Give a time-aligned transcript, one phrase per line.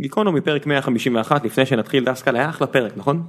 [0.00, 3.22] גיקונומי פרק 151 לפני שנתחיל דסקל היה אחלה פרק נכון?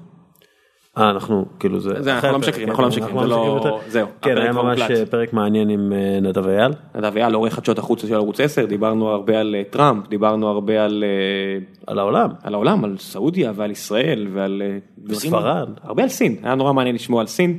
[0.98, 4.38] אה אנחנו כאילו זה זה אנחנו לא משקרים אנחנו לא משקרים זה לא זהו כן
[4.38, 5.10] היה ממש הוקלט.
[5.10, 6.72] פרק מעניין עם אה, נדב אייל.
[6.96, 10.84] נדב אייל עורך חדשות החוץ של ערוץ 10 דיברנו הרבה על אה, טראמפ דיברנו הרבה
[10.86, 12.30] על אה, על העולם.
[12.44, 14.62] על העולם על סעודיה ועל ישראל ועל
[15.10, 15.70] אה, ספרד.
[15.84, 17.58] הרבה על סין היה נורא מעניין לשמוע על סין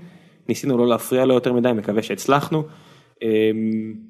[0.49, 2.63] ניסינו לא להפריע לו יותר מדי מקווה שהצלחנו.
[3.23, 3.50] אה,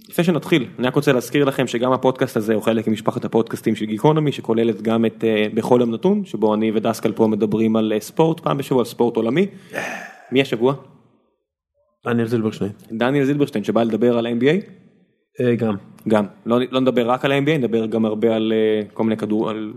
[0.09, 3.85] לפני שנתחיל אני רק רוצה להזכיר לכם שגם הפודקאסט הזה הוא חלק ממשפחת הפודקאסטים של
[3.85, 8.01] גיקונומי שכוללת גם את אה, בכל יום נתון שבו אני ודסקל פה מדברים על אה,
[8.01, 9.47] ספורט פעם בשבוע על ספורט עולמי.
[10.33, 10.75] מי השבוע?
[12.07, 12.71] דניאל זילברשטיין.
[12.93, 14.67] דניאל זילברשטיין שבא לדבר על NBA.
[15.41, 15.77] אה, גם.
[16.09, 18.53] גם לא, לא נדבר רק על ה-NBA נדבר גם הרבה על
[18.95, 19.73] כל מיני כדור על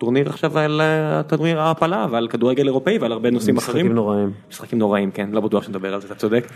[0.00, 0.80] טורניר עכשיו על
[1.26, 3.76] טורניר ההעפלה ועל כדורגל אירופאי ועל הרבה נושאים אחרים.
[3.76, 4.32] משחקים נוראים.
[4.50, 6.46] משחקים נוראים כן לא בטוח שנדבר על זה אתה צודק.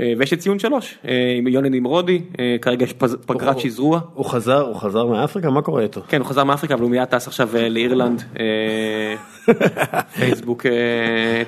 [0.00, 2.92] אה, ויש את ציון שלוש אה, עם יוני נמרודי אה, כרגע יש
[3.26, 4.00] פגרת שזרוע.
[4.14, 6.00] הוא חזר הוא חזר מאפריקה מה קורה איתו?
[6.08, 8.22] כן הוא חזר מאפריקה אבל הוא מיד טס עכשיו לאירלנד.
[10.18, 10.72] פייסבוק אה,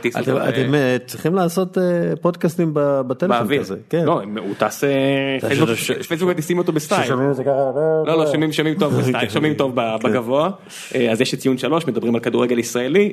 [0.00, 0.72] טיס אתם
[1.06, 1.78] צריכים לעשות
[2.20, 3.60] פודקאסטים בטלפון באוויר.
[3.60, 3.76] כזה.
[3.88, 4.04] כן.
[4.04, 4.84] לא הוא טס
[5.40, 7.02] פייסבוק- מטיסים אותו בסטייל.
[7.04, 7.52] ששומעים את זה ככה.
[8.06, 9.30] לא לא שומעים שומעים טוב בסטייל כן.
[9.34, 10.50] שומעים טוב ב- בגבוה
[11.10, 13.12] אז יש את ציון שלוש מדברים על כדורגל ישראלי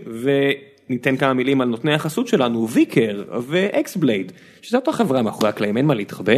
[0.92, 5.78] וניתן כמה מילים על נותני החסות שלנו ויקר ואקס בלייד שזה אותה חברה מאחורי הקלעים
[5.78, 6.34] אין מה להתחבא.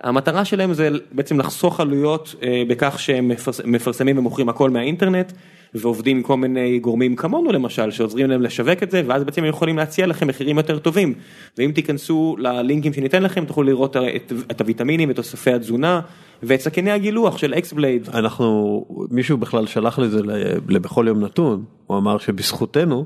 [0.00, 5.32] המטרה שלהם זה בעצם לחסוך עלויות אה, בכך שהם מפרס- מפרסמים ומוכרים הכל מהאינטרנט
[5.74, 9.48] ועובדים עם כל מיני גורמים כמונו למשל שעוזרים להם לשווק את זה ואז בעצם הם
[9.48, 11.14] יכולים להציע לכם מחירים יותר טובים.
[11.58, 16.00] ואם תיכנסו ללינקים שניתן לכם תוכלו לראות את, את הוויטמינים ותוספי התזונה
[16.42, 21.20] ואת סכיני הגילוח של אקס בלייד אנחנו מישהו בכלל שלח לי זה ל- לבכל יום
[21.24, 21.64] נתון.
[21.86, 23.04] הוא אמר שבזכותנו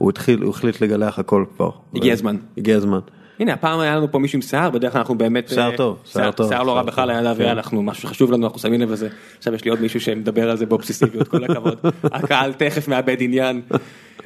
[0.00, 1.70] הוא התחיל הוא החליט לגלח הכל כבר.
[1.94, 2.36] הגיע הזמן.
[2.58, 2.98] הגיע הזמן.
[3.40, 5.98] הנה הפעם היה לנו פה מישהו עם שיער בדרך כלל אנחנו באמת שיער אה, טוב,
[6.04, 7.42] שיער טוב, שיער לא רע בכלל היה כן.
[7.42, 10.50] ואל אנחנו משהו שחשוב לנו אנחנו שמים לב לזה עכשיו יש לי עוד מישהו שמדבר
[10.50, 13.60] על זה באובססיביות כל הכבוד הקהל תכף מאבד עניין.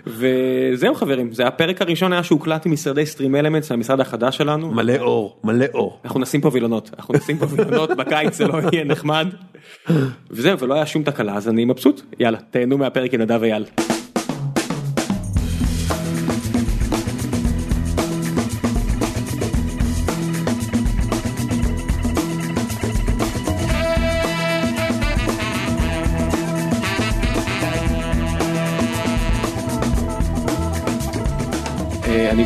[0.07, 4.97] וזהו חברים זה הפרק הראשון היה שהוקלט עם משרדי סטרים אלמנטס המשרד החדש שלנו מלא
[5.01, 6.01] אור מלא אור.
[6.05, 9.27] אנחנו נשים פה וילונות אנחנו נשים פה וילונות בקיץ זה לא יהיה נחמד
[10.31, 13.65] וזהו ולא היה שום תקלה אז אני מבסוט יאללה תהנו מהפרק עם נדב אייל.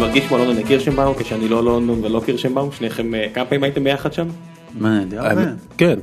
[0.09, 4.13] מרגיש כמו לונדון קירשנבאום כשאני לא לונדון ולא קירשנבאום שניכם אה, כמה פעמים הייתם ביחד
[4.13, 4.27] שם?
[4.75, 5.43] מה, די הרבה.
[5.79, 5.99] כן.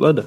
[0.00, 0.22] לא יודע.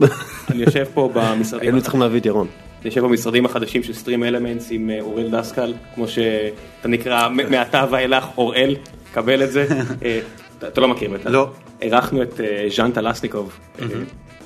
[0.50, 2.46] אני יושב פה במשרדים, היינו צריכים להביא את ירון.
[2.80, 7.50] אני יושב במשרדים החדשים של סטרים אלמנטס עם אה, אוראל דסקל, כמו שאתה נקרא מ-
[7.50, 8.76] מעתה ואילך אוראל,
[9.14, 9.66] קבל את זה.
[10.04, 10.20] אה,
[10.58, 11.30] אתה- לא מכיר בטח.
[11.30, 11.48] לא.
[11.82, 12.40] אירחנו את
[12.76, 13.58] ז'אן טלסניקוב,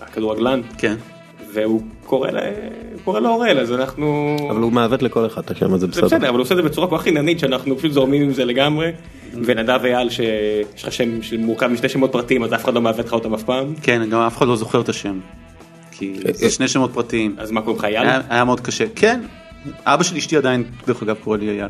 [0.00, 0.94] הכדורגלן, כן.
[1.54, 2.38] והוא קורא ל-
[3.04, 4.36] קורא לו אוראל, אז אנחנו...
[4.50, 6.06] אבל הוא מעוות לכל אחד את השם הזה זה בסדר.
[6.06, 8.44] בסדר, אבל הוא עושה את זה בצורה כל כך חיננית שאנחנו פשוט זורמים עם זה
[8.44, 8.90] לגמרי.
[9.44, 13.12] ונדב אייל שיש לך שם שמורכב משתי שמות פרטיים אז אף אחד לא מעוות לך
[13.12, 13.74] אותם אף פעם.
[13.82, 15.18] כן, גם אף אחד לא זוכר את השם.
[15.92, 17.34] כי זה שני שמות פרטיים.
[17.38, 17.96] אז מה קוראים לך אייל?
[18.08, 18.84] היה היה מאוד קשה.
[18.96, 19.20] כן.
[19.84, 21.68] אבא של אשתי עדיין, דרך אגב, קורא לי אייל.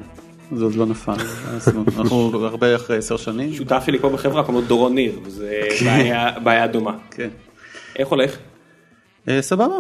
[0.57, 1.13] זה עוד לא נפל.
[1.99, 3.53] אנחנו הרבה אחרי עשר שנים.
[3.55, 6.93] שותף שלי פה בחברה קוראים לו דורון ניר וזה בעיה- בעיה דומה.
[7.11, 7.29] כן.
[7.99, 8.37] איך הולך?
[9.29, 9.75] אה, סבבה.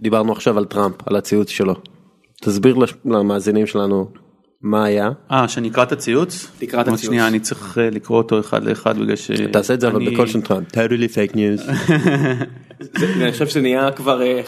[0.00, 1.74] דיברנו עכשיו על טראמפ על הציוץ שלו.
[2.40, 4.08] תסביר למאזינים שלנו
[4.62, 5.10] מה היה.
[5.30, 6.50] אה, שאני אקרא את הציוץ?
[6.58, 7.04] תקרא את הציוץ.
[7.04, 9.30] שנייה, אני צריך אה, לקרוא אותו אחד לאחד בגלל ש...
[9.52, 10.72] תעשה את זה אבל בקול של טראמפ.
[10.72, 11.70] totally fake news.
[13.22, 14.40] אני חושב שזה נהיה כבר אה,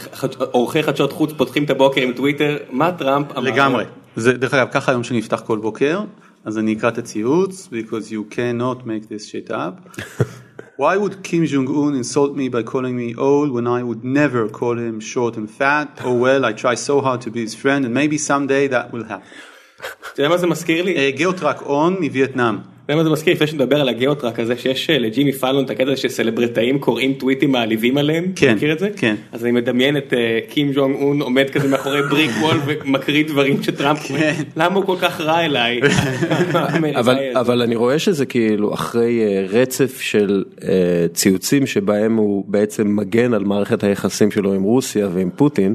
[0.51, 3.41] עורכי חדשות חוץ פותחים את הבוקר עם טוויטר מה טראמפ אמר.
[3.41, 3.85] לגמרי.
[4.17, 6.01] זה, דרך אגב, ככה היום שאני אפתח כל בוקר,
[6.45, 10.03] אז אני אקרא את הציוץ, because you cannot make this shit up.
[10.80, 14.78] Why would Kim Jong-un insult me by calling me old when I would never call
[14.78, 15.88] him short and fat?
[16.04, 19.06] Oh well, I try so hard to be his friend and maybe someday that will
[19.06, 19.28] happen.
[20.14, 20.96] אתה יודע מה זה מזכיר לי?
[20.96, 22.56] אה, גיאוטראק און מווייטנאם.
[22.91, 25.71] אתה יודע מה זה מזכיר לפני שנדבר על הגיאוטראק הזה שיש אה, לג'ימי פאלון את
[25.71, 28.33] הקטע שסלבריטאים קוראים טוויטים מעליבים עליהם.
[28.37, 28.89] כן, אתה מכיר את זה?
[28.97, 29.15] כן.
[29.33, 33.63] אז אני מדמיין את אה, קים ג'ונג און עומד כזה מאחורי בריק וול ומקריא דברים
[33.63, 34.43] שטראמפ אומר, כן.
[34.57, 35.81] למה הוא כל כך רע אליי?
[37.01, 40.45] אבל אבל אני רואה שזה כאילו אחרי אה, רצף של
[41.13, 45.75] ציוצים שבהם הוא בעצם מגן על מערכת היחסים שלו עם רוסיה ועם פוטין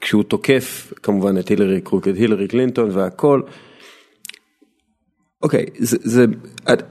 [0.00, 3.40] כשהוא תוקף כמובן את הילרי crook את הילרי קלינטון והכל.
[5.42, 6.24] אוקיי זה זה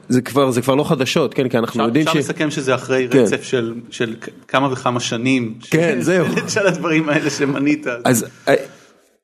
[0.09, 0.21] זה
[0.61, 2.23] כבר לא חדשות כן כי אנחנו אפשר יודעים אפשר ש...
[2.23, 3.19] לסכם שזה אחרי כן.
[3.19, 3.43] רצף
[3.89, 4.15] של
[4.47, 5.53] כמה וכמה שנים.
[5.61, 6.25] כן, זהו.
[6.47, 7.87] של הדברים האלה שמנית.
[8.05, 8.53] אז אה,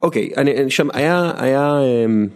[0.02, 0.30] אוקיי
[0.70, 2.28] שם היה אמ,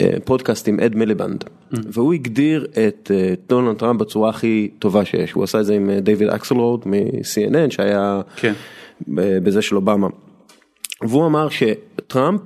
[0.00, 5.32] אה, פודקאסט עם אד מיליבנד והוא הגדיר את אה, דונלד טראמפ בצורה הכי טובה שיש
[5.32, 8.52] הוא עשה את זה עם דיוויד אקסלרוד מ-CNN שהיה כן.
[9.08, 10.08] בזה של אובמה.
[11.02, 12.40] והוא אמר שטראמפ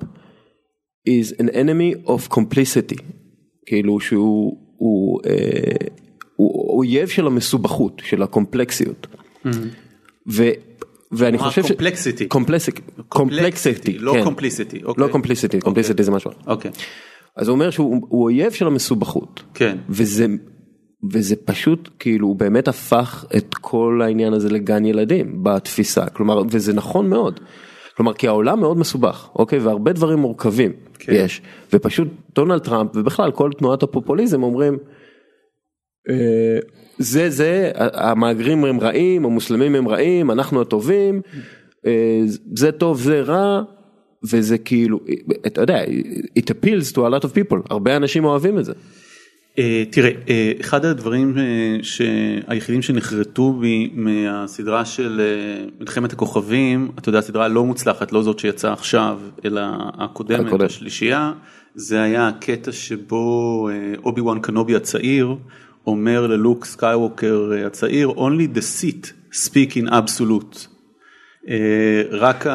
[1.08, 3.02] is an enemy of complicity,
[3.66, 5.86] כאילו שהוא הוא, אה,
[6.36, 9.06] הוא אויב של המסובכות, של הקומפלקסיות.
[10.32, 10.50] ו,
[11.12, 11.72] ואני חושב ש...
[12.28, 12.28] קומפלקסיטי.
[13.08, 14.22] קומפלקסיטי, לא כן.
[14.22, 15.08] complicity, לא.
[15.10, 16.30] קומפליסיטי, קומפליסיטי זה משהו.
[16.46, 16.70] אוקיי,
[17.36, 19.42] אז הוא אומר שהוא הוא אויב של המסובכות.
[19.54, 19.78] כן.
[19.88, 20.26] וזה,
[21.12, 26.72] וזה פשוט כאילו הוא באמת הפך את כל העניין הזה לגן ילדים בתפיסה, כלומר, וזה
[26.72, 27.40] נכון מאוד.
[27.96, 29.58] כלומר, כי העולם מאוד מסובך, אוקיי?
[29.58, 30.85] והרבה דברים מורכבים כן.
[31.08, 31.42] יש.
[31.72, 34.78] ופשוט דונלד טראמפ ובכלל כל תנועת הפופוליזם אומרים,
[36.08, 36.58] אה,
[36.98, 41.20] זה זה, המהגרים הם רעים, המוסלמים הם רעים, אנחנו הטובים,
[41.86, 42.20] אה,
[42.54, 43.62] זה טוב, זה רע,
[44.30, 45.00] וזה כאילו,
[45.46, 45.82] אתה יודע,
[46.38, 48.72] it appeals to a lot of people, הרבה אנשים אוהבים את זה.
[49.58, 51.42] אה, תראה, אה, אחד הדברים אה,
[51.82, 55.20] שהיחידים שנחרטו בי מהסדרה של
[55.80, 59.60] מלחמת הכוכבים, אתה יודע, הסדרה הלא מוצלחת, לא זאת שיצאה עכשיו, אלא
[59.98, 60.60] הקודמת.
[60.60, 61.32] השלישייה,
[61.74, 63.68] זה היה הקטע שבו
[64.04, 65.36] אובי וואן קנובי הצעיר
[65.86, 70.75] אומר ללוק סקייווקר הצעיר, only the Sith speak in absolute.
[71.50, 71.54] אה,
[72.10, 72.46] רק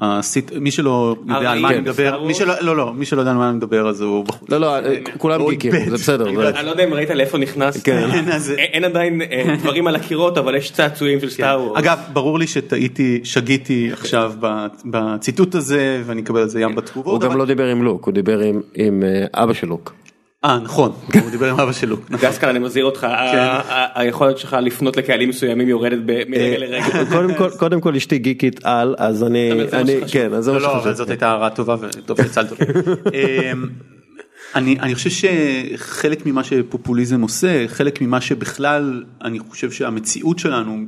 [0.00, 2.92] ה Sith, מי שלא יודע על מה אני כן, מדבר, Star מי שלא, לא לא,
[2.94, 4.50] מי שלא יודע על מה אני מדבר אז הוא בחוץ.
[4.50, 4.74] לא, לא,
[5.18, 5.72] כולם מאוד גיקים.
[5.88, 6.26] זה בסדר.
[6.28, 6.36] אני
[6.66, 8.08] לא יודע אם ראית לאיפה נכנסת, כן.
[8.58, 11.78] אין, עדיין אה, דברים על הקירות אבל יש צעצועים של סטאר וורס.
[11.78, 16.76] אגב, ברור לי שטעיתי, שגיתי עכשיו ב- בציטוט הזה ואני אקבל על זה ים הוא
[16.76, 17.20] בתגובות.
[17.22, 18.40] גם אבל- לא דיבר עם לוק, הוא דיבר
[18.74, 19.02] עם-
[19.34, 19.92] אה, אבא של לוק.
[20.44, 20.92] אה, נכון,
[21.22, 21.96] הוא דיבר עם אבא שלו.
[22.10, 22.28] נכון.
[22.28, 26.86] דסקל אני מזהיר אותך, ה- היכולת שלך לפנות לקהלים מסוימים יורדת ב- מרגע לרגע.
[27.58, 30.08] קודם כל, אשתי גיקית על, אז אני, שחשוב.
[30.12, 30.92] כן, אז זה מה לא, לא, אבל שחשוב.
[30.94, 32.64] זאת הייתה הערה טובה וטוב שהצלת אותי.
[33.52, 33.68] אמ,
[34.54, 40.84] אני, אני חושב שחלק ממה שפופוליזם עושה, חלק ממה שבכלל, אני חושב שהמציאות שלנו,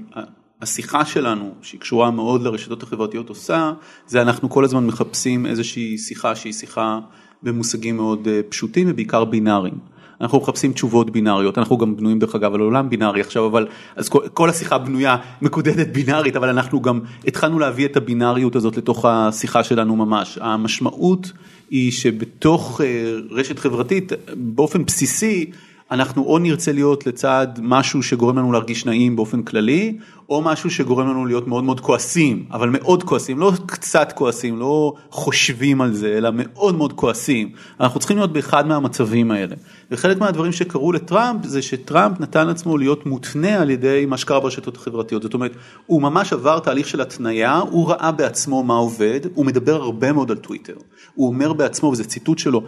[0.62, 3.73] השיחה שלנו, שהיא קשורה מאוד לרשתות החברתיות עושה,
[4.06, 6.99] זה אנחנו כל הזמן מחפשים איזושהי שיחה שהיא שיחה
[7.44, 9.94] במושגים מאוד אה, פשוטים ובעיקר בינאריים.
[10.20, 14.08] אנחנו מחפשים תשובות בינאריות, אנחנו גם בנויים דרך אגב על עולם בינארי עכשיו, אבל אז
[14.08, 19.05] כל, כל השיחה בנויה מקודדת בינארית, אבל אנחנו גם התחלנו להביא את הבינאריות הזאת לתוך
[19.05, 20.38] השיחה שלנו ממש.
[20.41, 21.32] המשמעות
[21.70, 25.50] היא שבתוך אה, רשת חברתית, באופן בסיסי,
[25.91, 29.99] אנחנו או נרצה להיות לצד משהו שגורם לנו להרגיש נעים באופן כללי,
[30.29, 34.94] או משהו שגורם לנו להיות מאוד מאוד כועסים, אבל מאוד כועסים, לא קצת כועסים, לא
[35.11, 37.53] חושבים על זה, אלא מאוד מאוד כועסים.
[37.81, 39.56] אנחנו צריכים להיות באחד מהמצבים האלה.
[39.91, 44.76] וחלק מהדברים שקרו לטראמפ זה שטראמפ נתן לעצמו להיות מותנה על ידי מה שקרה ברשתות
[44.76, 45.23] החברתיות.
[45.23, 45.53] זאת אומרת,
[45.87, 50.31] הוא ממש עבר תהליך של התניה, הוא ראה בעצמו מה עובד, הוא מדבר הרבה מאוד
[50.31, 50.75] על טוויטר.
[51.15, 52.62] הוא אומר בעצמו, וזה ציטוט שלו,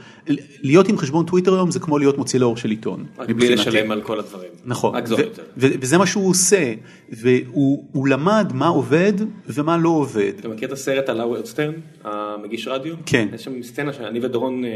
[0.63, 3.05] להיות עם חשבון טוויטר היום זה כמו להיות מוציא לאור של עיתון.
[3.19, 3.49] רק בלי.
[3.49, 4.51] לשלם על כל הדברים.
[4.65, 5.43] נכון, ו- יותר.
[5.57, 6.73] ו- וזה מה שהוא עושה,
[7.11, 9.13] והוא הוא למד מה עובד
[9.47, 10.33] ומה לא עובד.
[10.41, 11.75] אתה מכיר את הסרט על הווארד סטרן,
[12.05, 12.95] המגיש רדיו?
[13.07, 13.29] כן.
[13.35, 14.71] יש שם סצנה שאני ודורון, אה,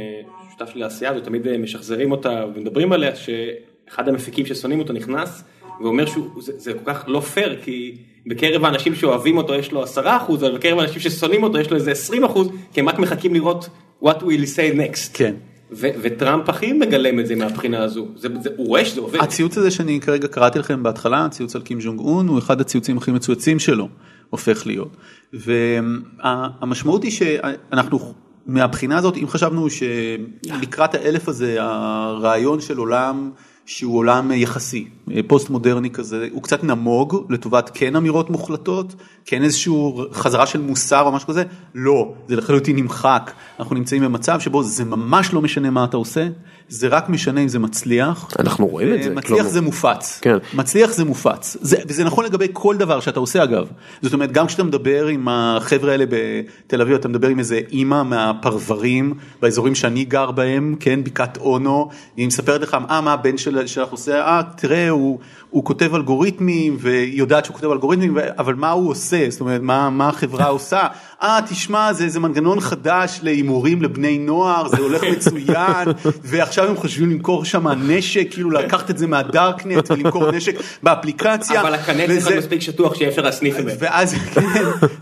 [0.50, 5.44] שותף שלי לעשייה, ותמיד אה, משחזרים אותה ומדברים עליה, שאחד המפיקים ששונאים אותו נכנס,
[5.80, 7.96] ואומר שזה זה כל כך לא פייר, כי
[8.26, 11.76] בקרב האנשים שאוהבים אותו יש לו עשרה אחוז, אבל בקרב האנשים ששונאים אותו יש לו
[11.76, 13.68] איזה עשרים אחוז, כי הם רק מחכים לראות
[14.02, 15.10] what will he say next.
[15.12, 15.34] כן.
[15.72, 19.18] וטראמפ הכי מגלם את זה מהבחינה הזו, זה, זה, הוא רואה שזה עובד.
[19.20, 22.98] הציוץ הזה שאני כרגע קראתי לכם בהתחלה, הציוץ על קים ג'ונג און, הוא אחד הציוצים
[22.98, 23.88] הכי מצויצים שלו,
[24.30, 24.96] הופך להיות.
[25.32, 28.14] והמשמעות היא שאנחנו,
[28.46, 33.30] מהבחינה הזאת, אם חשבנו שלקראת האלף הזה, הרעיון של עולם
[33.70, 34.88] שהוא עולם יחסי,
[35.26, 38.94] פוסט מודרני כזה, הוא קצת נמוג לטובת כן אמירות מוחלטות,
[39.26, 41.42] כן איזשהו חזרה של מוסר או משהו כזה,
[41.74, 46.28] לא, זה לחלוטין נמחק, אנחנו נמצאים במצב שבו זה ממש לא משנה מה אתה עושה,
[46.68, 48.28] זה רק משנה אם זה מצליח.
[48.38, 49.10] אנחנו רואים את זה.
[49.10, 50.36] מצליח כלומר- זה מופץ, כן.
[50.54, 53.66] מצליח זה מופץ, זה, וזה נכון לגבי כל דבר שאתה עושה אגב,
[54.02, 58.02] זאת אומרת גם כשאתה מדבר עם החבר'ה האלה בתל אביב, אתה מדבר עם איזה אימא
[58.02, 63.59] מהפרברים באזורים שאני גר בהם, כן, בקעת אונו, היא מספרת לך, אה מה הבן של,
[63.90, 65.18] עושה, אה תראה הוא,
[65.50, 69.90] הוא כותב אלגוריתמים והיא יודעת שהוא כותב אלגוריתמים, אבל מה הוא עושה, זאת אומרת מה,
[69.90, 70.86] מה החברה עושה,
[71.22, 75.88] אה תשמע זה איזה מנגנון חדש להימורים לבני נוער, זה הולך מצוין,
[76.24, 81.60] ועכשיו הם חושבים למכור שם נשק, כאילו לקחת את זה מהדארקנט ולמכור נשק באפליקציה.
[81.60, 81.74] אבל
[82.08, 83.78] וזה- להיות מספיק שטוח שיהיה אפשר להסניף ממנו.
[83.78, 84.40] ואז כן,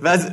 [0.00, 0.26] ואז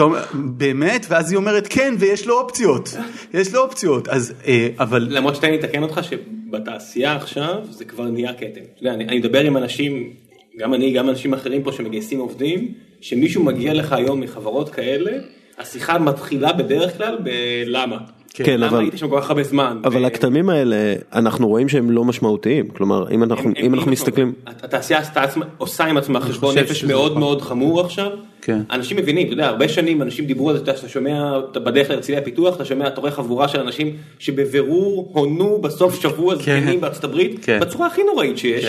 [0.00, 2.96] אומר, באמת, ואז היא אומרת כן ויש לו אופציות,
[3.34, 8.04] יש לו אופציות, אז אה, אבל למרות שתן לי לתקן אותך שבתעשייה עכשיו זה כבר
[8.04, 8.90] נהיה כתם.
[8.90, 10.10] אני מדבר עם אנשים,
[10.58, 12.68] גם אני, גם אנשים אחרים פה שמגייסים עובדים,
[13.00, 15.12] שמישהו מגיע לך היום מחברות כאלה,
[15.58, 17.98] השיחה מתחילה בדרך כלל בלמה.
[18.36, 19.80] כן, למה אבל- הייתי שם כל כך הרבה זמן?
[19.84, 20.76] אבל ו- הכתמים האלה
[21.12, 25.22] אנחנו רואים שהם לא משמעותיים כלומר אם אנחנו הם- אם הם- אנחנו מסתכלים התעשייה עשתה
[25.22, 27.20] עצמה- עושה עם עצמה חשבון נפש מאוד נכון.
[27.20, 28.10] מאוד חמור עכשיו.
[28.42, 28.60] כן.
[28.70, 32.22] אנשים מבינים, אתה יודע, הרבה שנים אנשים דיברו על זה, אתה שומע, אתה בדרך להרצליה
[32.22, 37.44] פיתוח, אתה שומע, אתה רואה חבורה של אנשים שבבירור הונו בסוף שבוע זקנים בארצות הברית,
[37.44, 37.60] כן.
[37.60, 38.64] בצורה הכי נוראית שיש.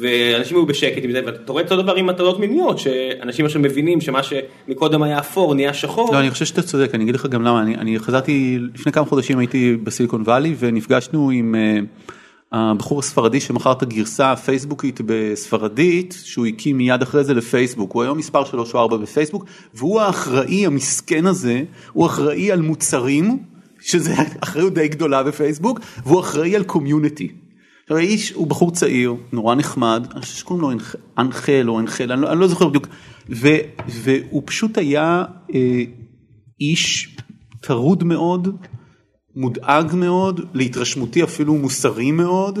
[0.00, 3.62] ואנשים היו בשקט עם זה, ואתה רואה את אותו דבר עם מטלות מיניות, שאנשים עכשיו
[3.62, 6.12] מבינים שמה שמקודם היה אפור נהיה שחור.
[6.12, 9.04] לא, אני חושב שאתה צודק, אני אגיד לך גם למה, אני, אני חזרתי, לפני כמה
[9.04, 12.12] חודשים הייתי בסיליקון וואלי ונפגשנו עם uh,
[12.52, 18.18] הבחור הספרדי שמכר את הגרסה הפייסבוקית בספרדית, שהוא הקים מיד אחרי זה לפייסבוק, הוא היום
[18.18, 21.62] מספר 3 או 4 בפייסבוק, והוא האחראי המסכן הזה,
[21.92, 23.38] הוא אחראי על מוצרים,
[23.80, 27.43] שזה אחריות די גדולה בפייסבוק, והוא אחראי על קומיוניטי.
[27.84, 32.12] עכשיו האיש הוא בחור צעיר, נורא נחמד, אני חושב שקוראים לו אנח- אנחל או אנחל,
[32.12, 32.86] אני לא, אני לא זוכר בדיוק,
[33.30, 33.48] ו,
[33.88, 35.24] והוא פשוט היה
[35.54, 35.82] אה,
[36.60, 37.16] איש
[37.60, 38.48] טרוד מאוד,
[39.36, 42.58] מודאג מאוד, להתרשמותי אפילו מוסרי מאוד,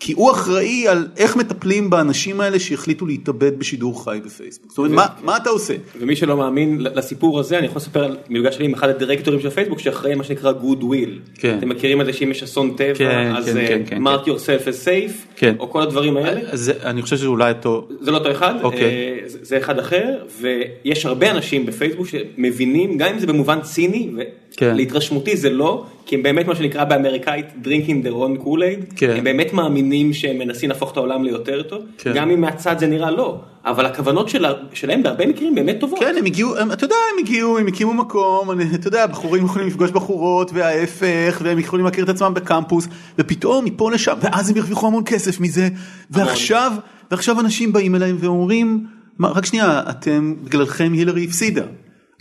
[0.00, 4.70] כי הוא אחראי על איך מטפלים באנשים האלה שהחליטו להתאבד בשידור חי בפייסבוק.
[4.70, 5.74] זאת אומרת, מה, מה אתה עושה?
[6.00, 9.50] ומי שלא מאמין לסיפור הזה אני יכול לספר על מפגש שלי עם אחד הדירקטורים של
[9.50, 11.34] פייסבוק שאחראי מה שנקרא good will.
[11.34, 11.58] כן.
[11.58, 14.26] אתם מכירים את זה שאם יש אסון טבע כן, אז כן, אה, כן, כן, mark
[14.26, 15.54] yourself as safe כן.
[15.58, 16.40] או כל הדברים האלה.
[16.50, 18.80] אז אני חושב שאולי אותו, זה לא אותו אחד, אוקיי.
[18.82, 24.10] אה, זה זה אחד אחר ויש הרבה אנשים בפייסבוק שמבינים גם אם זה במובן ציני
[24.56, 24.72] כן.
[24.74, 29.14] ולהתרשמותי זה לא כי הם באמת מה שנקרא באמריקאית drinking their own kool-aid, כן.
[29.16, 32.12] הם באמת מאמינים שהם מנסים להפוך את העולם ליותר טוב, כן.
[32.14, 35.98] גם אם מהצד זה נראה לא, אבל הכוונות שלה- שלהם בהרבה מקרים באמת טובות.
[35.98, 39.44] כן הם הגיעו, הם, אתה יודע הם הגיעו, הם הקימו מקום, אני, אתה יודע בחורים
[39.44, 44.56] יכולים לפגוש בחורות וההפך והם יכולים להכיר את עצמם בקמפוס ופתאום מפה לשם ואז הם
[44.56, 45.68] ירוויחו המון כסף מזה
[46.10, 46.72] ועכשיו
[47.10, 48.86] ועכשיו אנשים באים אליהם ואומרים
[49.20, 51.62] רק שנייה אתם בגללכם הילרי הפסידה.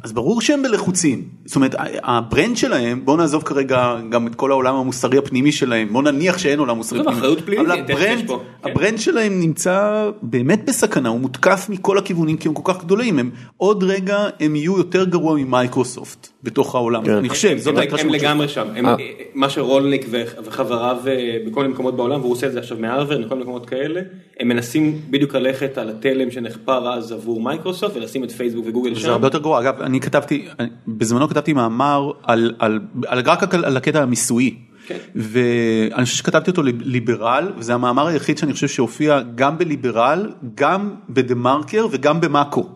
[0.03, 4.51] אז ברור שהם לחוצים, זאת אומרת ה brand שלהם, בוא נעזוב כרגע גם את כל
[4.51, 7.86] העולם המוסרי הפנימי שלהם, בוא נניח שאין עולם מוסרי עזוב, פנימי, אחריות פלילית, אבל ה
[7.86, 8.69] brand, כן.
[8.69, 13.19] ה brand שלהם נמצא באמת בסכנה, הוא מותקף מכל הכיוונים כי הם כל כך גדולים,
[13.19, 17.79] הם עוד רגע הם יהיו יותר גרוע ממייקרוסופט בתוך העולם, אני חושב, זאת הם- הם
[17.81, 18.19] ההתרשמות שלי.
[18.27, 18.95] לגמרי שם, הם- אה.
[19.33, 20.05] מה שרולניק
[20.45, 23.65] וחבריו אה, בכל מיני מקומות בעולם, והוא עושה את זה עכשיו מהרווארד, בכל מיני מקומות
[23.69, 24.01] כאלה,
[24.39, 28.99] הם מנסים בדיוק ללכת על התלם שנחפר אז עבור מייקרוסופט ולשים את פייסבוק וגוגל זה
[28.99, 29.09] שם.
[29.09, 33.65] הרבה יותר גרוע, אגב אני כתבתי, אני- בזמנו כתבתי מאמר על, על, על, רק על,
[33.65, 34.55] על הקטע המיסויי.
[34.87, 34.97] כן.
[35.15, 41.35] ואני חושב שכתבתי אותו לליברל וזה המאמר היחיד שאני חושב שהופיע גם בליברל גם בדה
[41.35, 42.69] מרקר וגם במאקו.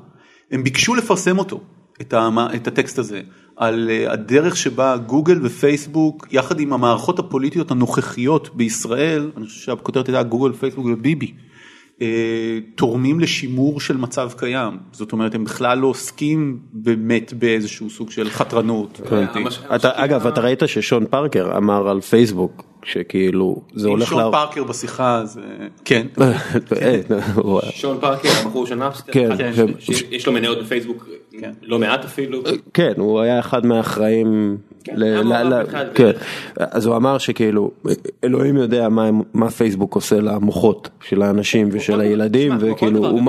[0.52, 1.62] הם ביקשו לפרסם אותו
[2.02, 3.22] את, המ, את הטקסט הזה
[3.58, 10.08] על אה, הדרך שבה גוגל ופייסבוק יחד עם המערכות הפוליטיות הנוכחיות בישראל אני חושב שהכותרת
[10.08, 11.32] הייתה גוגל פייסבוק וביבי.
[12.02, 12.08] אה,
[12.76, 18.30] תורמים לשימור של מצב קיים זאת אומרת הם בכלל לא עוסקים באמת באיזשהו סוג של
[18.30, 19.02] חתרנות.
[19.36, 24.24] המשקיע- אתה אגב אתה ראית ששון פארקר אמר על פייסבוק שכאילו זה עם הולך שון
[24.24, 25.42] לה- פארקר בשיחה זה
[25.86, 26.08] כן.
[26.82, 27.00] אה,
[27.36, 29.66] הוא- שון פארקר, הבחור של נאפסטר, כן, כן.
[29.80, 31.10] ש- שיש לו מניות בפייסבוק,
[31.64, 32.42] לא מעט אפילו.
[32.74, 34.58] כן הוא היה אחד מהאחראים.
[34.96, 35.04] ל-
[35.34, 35.64] ל- ל-.
[35.96, 36.12] כן.
[36.58, 37.72] אז הוא אמר שכאילו
[38.24, 38.88] אלוהים יודע
[39.34, 43.20] מה פייסבוק עושה למוחות של האנשים ושל הילדים וכאילו.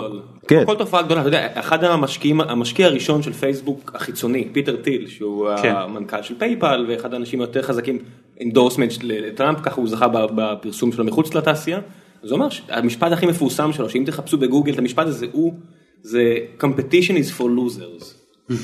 [0.49, 0.63] כן.
[0.67, 5.49] כל תופעה גדולה, אתה יודע, אחד המשקיעים, המשקיע הראשון של פייסבוק החיצוני, פיטר טיל, שהוא
[5.63, 5.73] כן.
[5.77, 7.99] המנכ"ל של פייפל ואחד האנשים היותר חזקים,
[8.41, 11.81] endorsement לטראמפ, ככה הוא זכה בפרסום שלו מחוץ לתעשייה.
[12.23, 15.55] אז הוא אמר שהמשפט הכי מפורסם שלו, שאם תחפשו בגוגל את המשפט הזה, הוא,
[16.03, 18.05] זה competition is for losers.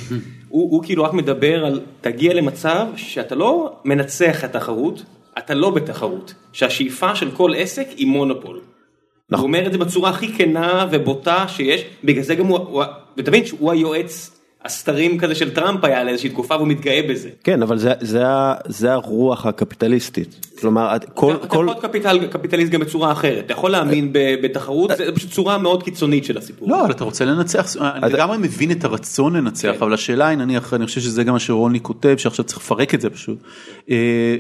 [0.49, 5.03] הוא, הוא כאילו רק מדבר על תגיע למצב שאתה לא מנצח את התחרות,
[5.39, 8.61] אתה לא בתחרות, שהשאיפה של כל עסק היא מונופול.
[9.31, 12.83] הוא אומר את זה בצורה הכי כנה ובוטה שיש, בגלל זה גם הוא, הוא
[13.17, 14.34] ותבין שהוא היועץ
[14.65, 17.29] הסתרים כזה של טראמפ היה לאיזושהי תקופה והוא מתגאה בזה.
[17.45, 22.27] כן אבל זה זה ה- זה הרוח הקפיטליסטית כלומר כל אתה כל יכול להיות קפיטל,
[22.27, 26.39] קפיטליסט גם בצורה אחרת, אתה יכול להאמין ב- בתחרות, זה פשוט צורה מאוד קיצונית של
[26.39, 26.69] הסיפור.
[26.71, 29.77] לא, אבל אתה רוצה לנצח, אני לגמרי מבין את הרצון לנצח, כן.
[29.81, 33.01] אבל השאלה היא נניח, אני חושב שזה גם מה שרוני כותב, שעכשיו צריך לפרק את
[33.01, 33.39] זה פשוט,
[33.91, 33.97] אה,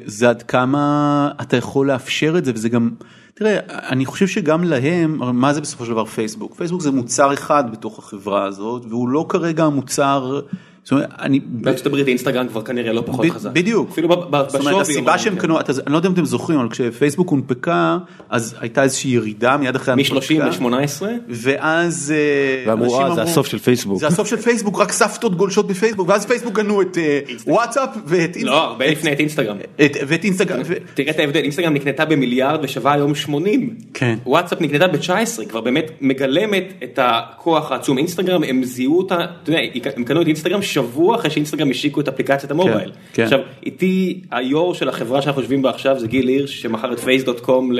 [0.06, 2.90] זה עד כמה אתה יכול לאפשר את זה, וזה גם,
[3.34, 6.54] תראה, אני חושב שגם להם, מה זה בסופו של דבר פייסבוק?
[6.54, 10.40] פייסבוק זה מוצר אחד בתוך החברה הזאת, והוא לא כרגע המוצר,
[10.84, 11.40] זאת אומרת, אני...
[11.44, 13.50] בארצות הברית אינסטגרם כבר כנראה לא פחות חזק.
[13.52, 13.90] בדיוק.
[13.92, 14.80] אפילו ב- ב- זאת אומרת, בשווי.
[14.80, 15.40] הסיבה שהם כן.
[15.40, 17.98] קנו, אני לא יודע אם אתם זוכרים, אבל כשפייסבוק הונפקה,
[18.30, 20.64] אז הייתה איזושהי ירידה מיד אחרי מ-30 ההנפקה.
[20.68, 21.02] ל-18?
[21.28, 25.66] ואז אה, ואמרו, "אה, זה הסוף של פייסבוק." זה הסוף של פייסבוק רק סבתות גולשות
[25.66, 29.56] בפייסבוק ואז פייסבוק קנו את אה, וואטסאפ ואת לא, הרבה לפני את אינסטגרם.
[29.84, 30.60] את- ואת אינסטגרם
[30.94, 33.74] תראה את ההבדל, אינסטגרם נקנתה במיליארד ושווה היום 80.
[33.94, 34.18] כן.
[34.26, 35.08] וואטסאפ נקנתה ב-19,
[35.48, 37.98] כבר באמת מגלמת את הכוח העצום.
[37.98, 39.60] אינסטגרם הם זיהו אותה, אתה יודע,
[39.96, 42.92] הם קנו את אינסטגרם שבוע אחרי שאינסטגרם השיקו את אפליקציית המובייל.
[43.12, 43.22] כן.
[43.22, 47.70] עכשיו איתי היו"ר של החברה שאנחנו יושבים בה עכשיו זה גיל הירש שמכר את Face.com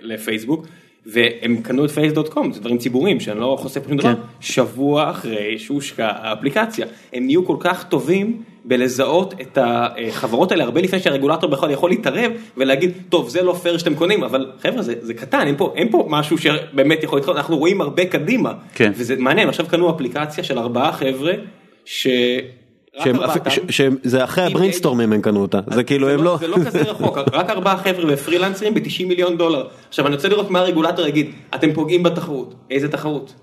[0.00, 0.66] לפייסבוק.
[1.06, 4.20] והם קנו את Face.com זה דברים ציבוריים שאני לא חושף שום דבר כן.
[4.40, 11.00] שבוע אחרי שהושקה האפליקציה הם נהיו כל כך טובים בלזהות את החברות האלה הרבה לפני
[11.00, 15.14] שהרגולטור בכלל יכול להתערב ולהגיד טוב זה לא פייר שאתם קונים אבל חבר'ה זה, זה
[15.14, 18.92] קטן אין פה אין פה משהו שבאמת יכול להתחיל אנחנו רואים הרבה קדימה כן.
[18.94, 21.32] וזה מעניין עכשיו קנו אפליקציה של ארבעה חבר'ה
[21.86, 22.06] ש...
[23.04, 23.16] שהם-
[23.48, 26.36] ש- שהם- זה אחרי הבריינסטורמים הם קנו אותה, זה כאילו הם לא...
[26.40, 29.66] זה לא כזה רחוק, רק ארבעה חבר'ה ופרילנסרים ב-90 מיליון דולר.
[29.88, 33.34] עכשיו אני רוצה לראות מה הרגולטור יגיד, אתם פוגעים בתחרות, איזה תחרות?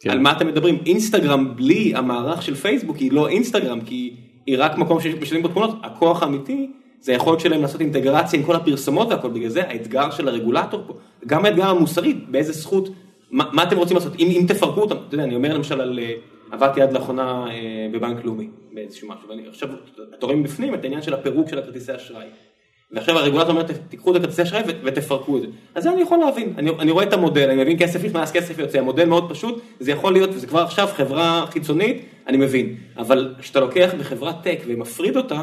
[0.00, 0.10] כן.
[0.10, 0.78] על מה אתם מדברים?
[0.86, 4.14] אינסטגרם בלי המערך של פייסבוק היא לא אינסטגרם, כי
[4.46, 8.56] היא רק מקום שמשלמים בו תמונות, הכוח האמיתי זה היכולת שלהם לעשות אינטגרציה עם כל
[8.56, 10.94] הפרסומות והכל, בגלל זה האתגר של הרגולטור פה,
[11.26, 12.88] גם האתגר המוסרי, באיזה זכות,
[13.30, 15.98] מה, מה אתם רוצים לעשות, אם, אם תפרקו אותם, אתה יודע, אני אומר למשל על,
[16.02, 16.12] אה,
[16.52, 17.52] עבדתי עד לאחרונה אה,
[17.92, 19.68] בבנק לאומי, באיזשהו משהו, ואני עכשיו,
[20.18, 22.26] אתה רואה מבפנים את העניין של הפירוק של הכרטיסי אשראי.
[22.90, 25.48] ועכשיו הרגולטור אומר, "ת- תיקחו את הכרטיסי אשראי ותפרקו את זה.
[25.74, 28.58] אז זה אני יכול להבין, אני, אני רואה את המודל, אני מבין כסף נכנס, כסף
[28.58, 32.76] יוצא, המודל מאוד פשוט, זה יכול להיות, וזה כבר עכשיו חברה חיצונית, אני מבין.
[32.96, 35.42] אבל כשאתה לוקח בחברת טק ומפריד אותה,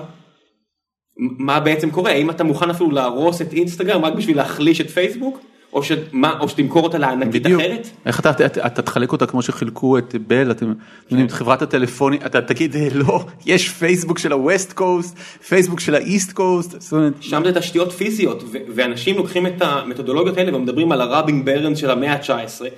[1.17, 2.11] מה בעצם קורה?
[2.11, 5.39] האם אתה מוכן אפילו להרוס את אינסטגרם רק בשביל להחליש את פייסבוק?
[5.73, 7.61] או, שמה, או שתמכור אותה לענקית בדיוק.
[7.61, 7.89] אחרת?
[8.05, 10.73] איך אתה, אתה, אתה תחלק אותה כמו שחילקו את בל, אתם
[11.11, 15.95] יודעים, את חברת הטלפונים, אתה תגיד "אה, לא, יש פייסבוק של הווסט קוסט, פייסבוק של
[16.33, 18.43] קוסט, זאת אומרת, שם זה תשתיות פיזיות,
[18.75, 22.31] ואנשים לוקחים את המתודולוגיות האלה ומדברים על הרבין ברנס של המאה ה-19,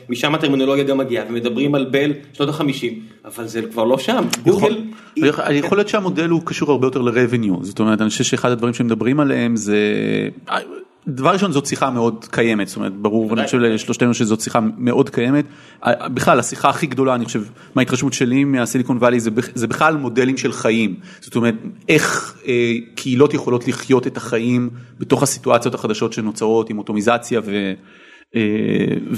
[0.09, 2.63] משם הטרמינולוגיה גם מגיעה, ומדברים על בל שנות ה-50,
[3.25, 4.25] אבל זה כבר לא שם.
[4.43, 4.81] גוגל...
[5.15, 8.51] היא- יכול יכול להיות שהמודל הוא קשור הרבה יותר ל-revenue, זאת אומרת, אני חושב שאחד
[8.51, 9.77] הדברים שמדברים עליהם זה,
[11.07, 15.09] דבר ראשון זאת שיחה מאוד קיימת, זאת אומרת, ברור, ואני חושב לשלושתנו שזאת שיחה מאוד
[15.09, 15.45] קיימת,
[15.87, 17.43] בכלל השיחה הכי גדולה, אני חושב,
[17.75, 21.55] מההתרשמות שלי מהסיליקון וואלי, זה, זה בכלל מודלים של חיים, זאת אומרת,
[21.89, 27.73] איך אה, קהילות יכולות לחיות את החיים בתוך הסיטואציות החדשות שנוצרות עם אוטומיזציה ו...
[28.35, 28.41] אה,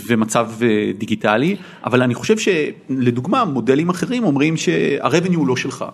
[0.07, 5.85] ומצב אה, דיגיטלי, אבל אני חושב שלדוגמה מודלים אחרים אומרים שה-revenue הוא לא שלך.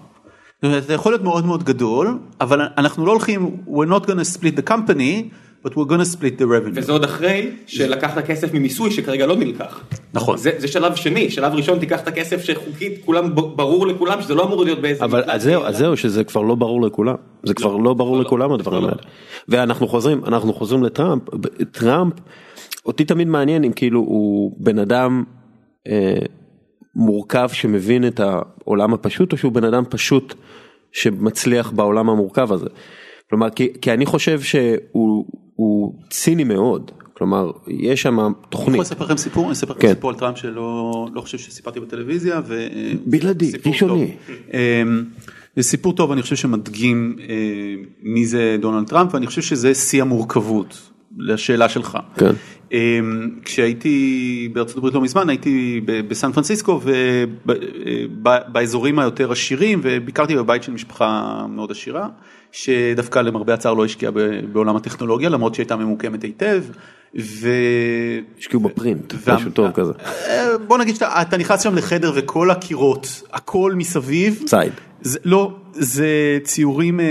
[0.61, 4.37] זאת אומרת, זה יכול להיות מאוד מאוד גדול, אבל אנחנו לא הולכים, we're not gonna
[4.37, 5.29] split the company,
[5.63, 6.73] but we're gonna split the revenue.
[6.73, 9.83] וזה עוד אחרי שלקחת כסף ממיסוי שכרגע לא נלקח.
[10.13, 10.37] נכון.
[10.37, 14.43] זה, זה שלב שני, שלב ראשון תיקח את הכסף שחוקית כולם ברור לכולם שזה לא
[14.43, 15.05] אמור להיות באיזה...
[15.05, 15.63] אבל אז זהו.
[15.63, 18.83] אז זהו שזה כבר לא ברור לכולם, זה כבר לא ברור לא, לכולם לא, הדברים
[18.83, 18.87] לא.
[18.87, 19.01] האלה.
[19.47, 21.23] ואנחנו חוזרים, אנחנו חוזרים לטראמפ,
[21.71, 22.13] טראמפ,
[22.85, 25.23] אותי תמיד מעניין אם כאילו הוא בן אדם
[25.87, 26.19] אה,
[26.95, 30.35] מורכב שמבין את העולם הפשוט או שהוא בן אדם פשוט
[30.91, 32.69] שמצליח בעולם המורכב הזה.
[33.29, 35.25] כלומר, כי, כי אני חושב שהוא
[35.59, 39.81] הוא ציני מאוד, כלומר, יש שם אני יכול תוכנית, לספר לכם סיפור, אני אספר לכם
[39.81, 39.89] כן.
[39.93, 42.41] סיפור על טראמפ שלא לא חושב שסיפרתי בטלוויזיה.
[42.45, 42.67] ו-
[43.05, 44.15] בלעדי, סיפור ראשוני.
[44.53, 45.03] אמ,
[45.55, 47.25] זה סיפור טוב, אני חושב שמדגים אה,
[48.01, 51.97] מי זה דונלד טראמפ, ואני חושב שזה שיא המורכבות, לשאלה שלך.
[52.15, 52.31] כן.
[52.71, 56.81] אמ, כשהייתי בארצות הברית לא מזמן, הייתי בסן פרנסיסקו
[57.45, 62.07] ובאזורים היותר עשירים, וביקרתי בבית של משפחה מאוד עשירה,
[62.51, 64.11] שדווקא למרבה הצער לא השקיעה
[64.51, 66.63] בעולם הטכנולוגיה, למרות שהייתה ממוקמת היטב.
[67.19, 67.49] ו...
[68.39, 69.91] השקיעו בפרינט, וה- משהו טוב כזה,
[70.27, 74.43] אה, בוא נגיד שאתה אתה נכנס שם לחדר וכל הקירות, הכל מסביב.
[74.45, 74.71] ציד.
[75.01, 76.07] זה, לא, זה
[76.43, 77.05] ציורים אה,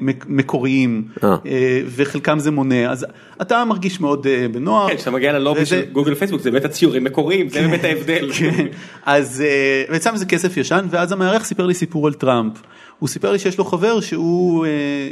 [0.00, 1.28] מק- מקוריים, אה.
[1.46, 3.06] אה, וחלקם זה מונה, אז
[3.42, 4.90] אתה מרגיש מאוד אה, בנוח.
[4.90, 8.30] כן, כשאתה מגיע ללובי וזה- של גוגל פייסבוק זה באמת הציורים מקוריים, זה באמת ההבדל.
[8.38, 8.66] כן,
[9.06, 12.52] אז אה, בעצם זה כסף ישן, ואז המארח סיפר לי סיפור על טראמפ.
[12.98, 14.70] הוא סיפר לי שיש לו חבר שהוא אה,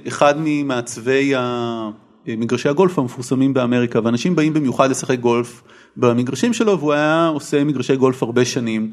[0.08, 1.88] אחד ממעצבי ה-
[2.26, 5.62] מגרשי הגולף המפורסמים באמריקה, ואנשים באים במיוחד לשחק גולף
[5.96, 8.90] במגרשים שלו, והוא היה עושה מגרשי גולף הרבה שנים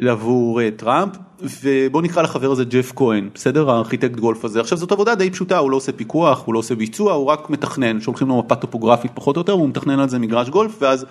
[0.00, 1.16] עבור אה, טראמפ,
[1.62, 3.70] ובוא נקרא לחבר הזה ג'ף כהן, בסדר?
[3.70, 4.60] הארכיטקט גולף הזה.
[4.60, 7.50] עכשיו זאת עבודה די פשוטה, הוא לא עושה פיקוח, הוא לא עושה ביצוע, הוא רק
[7.50, 11.06] מתכנן, שולחים לו מפה טופוגרפית פחות או יותר, והוא מתכנן על זה מגרש גולף, ואז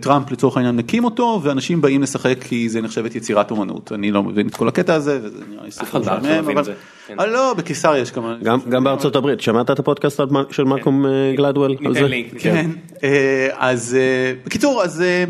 [0.00, 4.22] טראמפ לצורך העניין מקים אותו ואנשים באים לשחק כי זה נחשבת יצירת אומנות אני לא
[4.22, 6.72] מבין את כל הקטע הזה וזה נראה לי סיפור מבין אבל זה,
[7.06, 7.20] כן.
[7.20, 11.32] אה, לא בקיסריה יש כמה גם, גם בארצות הברית, שמעת את הפודקאסט של מלקום אה,
[11.36, 11.64] גלדוול?
[11.70, 12.08] על ניתן זה?
[12.08, 12.32] לינק.
[12.38, 12.70] כן
[13.04, 15.24] אה, אז אה, בקיצור אז אה,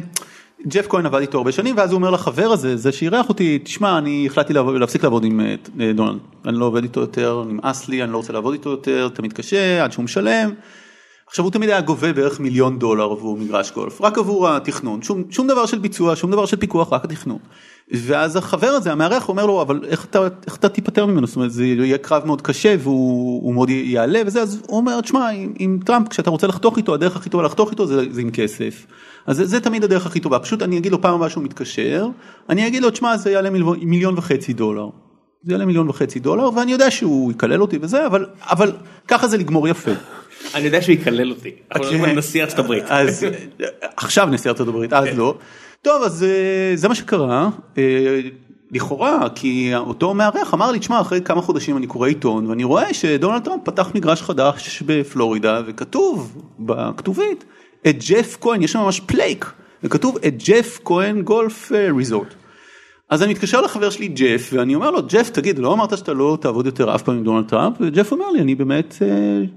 [0.66, 3.98] ג'ף כהן עבד איתו הרבה שנים ואז הוא אומר לחבר הזה זה שאירח אותי תשמע
[3.98, 7.88] אני החלטתי לעבוד- להפסיק לעבוד עם אה, אה, דונלד אני לא עובד איתו יותר נמאס
[7.88, 10.50] לי אני לא רוצה לעבוד איתו יותר תמיד קשה עד שהוא משלם.
[11.28, 15.24] עכשיו הוא תמיד היה גובה בערך מיליון דולר עבור מגרש גולף רק עבור התכנון שום,
[15.30, 17.38] שום דבר של ביצוע שום דבר של פיקוח רק התכנון.
[17.90, 21.50] ואז החבר הזה המארח אומר לו אבל איך אתה איך אתה תיפטר ממנו זאת אומרת
[21.50, 25.52] זה יהיה קרב מאוד קשה והוא הוא מאוד יעלה וזה אז הוא אומר תשמע עם,
[25.58, 28.86] עם טראמפ כשאתה רוצה לחתוך איתו הדרך הכי טובה לחתוך איתו זה, זה עם כסף.
[29.26, 32.06] אז זה, זה תמיד הדרך הכי טובה פשוט אני אגיד לו פעם הבאה שהוא מתקשר
[32.48, 34.88] אני אגיד לו תשמע זה יעלה מיליון, מיליון וחצי דולר.
[35.42, 38.72] זה יעלה מיליון וחצי דולר ואני יודע שהוא יקלל אותי וזה אבל אבל
[39.08, 39.92] ככה זה לגמור יפה.
[40.54, 42.84] אני יודע שהוא יקלל אותי, אנחנו מדברים על נשיא ארצות הברית.
[42.88, 43.26] אז
[43.96, 45.34] עכשיו נשיא ארצות הברית אז לא.
[45.82, 47.48] טוב אז אה, זה מה שקרה
[47.78, 48.20] אה,
[48.70, 52.94] לכאורה כי אותו מארח אמר לי תשמע אחרי כמה חודשים אני קורא עיתון ואני רואה
[52.94, 57.44] שדונלד טראמפ פתח מגרש חדש בפלורידה וכתוב בכתובית
[57.88, 62.34] את ג'ף כהן יש שם ממש plaque וכתוב את ג'ף כהן גולף אה, resort.
[63.10, 66.38] אז אני מתקשר לחבר שלי ג'ף ואני אומר לו ג'ף תגיד לא אמרת שאתה לא
[66.40, 69.08] תעבוד יותר אף פעם עם דונלד טראמפ וג'ף אומר לי אני באמת אה,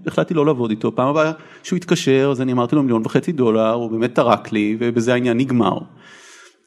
[0.07, 1.31] החלטתי לא לעבוד איתו פעם הבאה
[1.63, 5.37] שהוא התקשר אז אני אמרתי לו מיליון וחצי דולר הוא באמת טרק לי ובזה העניין
[5.37, 5.77] נגמר.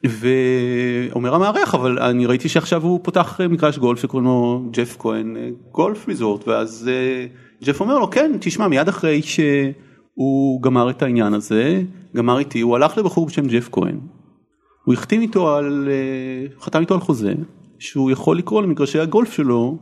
[0.03, 5.37] ואומר המארח אבל אני ראיתי שעכשיו הוא פותח אה, מגרש גולף שקוראים לו ג'ף כהן
[5.37, 7.25] אה, גולף ריזורט ואז אה,
[7.63, 11.81] ג'ף אומר לו כן תשמע מיד אחרי שהוא גמר את העניין הזה
[12.15, 13.99] גמר איתי הוא הלך לבחור בשם ג'ף כהן.
[14.85, 17.33] הוא החתים איתו על אה, חתם איתו על חוזה
[17.79, 19.77] שהוא יכול לקרוא למגרשי הגולף שלו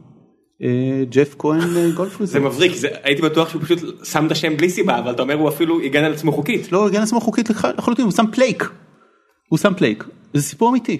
[0.63, 0.69] אה,
[1.09, 2.39] ג'ף כהן אה, גולף זה.
[2.39, 5.49] מבריק, זה- הייתי בטוח שהוא פשוט שם את השם בלי סיבה, אבל אתה אומר הוא
[5.49, 6.71] אפילו הגן על עצמו חוקית.
[6.71, 8.69] לא הגן עצמו חוקית לח- לחלוטין הוא שם plaque.
[9.49, 10.03] הוא שם plaque.
[10.33, 10.97] זה סיפור אמיתי.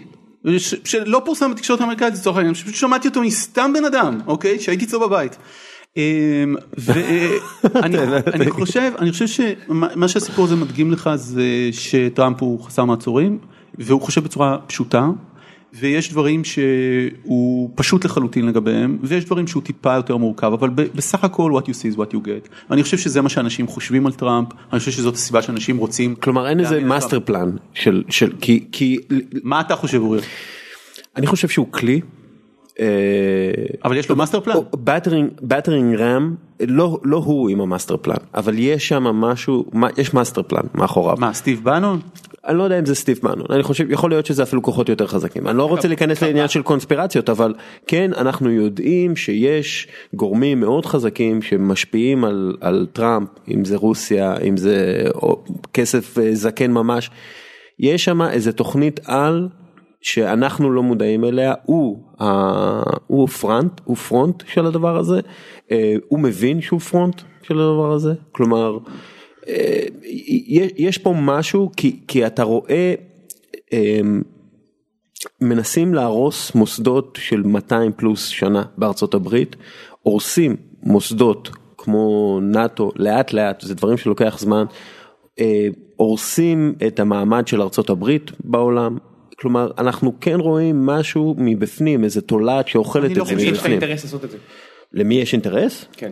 [0.57, 4.85] ש- שלא פורסם בתקשורת האמריקאית לצורך העניין שפשוט שמעתי אותו מסתם בן אדם אוקיי שהייתי
[4.85, 5.37] אצלו בבית.
[5.97, 6.01] אמ,
[6.77, 7.97] ואני
[8.33, 13.37] אני חושב אני חושב שמה מה שהסיפור הזה מדגים לך זה שטראמפ הוא חסר מעצורים
[13.77, 15.09] והוא חושב בצורה פשוטה.
[15.73, 21.51] ויש דברים שהוא פשוט לחלוטין לגביהם ויש דברים שהוא טיפה יותר מורכב אבל בסך הכל
[21.51, 22.71] what you see is what you get.
[22.71, 26.15] אני חושב שזה מה שאנשים חושבים על טראמפ אני חושב שזאת הסיבה שאנשים רוצים.
[26.15, 26.79] כלומר אין איזה.
[26.79, 28.97] master plan של של כי כי
[29.43, 30.19] מה אתה חושב אורי?
[31.15, 32.01] אני חושב שהוא כלי.
[32.79, 32.85] אה,
[33.85, 34.55] אבל יש לו master plan.
[35.41, 36.35] battering ram
[36.67, 39.65] לא לא הוא עם ה master plan אבל יש שם משהו
[39.97, 41.17] יש master plan מאחוריו.
[41.19, 41.99] מה סטיב בנון?
[42.47, 45.07] אני לא יודע אם זה סטיב בנון אני חושב יכול להיות שזה אפילו כוחות יותר
[45.07, 45.47] חזקים.
[45.47, 47.53] אני לא רוצה להיכנס לעניין של קונספירציות אבל
[47.87, 54.57] כן אנחנו יודעים שיש גורמים מאוד חזקים שמשפיעים על, על טראמפ אם זה רוסיה אם
[54.57, 55.05] זה
[55.73, 57.09] כסף אה, זקן ממש.
[57.79, 59.47] יש שם איזה תוכנית על
[60.01, 62.25] שאנחנו לא מודעים אליה הוא, ה,
[63.07, 65.19] הוא front הוא front של הדבר הזה
[65.71, 68.13] אה, הוא מבין שהוא front של הדבר הזה.
[68.31, 68.77] כלומר.
[70.47, 72.93] יש, יש פה משהו כי, כי אתה רואה
[73.73, 74.21] אמ,
[75.41, 79.55] מנסים להרוס מוסדות של 200 פלוס שנה בארצות הברית,
[80.01, 84.65] הורסים מוסדות כמו נאטו לאט לאט, זה דברים שלוקח זמן,
[85.39, 88.97] אה, הורסים את המעמד של ארצות הברית בעולם,
[89.39, 93.51] כלומר אנחנו כן רואים משהו מבפנים, איזה תולעת שאוכלת אני לא את זה חושב למי
[93.51, 93.81] יש לך מבפנים.
[93.81, 94.37] אינטרס לעשות את זה?
[94.93, 95.85] למי יש אינטרס?
[95.91, 96.11] כן.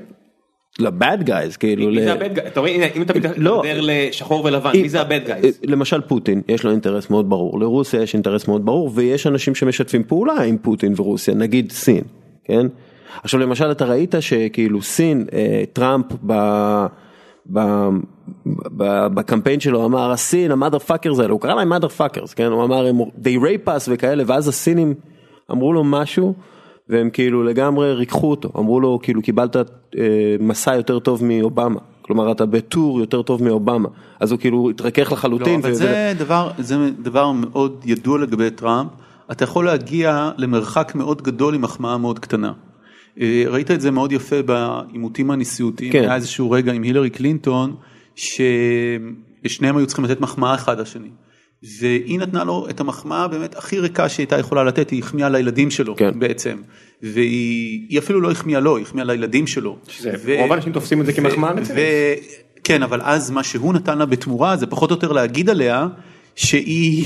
[0.79, 2.47] ל bad guys, כאילו, מי ל- זה הבד גאי?
[2.47, 3.60] אתה רואה, אם אתה לא.
[3.60, 5.60] מדבר לשחור ולבן, מי זה ה bad guys?
[5.63, 10.03] למשל פוטין יש לו אינטרס מאוד ברור לרוסיה יש אינטרס מאוד ברור ויש אנשים שמשתפים
[10.03, 12.03] פעולה עם פוטין ורוסיה נגיד סין
[12.43, 12.67] כן
[13.23, 16.34] עכשיו למשל אתה ראית שכאילו סין אה, טראמפ ב...
[19.13, 22.99] בקמפיין שלו אמר הסין ה motherfuckers האלה הוא קרא להם motherfuckers כן הוא אמר הם
[23.01, 24.93] they rape us וכאלה ואז הסינים
[25.51, 26.34] אמרו לו משהו
[26.91, 29.62] והם כאילו לגמרי ריככו אותו אמרו לו כאילו קיבלת אה,
[30.39, 35.17] מסע יותר טוב מאובמה כלומר אתה בטור יותר טוב מאובמה אז הוא כאילו התרכך לא,
[35.17, 35.60] לחלוטין.
[35.60, 38.89] אבל ו- זה דבר, זה דבר מאוד ידוע לגבי טראמפ,
[39.32, 42.51] אתה יכול להגיע למרחק מאוד גדול עם מחמאה מאוד קטנה.
[43.19, 46.01] אה, ראית את זה מאוד יפה בעימותים הנשיאותיים, כן.
[46.01, 47.75] היה איזשהו רגע עם הילרי קלינטון,
[48.15, 51.10] ששניהם היו צריכים לתת מחמאה אחד לשני.
[51.63, 55.95] והיא נתנה לו את המחמאה באמת הכי ריקה שהייתה יכולה לתת, היא החמיאה לילדים שלו
[55.95, 56.19] כן.
[56.19, 56.58] בעצם.
[57.02, 59.78] והיא היא אפילו לא החמיאה לו, היא החמיאה לילדים שלו.
[59.88, 61.54] שזה- ו- רוב האנשים תופסים את זה כמחמאה.
[61.76, 62.13] ו-
[62.63, 65.88] כן, אבל אז מה שהוא נתן לה בתמורה זה פחות או יותר להגיד עליה
[66.36, 67.06] שהיא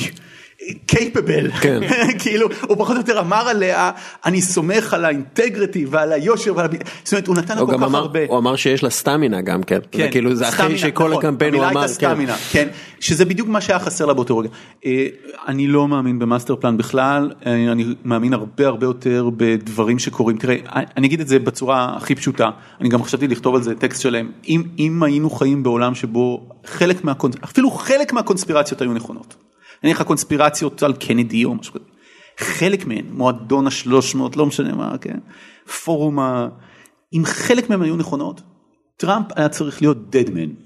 [0.85, 1.79] קייפבל, כן.
[2.19, 3.91] כאילו הוא פחות או יותר אמר עליה
[4.25, 6.67] אני סומך על האינטגריטי ועל היושר ועל...
[7.03, 8.19] זאת אומרת הוא נתן לה כל כך אמר, הרבה.
[8.27, 11.53] הוא אמר שיש לה סטמינה גם כן, זה כאילו זה אחרי סטמינה, שכל נכון, הקמפיין
[11.53, 12.67] הוא אמר, הייתה סטמינה, כן,
[12.99, 14.49] שזה בדיוק מה שהיה חסר לה באותו רגע.
[14.85, 15.07] אה,
[15.47, 20.37] אני לא מאמין ב master plan בכלל, אה, אני מאמין הרבה הרבה יותר בדברים שקורים,
[20.37, 20.55] תראה,
[20.97, 22.49] אני אגיד את זה בצורה הכי פשוטה,
[22.81, 27.03] אני גם חשבתי לכתוב על זה טקסט שלם, אם, אם היינו חיים בעולם שבו חלק
[27.03, 27.35] מהקונס...
[27.43, 29.35] אפילו חלק מהקונספירציות היו נכונות,
[29.83, 31.85] אין לך קונספירציות על קנדי או משהו כזה,
[32.37, 35.19] חלק מהן, מועדון השלוש מאות, לא משנה מה, כן,
[35.83, 36.47] פורום ה...
[37.13, 38.41] אם חלק מהן היו נכונות,
[38.97, 40.64] טראמפ היה צריך להיות dead man,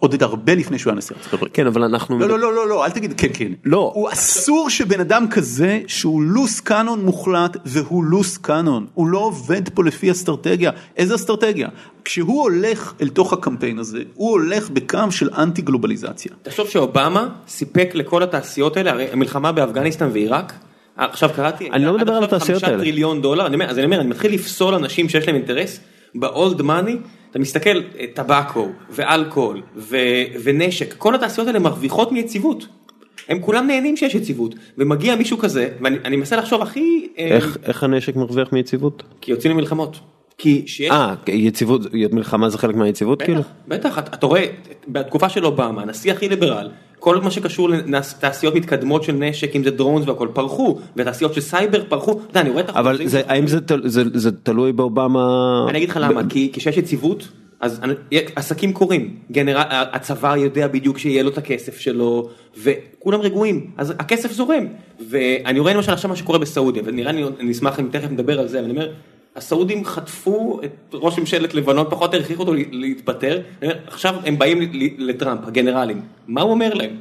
[0.00, 1.54] עוד הרבה לפני שהוא היה נשיא ארצות הברית.
[1.54, 3.52] כן אבל אנחנו, לא, לא, לא, לא, לא, אל תגיד כן, כן.
[3.64, 3.92] לא.
[3.94, 8.86] הוא אסור שבן אדם כזה שהוא לוס קאנון מוחלט והוא לוס קאנון.
[8.94, 10.70] הוא לא עובד פה לפי אסטרטגיה.
[10.96, 11.68] איזה אסטרטגיה?
[12.04, 16.32] כשהוא הולך אל תוך הקמפיין הזה, הוא הולך בקו של אנטי גלובליזציה.
[16.42, 20.52] תחשוב שאובמה סיפק לכל התעשיות האלה, הרי המלחמה באפגניסטן ועיראק,
[20.96, 22.76] עכשיו קראתי, אני לא מדבר על התעשיות האלה.
[22.76, 25.80] חמישה טריליון דולר, אני אומר, אז אני אומר, אני מתחיל לפסול אנשים שיש להם אינטרס,
[26.14, 26.96] ב old money,
[27.30, 29.62] אתה מסתכל, אה, טבקו, ואלכוהול,
[30.42, 32.66] ונשק, כל התעשיות האלה מרוויחות מיציבות.
[33.28, 37.82] הם כולם נהנים שיש יציבות, ומגיע מישהו כזה, ואני אני מנסה לחשוב הכי, אה, איך,
[37.82, 39.02] הנשק מרוויח מיציבות?
[39.20, 40.00] כי יוצאים למלחמות.
[40.38, 41.80] כי שיש, אה, יציבות,
[42.12, 43.40] מלחמה זה חלק מהיציבות כאילו?
[43.68, 44.46] בטח, בטח, אתה רואה,
[44.88, 49.70] בתקופה של אובמה, הנשיא הכי ליברל, כל מה שקשור לתעשיות מתקדמות של נשק, אם זה
[49.70, 53.08] drones והכל, פרחו, ותעשיות של סייבר פרחו, אתה יודע, אני רואה את אבל החוזים.
[53.08, 55.66] זה, האם זה, זה, זה תלוי באובמה?
[55.68, 57.28] אני אגיד לך למה, כי כשיש יציבות,
[57.60, 57.80] אז
[58.36, 62.28] עסקים קורים, גנרל, הצבא יודע בדיוק שיהיה לו את הכסף שלו,
[62.62, 64.66] וכולם רגועים, אז הכסף זורם,
[65.10, 68.48] ואני רואה למשל עכשיו מה שקורה בסעודיה, ונראה לי, אני אשמח אם תכף נדבר על
[68.48, 68.92] זה, אבל אני אומר,
[69.36, 73.40] הסעודים חטפו את ראש ממשלת לבנון, פחות הכריחו אותו לה- להתפטר,
[73.86, 74.58] עכשיו הם באים
[74.98, 76.96] לטראמפ, הגנרלים, מה הוא אומר להם?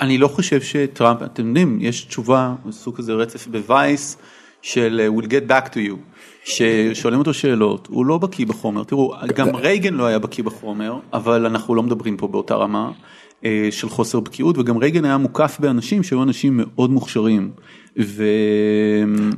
[0.00, 4.16] אני לא חושב שטראמפ, אתם יודעים, יש תשובה, סוג כזה רצף ב voice
[4.62, 5.96] של uh, we'll get back to you,
[6.44, 11.46] ששואלים אותו שאלות, הוא לא בקיא בחומר, תראו, גם רייגן לא היה בקיא בחומר, אבל
[11.46, 12.90] אנחנו לא מדברים פה באותה רמה
[13.70, 17.50] של חוסר בקיאות, וגם רייגן היה מוקף באנשים שהיו אנשים מאוד מוכשרים,
[17.98, 18.24] ו...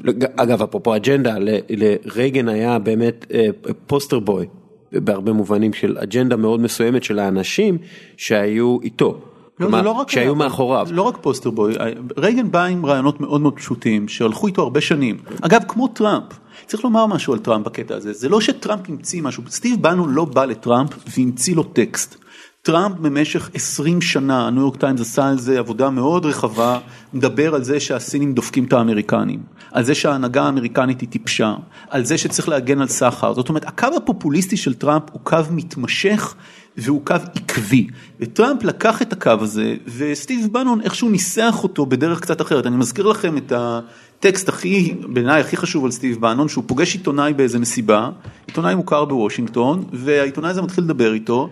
[0.05, 1.35] לא, אגב, אפרופו אג'נדה,
[1.71, 3.47] לרייגן היה באמת אה,
[3.87, 4.47] poster boy,
[4.93, 7.79] בהרבה מובנים של אג'נדה מאוד מסוימת של האנשים
[8.17, 9.07] שהיו איתו.
[9.09, 10.87] לא, כלומר, לא רק שהיו היה- מאחוריו.
[10.91, 11.75] לא רק poster boy,
[12.17, 15.17] רייגן בא עם רעיונות מאוד מאוד פשוטים שהלכו איתו הרבה שנים.
[15.41, 16.25] אגב, כמו טראמפ,
[16.67, 20.25] צריך לומר משהו על טראמפ בקטע הזה, זה לא שטראמפ המציא משהו, סטיב בנון לא
[20.25, 22.17] בא לטראמפ והמציא לו טקסט.
[22.65, 26.79] טראמפ במשך 20 שנה, הניו יורק טיימס עשה על זה עבודה מאוד רחבה,
[27.15, 29.41] מדבר על זה שהסינים דופקים את האמריקנים,
[29.73, 31.55] על זה שההנהגה האמריקנית היא טיפשה,
[31.91, 36.35] על זה שצריך להגן על סחר, זאת אומרת הקו הפופוליסטי של טראמפ הוא קו מתמשך
[36.77, 37.87] והוא קו עקבי,
[38.21, 43.07] וטראמפ לקח את הקו הזה וסטיב בנון איכשהו ניסח אותו בדרך קצת אחרת, אני מזכיר
[43.07, 48.11] לכם את הטקסט הכי, בעיניי הכי חשוב על סטיב בנון, שהוא פוגש עיתונאי באיזה מסיבה,
[48.47, 51.51] עיתונאי מוכר בוושינגטון, והעיתונאי הזה מתחיל לדבר איתו,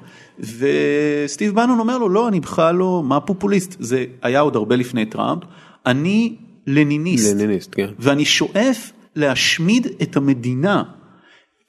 [0.59, 3.77] וסטיב בנון אומר לו, לא, אני בכלל לא, מה פופוליסט?
[3.79, 5.43] זה היה עוד הרבה לפני טראמפ,
[5.87, 7.87] אני לניניסט, לניניסט, כן.
[7.99, 10.83] ואני שואף להשמיד את המדינה.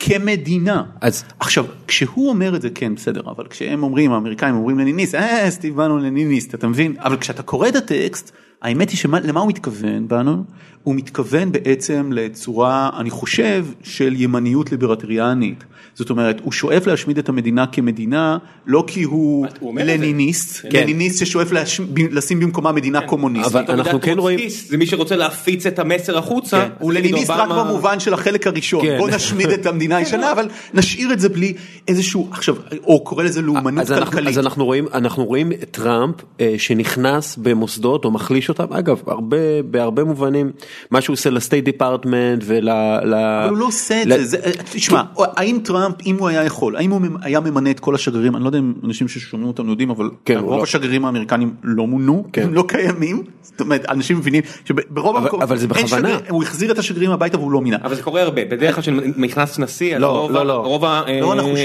[0.03, 0.83] כמדינה.
[1.01, 5.51] אז- עכשיו, כשהוא אומר את זה, כן, בסדר, אבל כשהם אומרים, האמריקאים אומרים לניניסט, אה,
[5.51, 6.95] סטיב בנון לניניסט, אתה מבין?
[6.99, 8.31] אבל כשאתה קורא את הטקסט,
[8.61, 10.43] האמת היא שלמה הוא מתכוון, בנון?
[10.83, 15.63] הוא מתכוון בעצם לצורה, אני חושב, של ימניות ליברטריאנית.
[15.93, 19.79] זאת אומרת, הוא שואף להשמיד את המדינה כמדינה, לא כי הוא הוא.
[19.79, 20.83] לניניסט, כן.
[20.83, 21.81] לניניסט ששואף להש...
[22.11, 23.55] לשים במקומה מדינה קומוניסטית.
[23.55, 27.49] אבל אנחנו כן רואים- זה מי שרוצה להפיץ את המסר החוצה, כן, הוא לניניסט רק
[27.49, 28.97] במובן של החלק הראשון, כן.
[28.97, 31.53] בוא נשמיד את המדינה הישנה, אבל נשאיר את זה בלי
[31.87, 34.27] איזשהו, עכשיו, או קורא לזה לאומנות אז אנחנו, כלכלית.
[34.27, 39.37] אז אנחנו רואים אנחנו רואים את טראמפ אה, שנכנס במוסדות או מחליש אותם אגב הרבה
[39.69, 40.51] בהרבה מובנים
[40.91, 42.69] מה שהוא עושה ל State Department ול...
[42.69, 44.37] אבל הוא לא עושה את זה, זה,
[44.71, 48.43] תשמע, האם טראמפ, אם הוא היה יכול, האם הוא היה ממנה את כל השגרירים, אני
[48.43, 50.63] לא יודע אם אנשים ששומעים אותנו יודעים, אבל כן, רוב לא.
[50.63, 52.43] השגרירים האמריקנים לא מונו, כן.
[52.43, 56.17] הם לא קיימים, זאת אומרת, אנשים מבינים שברוב המקומות, אבל זה בכוונה.
[56.29, 57.77] הוא החזיר את השגרירים הביתה והוא לא מינה.
[57.83, 60.45] אבל זה קורה הרבה, בדרך כלל כשנכנס נשיא, לא, רוב לא, לא.
[60.45, 60.61] לא,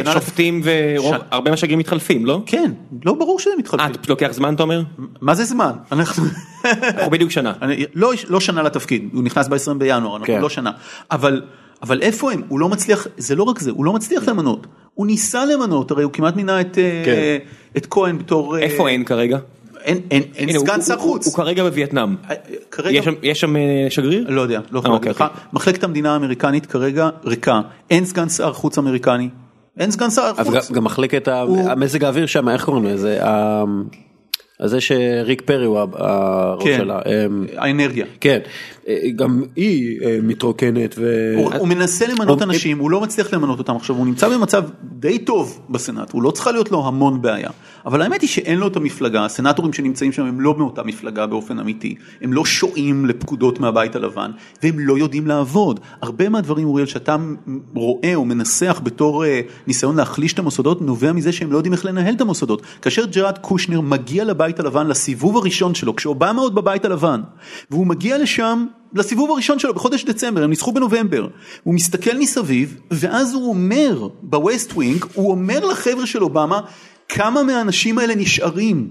[0.06, 2.42] השופטים והרבה מהשגרירים מתחלפים, לא?
[2.46, 2.72] כן,
[3.04, 3.92] לא ברור שהם אה, מתחלפים.
[3.92, 4.82] פשוט לוקח זמן אתה אומר?
[5.20, 5.72] מה זה זמן?
[5.92, 6.24] אנחנו...
[7.10, 7.52] בדיוק שנה.
[7.94, 10.40] לא, לא שנה לתפקיד, הוא נכנס ב-20 בינואר, אנחנו כן.
[10.40, 10.70] לא שנה.
[11.10, 11.42] אבל,
[11.82, 12.42] אבל איפה הם?
[12.48, 14.66] הוא לא מצליח, זה לא רק זה, הוא לא מצליח למנות.
[14.94, 17.36] הוא ניסה למנות, הרי הוא כמעט מינה את, אה, כן.
[17.76, 18.56] את כהן בתור...
[18.56, 19.38] אה, איפה אין כרגע?
[19.84, 21.26] אין, אין, אין הנה, הוא- סגן הוא- שר הוא- חוץ.
[21.26, 22.14] הוא כרגע בווייטנאם.
[22.30, 22.34] אה,
[22.70, 23.54] כרגע, יש שם- יש שם
[23.90, 24.26] שגריר?
[24.28, 25.20] לא יודע, לא יכול אה, להגיד לך.
[25.20, 29.28] אוקיי, מחלקת המדינה האמריקנית כרגע ריקה, אין סגן שר חוץ אמריקני.
[29.78, 30.70] אין סגן שר חוץ.
[30.72, 33.18] גם מחלקת הוא- המזג האוויר שם איך קוראים לזה
[34.60, 38.06] ה- זה שריק פרי הוא הראש כן, שלה אמ, האנרגיה.
[38.20, 38.38] כן
[38.88, 41.34] אה, גם היא אה, מתרוקנת ו...
[41.36, 44.64] הוא, הוא מנסה למנות הוא- אנשים, הוא לא מצליח למנות אותם עכשיו, הוא נמצא במצב
[44.82, 47.50] די טוב בסנאט, הוא לא צריכה להיות לו המון בעיה.
[47.86, 51.58] אבל האמת היא שאין לו את המפלגה, הסנאטורים שנמצאים שם הם לא מאותה מפלגה באופן
[51.58, 54.30] אמיתי, הם לא שועים לפקודות מהבית הלבן,
[54.62, 55.80] והם לא יודעים לעבוד.
[56.02, 57.16] הרבה מהדברים, אוריאל, שאתה
[57.74, 61.84] רואה או מנסח בתור אה, ניסיון להחליש את המוסדות, נובע מזה שהם לא יודעים איך
[61.84, 62.62] לנהל את המוסדות.
[62.82, 67.20] כאשר ג'רד קושנר מגיע לבית הלבן לסיבוב הראשון שלו, כשאובמה עוד בבית הלבן,
[67.70, 71.28] והוא מגיע לשם לסיבוב הראשון שלו בחודש דצמבר, הם ניצחו בנובמבר.
[71.62, 76.60] הוא מסתכל מסביב, ואז הוא אומר, ב West Wing, הוא אומר לחבר'ה של אובמה,
[77.08, 78.88] כמה מהאנשים האלה נשארים?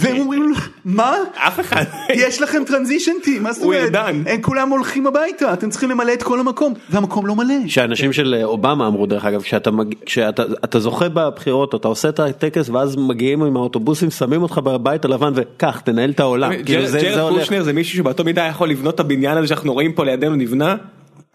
[0.00, 1.14] והם אומרים לו, מה?
[1.34, 1.82] אף אחד.
[2.14, 3.88] יש לכם transition team, מה זאת הוא אומרת?
[3.88, 4.22] ידען.
[4.26, 7.54] הם כולם הולכים הביתה, אתם צריכים למלא את כל המקום, והמקום לא מלא.
[7.66, 9.70] שאנשים של אובמה אמרו דרך אגב כשאתה.
[10.06, 15.04] כשאתה אתה זוכה בבחירות אתה עושה את הטקס ואז מגיעים עם האוטובוסים שמים אותך בבית
[15.04, 16.52] הלבן וכך תנהל את העולם.
[16.64, 17.32] כאילו, זה- זה ג'רד.
[17.38, 20.76] קושנר זה מישהו שבאותו מידה יכול לבנות את הבניין הזה שאנחנו רואים פה לידינו נבנה.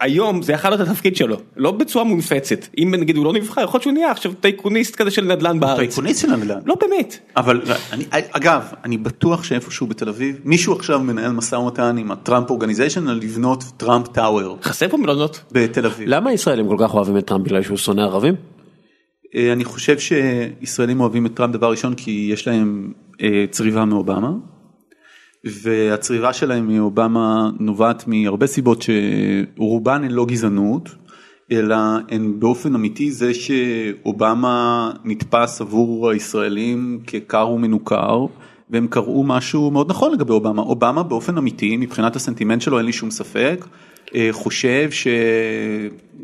[0.00, 2.66] היום זה יכול להיות התפקיד שלו, לא בצורה מונפצת.
[2.78, 5.78] אם נגיד הוא לא נבחר, יכול להיות שהוא נהיה עכשיו טייקוניסט כזה של נדל"ן בארץ.
[5.78, 6.58] טייקוניסט של הנדל"ן.
[6.66, 7.18] לא באמת.
[7.36, 12.50] אבל אני, אגב, אני בטוח שאיפשהו בתל אביב, מישהו עכשיו מנהל משא ומתן עם הטראמפ
[12.50, 15.40] אורגניזיישן על לבנות טראמפ טאוור חסר פה מלונות.
[15.52, 16.08] בתל אביב.
[16.08, 18.34] למה הישראלים כל כך אוהבים את טראמפ בגלל שהוא שונא ערבים?
[19.34, 24.30] אה, אני חושב שישראלים אוהבים את טראמפ דבר ראשון כי יש להם אה, צריבה מאובמה.
[25.44, 28.84] והצריבה שלהם מאובמה נובעת מהרבה סיבות
[29.56, 30.88] שרובן הן לא גזענות
[31.52, 31.76] אלא
[32.08, 38.26] הן באופן אמיתי זה שאובמה נתפס עבור הישראלים כקר ומנוכר
[38.70, 40.62] והם קראו משהו מאוד נכון לגבי אובמה.
[40.62, 43.66] אובמה באופן אמיתי מבחינת הסנטימנט שלו אין לי שום ספק
[44.14, 44.88] אה, חושב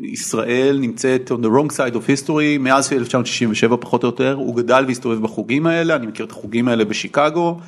[0.03, 4.83] שישראל נמצאת on the wrong side of history מאז 1967 פחות או יותר הוא גדל
[4.87, 7.59] והסתובב בחוגים האלה אני מכיר את החוגים האלה בשיקגו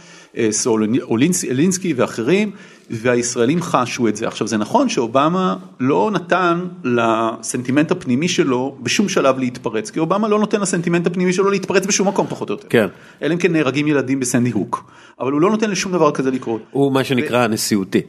[1.01, 2.51] אולינסקי אלינסקי ואחרים
[2.89, 9.39] והישראלים חשו את זה עכשיו זה נכון שאובמה לא נתן לסנטימנט הפנימי שלו בשום שלב
[9.39, 12.87] להתפרץ כי אובמה לא נותן לסנטימנט הפנימי שלו להתפרץ בשום מקום פחות או יותר כן.
[13.21, 16.61] אלא אם כן נהרגים ילדים בסנדי הוק אבל הוא לא נותן לשום דבר כזה לקרות.
[16.71, 18.01] הוא מה שנקרא נשיאותי.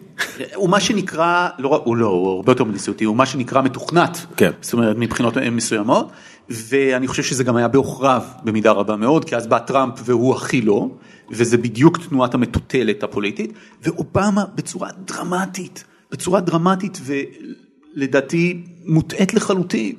[0.55, 4.51] הוא מה שנקרא, לא, הוא לא, הוא הרבה יותר מנשיאותי, הוא מה שנקרא מתוכנת, כן.
[4.61, 6.11] זאת אומרת מבחינות מסוימות,
[6.51, 10.61] ואני חושב שזה גם היה בעוכריו במידה רבה מאוד, כי אז בא טראמפ והוא הכי
[10.61, 10.91] לא,
[11.31, 19.95] וזה בדיוק תנועת המטוטלת הפוליטית, ואובמה בצורה דרמטית, בצורה דרמטית ולדעתי מוטעית לחלוטין.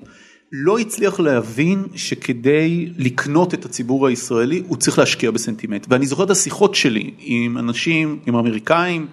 [0.52, 6.30] לא הצליח להבין שכדי לקנות את הציבור הישראלי הוא צריך להשקיע בסנטימנט ואני זוכר את
[6.30, 9.08] השיחות שלי עם אנשים עם אמריקאים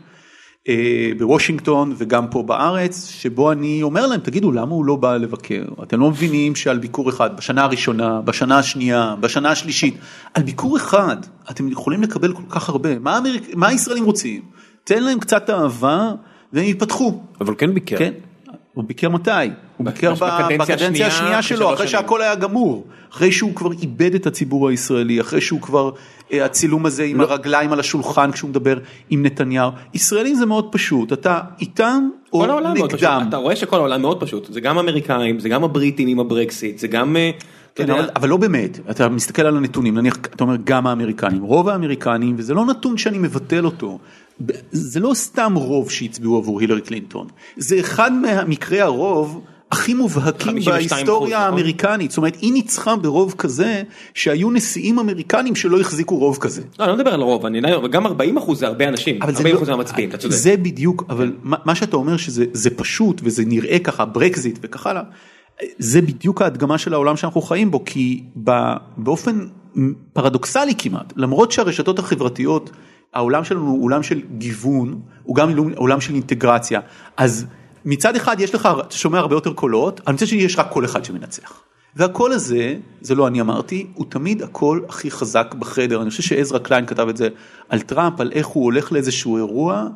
[1.18, 6.00] בוושינגטון וגם פה בארץ שבו אני אומר להם תגידו למה הוא לא בא לבקר אתם
[6.00, 9.96] לא מבינים שעל ביקור אחד בשנה הראשונה בשנה השנייה בשנה השלישית
[10.35, 11.16] על ביקור אחד
[11.50, 13.54] אתם יכולים לקבל כל כך הרבה מה, האמריק...
[13.54, 14.42] מה הישראלים רוצים
[14.85, 16.12] תן להם קצת אהבה
[16.52, 17.22] והם ייפתחו.
[17.40, 17.98] אבל כן ביקר.
[17.98, 18.12] כן.
[18.79, 19.31] הוא ביקר מתי?
[19.77, 20.14] הוא ביקר
[20.59, 21.88] בקדנציה השנייה, שלו, אחרי.
[21.88, 25.91] שהכל היה גמור, אחרי שהוא כבר איבד את הציבור הישראלי, אחרי שהוא כבר,
[26.33, 28.79] אה, הצילום הזה עם הרגליים על השולחן כשהוא מדבר
[29.11, 29.71] עם נתניהו.
[29.95, 33.27] ישראלים זה מאוד פשוט, אתה איתם או נגדם.
[33.29, 36.88] אתה רואה שכל העולם מאוד פשוט, זה גם אמריקאים, זה גם הבריטים עם הברקסיט, זה
[36.88, 37.31] גם, אה,
[37.75, 41.69] כן, אבל, אבל לא באמת, אתה מסתכל על הנתונים, נניח, אתה אומר גם האמריקנים, רוב
[41.69, 43.99] האמריקנים, וזה לא נתון שאני מבטל אותו,
[44.72, 50.64] זה לא סתם רוב שהצביעו עבור הילרי קלינטון, זה אחד מהמקרי הרוב הכי מובהקים 52%,
[50.64, 51.33] בהיסטוריה נכון?
[51.33, 53.83] האמריקנית, זאת אומרת היא ניצחה ברוב כזה
[54.14, 56.62] שהיו נשיאים אמריקנים שלא החזיקו רוב כזה.
[56.79, 59.33] לא, אני לא מדבר על הרוב, אני לא- גם 40 אחוז זה הרבה אנשים, אבל
[59.33, 60.35] זה 40 לא- אחוז מהמצביעים, אתה צודק.
[60.35, 65.03] זה בדיוק, אבל מה, שאתה אומר שזה זה פשוט וזה נראה ככה ברקזיט וכך הלאה,
[65.79, 68.22] זה בדיוק ההדגמה של העולם שאנחנו חיים בו, כי
[68.96, 69.46] באופן
[70.12, 72.70] פרדוקסלי כמעט, למרות שהרשתות החברתיות,
[73.14, 76.81] העולם שלנו הוא עולם של גיוון, הוא גם עולם של אינטגרציה,
[77.16, 77.47] אז
[77.85, 81.05] מצד אחד יש לך, אתה שומע הרבה יותר קולות, אני רוצה שיש רק קול אחד
[81.05, 81.62] שמנצח.
[81.97, 86.03] והקול הזה, זה לא אני אמרתי, הוא תמיד הקול הכי חזק בחדר.
[86.03, 87.29] אני חושב שעזרא קליין כתב את זה
[87.68, 89.87] על טראמפ, על איך הוא הולך לאיזשהו אירוע,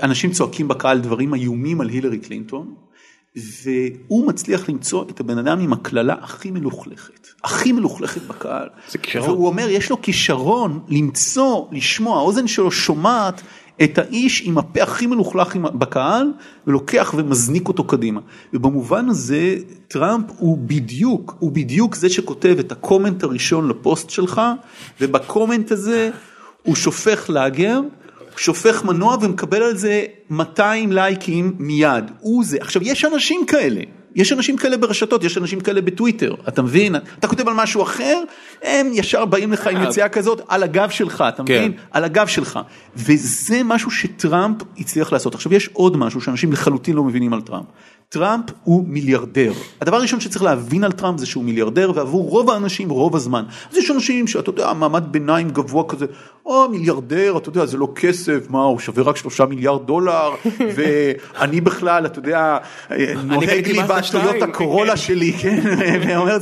[0.00, 2.74] ואנשים צועקים בקהל דברים איומים על הילרי קלינטון,
[3.64, 8.68] והוא מצליח למצוא את הבן אדם עם הקללה הכי מלוכלכת, הכי מלוכלכת בקהל.
[8.90, 9.30] זה כישרון.
[9.30, 13.42] והוא אומר, יש לו כישרון למצוא, לשמוע, האוזן שלו שומעת
[13.82, 16.32] את האיש עם הפה הכי מלוכלך בקהל,
[16.66, 18.20] ולוקח ומזניק אותו קדימה.
[18.52, 19.56] ובמובן הזה,
[19.88, 24.42] טראמפ הוא בדיוק, הוא בדיוק זה שכותב את ה comment הראשון לפוסט שלך,
[25.00, 26.10] וב comment הזה
[26.62, 27.80] הוא שופך לאגר.
[28.38, 32.58] שופך מנוע ומקבל על זה 200 לייקים מיד, הוא זה.
[32.60, 33.80] עכשיו יש אנשים כאלה,
[34.14, 36.96] יש אנשים כאלה ברשתות, יש אנשים כאלה בטוויטר, אתה מבין?
[37.18, 38.22] אתה כותב על משהו אחר,
[38.62, 41.58] הם ישר באים לך עם יציאה כזאת על הגב שלך, אתה כן.
[41.58, 41.72] מבין?
[41.90, 42.58] על הגב שלך.
[42.96, 45.34] וזה משהו שטראמפ הצליח לעשות.
[45.34, 47.66] עכשיו יש עוד משהו שאנשים לחלוטין לא מבינים על טראמפ.
[48.10, 49.52] טראמפ הוא מיליארדר.
[49.80, 53.44] הדבר הראשון שצריך להבין על טראמפ זה שהוא מיליארדר ועבור רוב האנשים רוב הזמן.
[53.70, 56.06] אז יש אנשים שאתה יודע מעמד ביניים גבוה כזה,
[56.46, 60.30] או מיליארדר אתה יודע זה לא כסף מה הוא שווה רק שלושה מיליארד דולר
[60.76, 62.58] ואני בכלל אתה יודע
[63.24, 65.62] נוהג לי באשליות הקורולה שלי כן
[66.06, 66.38] ואומר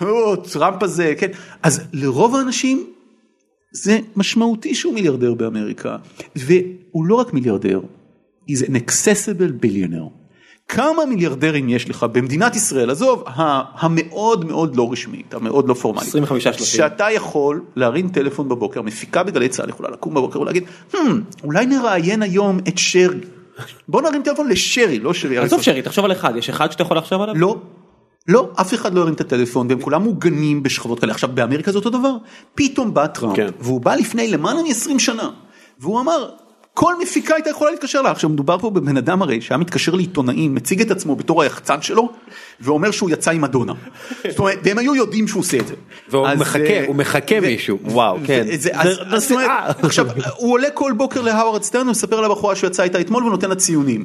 [0.00, 1.28] "או, טראמפ הזה כן
[1.62, 2.86] אז לרוב האנשים
[3.72, 5.96] זה משמעותי שהוא מיליארדר באמריקה
[6.36, 7.80] והוא לא רק מיליארדר,
[8.50, 10.23] he's an accessible billionaire.
[10.68, 13.24] כמה מיליארדרים יש לך במדינת ישראל, עזוב,
[13.74, 16.64] המאוד מאוד לא רשמית, המאוד לא פורמלית, 25-30.
[16.64, 20.96] שאתה יכול להרים טלפון בבוקר, מפיקה בגלי צה"ל יכולה לקום בבוקר ולהגיד, "Hmm,
[21.44, 23.18] אולי נראיין היום את שרי,
[23.88, 26.96] בוא נרים טלפון לשרי, לא שרי, עזוב שרי, תחשוב על אחד, יש אחד שאתה יכול
[26.96, 27.34] לחשוב עליו?
[27.34, 27.56] לא.
[28.28, 31.12] לא, אף אחד לא הרים את הטלפון והם כולם מוגנים בשכבות כאלה.
[31.12, 32.16] עכשיו באמריקה זה אותו דבר.
[32.54, 33.48] פתאום בא טראמפ, כן.
[33.60, 35.30] והוא בא לפני למעלה מ-20 שנה,
[35.80, 36.30] והוא אמר,
[36.74, 38.10] כל מפיקה הייתה יכולה להתקשר לה.
[38.10, 42.08] עכשיו מדובר פה בבן אדם הרי שהיה מתקשר לעיתונאים, מציג את עצמו בתור היחצן שלו,
[42.60, 43.72] ואומר שהוא יצא עם מדונה.
[44.30, 45.74] זאת אומרת, והם היו יודעים שהוא עושה את זה.
[46.08, 48.46] והוא אז, מחכה, אה, הוא מחכה מישהו, וואו, כן.
[48.56, 49.32] זה- אז- אז
[49.82, 50.06] עכשיו,
[50.36, 54.04] הוא עולה כל בוקר להאוורד סטרן ומספר לבחורה שהוא יצא איתה אתמול ונותן לה ציונים.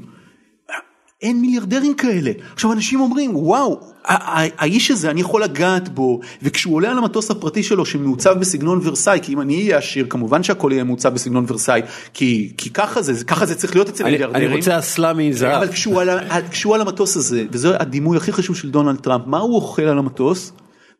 [1.22, 2.32] אין מיליארדרים כאלה.
[2.54, 7.64] עכשיו אנשים אומרים וואו האיש הזה אני יכול לגעת בו וכשהוא עולה על המטוס הפרטי
[7.64, 11.82] שלו שמעוצב בסגנון ורסאי כי אם אני אהיה עשיר כמובן שהכל יהיה מעוצב בסגנון ורסאי
[12.14, 14.48] כי כי ככה זה ככה זה צריך להיות אצל אני- מיליארדרים.
[14.50, 15.52] אני רוצה אסלה מזהב.
[15.52, 19.24] אבל כשהוא על, ה- כשהוא על המטוס הזה וזה הדימוי הכי חשוב של דונלד טראמפ
[19.28, 20.52] מה הוא אוכל על המטוס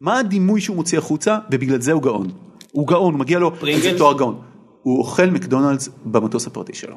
[0.02, 2.28] מה הדימוי שהוא מוציא החוצה ובגלל זה הוא גאון.
[2.72, 3.52] הוא גאון הוא מגיע לו
[3.98, 4.36] תואר גאון.
[4.84, 6.96] הוא אוכל מקדונלדס במטוס הפרטי שלו.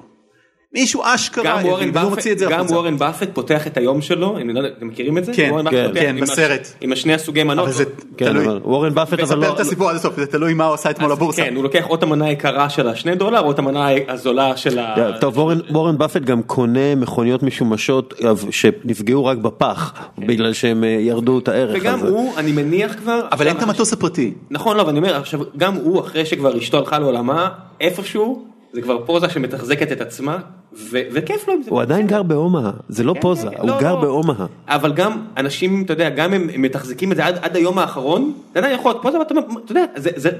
[0.74, 2.66] מישהו אשכרה גם וורן זה באפט, גם.
[2.70, 5.32] וורן באפט פותח את היום שלו, אני לא יודע, אתם מכירים את זה?
[5.34, 6.68] כן, כן, פותח כן, עם הש- בסרט.
[6.80, 7.64] עם השני הסוגי מנות.
[7.64, 7.84] אבל זה
[8.16, 8.46] כן, תלוי.
[8.46, 9.52] אבל וורן באפט אבל לא...
[9.54, 11.42] את הסיפור עד הסוף, זה תלוי מה הוא עשה אתמול לבורסה.
[11.44, 14.78] כן, הוא לוקח או את המנה היקרה של השני דולר או את המנה הזולה של
[14.78, 14.94] ה...
[14.96, 20.84] Yeah, טוב, וורן, וורן באפט גם קונה מכוניות משומשות אה, שנפגעו רק בפח, בגלל שהם
[20.84, 21.76] אה, ירדו את הערך.
[21.80, 23.20] וגם אז- הוא, אני מניח כבר...
[23.32, 24.34] אבל אין את המטוס הפרטי.
[24.50, 27.48] נכון, לא, ואני אומר, עכשיו, גם הוא, אחרי שכבר אשתו הלכה לעולמה,
[27.80, 30.38] איפשהו, זה כבר פוזה שמתחזקת את עצמה,
[30.74, 31.70] ו- וכיף לו עם זה.
[31.70, 34.00] הוא עדיין גר באומה, זה לא כן, פוזה, כן, הוא לא, גר לא.
[34.00, 34.46] באומה.
[34.68, 38.58] אבל גם אנשים, אתה יודע, גם הם מתחזקים את זה עד, עד היום האחרון, זה
[38.58, 39.84] עדיין יכול להיות פוזה, אומר, אתה יודע,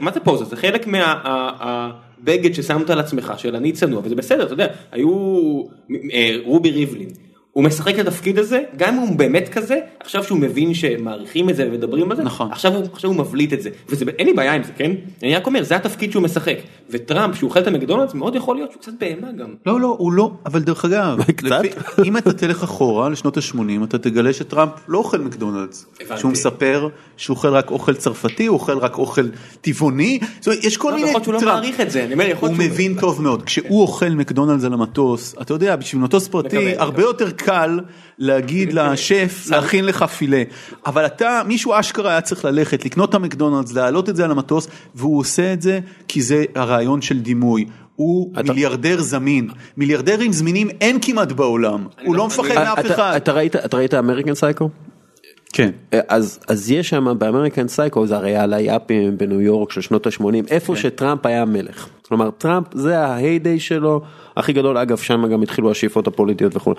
[0.01, 0.45] מה זה פוזה?
[0.45, 5.11] זה חלק מהבגד ששמת על עצמך, של אני צנוע, וזה בסדר, אתה יודע, היו
[6.13, 7.09] אה, רובי ריבלין.
[7.53, 11.57] הוא משחק את התפקיד הזה, גם אם הוא באמת כזה, עכשיו שהוא מבין שמעריכים את
[11.57, 12.53] זה ומדברים על זה, נכון.
[12.53, 14.91] עכשיו הוא, עכשיו הוא מבליט את זה, וזה, אין לי בעיה עם זה, כן?
[15.23, 16.57] אני רק אומר, זה התפקיד שהוא משחק,
[16.91, 19.55] וטראמפ, שהוא אוכל את המקדונלדס, מאוד יכול להיות שהוא קצת בהמה גם.
[19.67, 21.19] לא, לא, הוא לא, אבל דרך אגב?
[21.43, 21.69] לפי-
[22.05, 25.87] אם אתה תלך אחורה לשנות ה-80, אתה תגלה שטראמפ לא אוכל מקדונלדס.
[26.01, 26.21] הבנתי.
[26.21, 29.27] שהוא מספר שהוא אוכל רק אוכל צרפתי, הוא אוכל רק אוכל
[29.61, 31.09] טבעוני, זאת אומרת, יש כל לא, מיני...
[31.09, 31.55] יכול להיות שהוא לא.
[31.55, 35.35] מעריך את זה, אני אומר, יכול הוא מבין טוב מאוד, כשהוא אוכל מקדונלדס על המטוס,
[35.43, 37.03] אתה יודע, בשביל מטוס פרטי, הרבה.
[37.03, 37.81] יותר קל
[38.19, 40.43] להגיד לשף להכין לך פילה,
[40.87, 44.69] אבל אתה, מישהו אשכרה היה צריך ללכת, לקנות את המקדונלדס, להעלות את זה על המטוס,
[44.95, 45.79] והוא עושה את זה
[46.09, 47.65] כי זה הרעיון של דימוי.
[47.97, 52.95] הוא אתה- מיליארדר זמין, מיליארדרים זמינים אין כמעט בעולם, הוא לא גם- מפחד מאף אתה-
[52.95, 53.13] אחד.
[53.17, 54.69] אתה ראית- אתה ראית American Psycho?
[55.53, 55.71] כן.
[56.09, 60.07] אז אז יש שם ב American Psycho זה הרי על היאפים בניו יורק של שנות
[60.07, 64.01] ה-80 איפה שטראמפ היה מלך כלומר טראמפ זה ה heyday שלו
[64.37, 66.73] הכי גדול אגב שם גם התחילו השאיפות הפוליטיות וכו'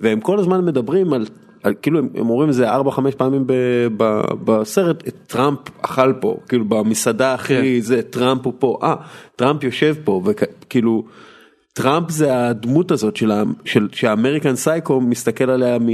[0.00, 1.26] והם כל הזמן מדברים על,
[1.62, 2.76] על כאילו הם הם אומרים זה 4-5
[3.16, 3.52] פעמים ב,
[3.96, 8.94] ב, בסרט טראמפ אכל פה כאילו במסעדה הכי זה טראמפ הוא פה אה
[9.36, 11.04] טראמפ יושב פה וכאילו.
[11.82, 15.86] טראמפ זה הדמות הזאת של, ה- של שה American Psycho מסתכל עליה מ,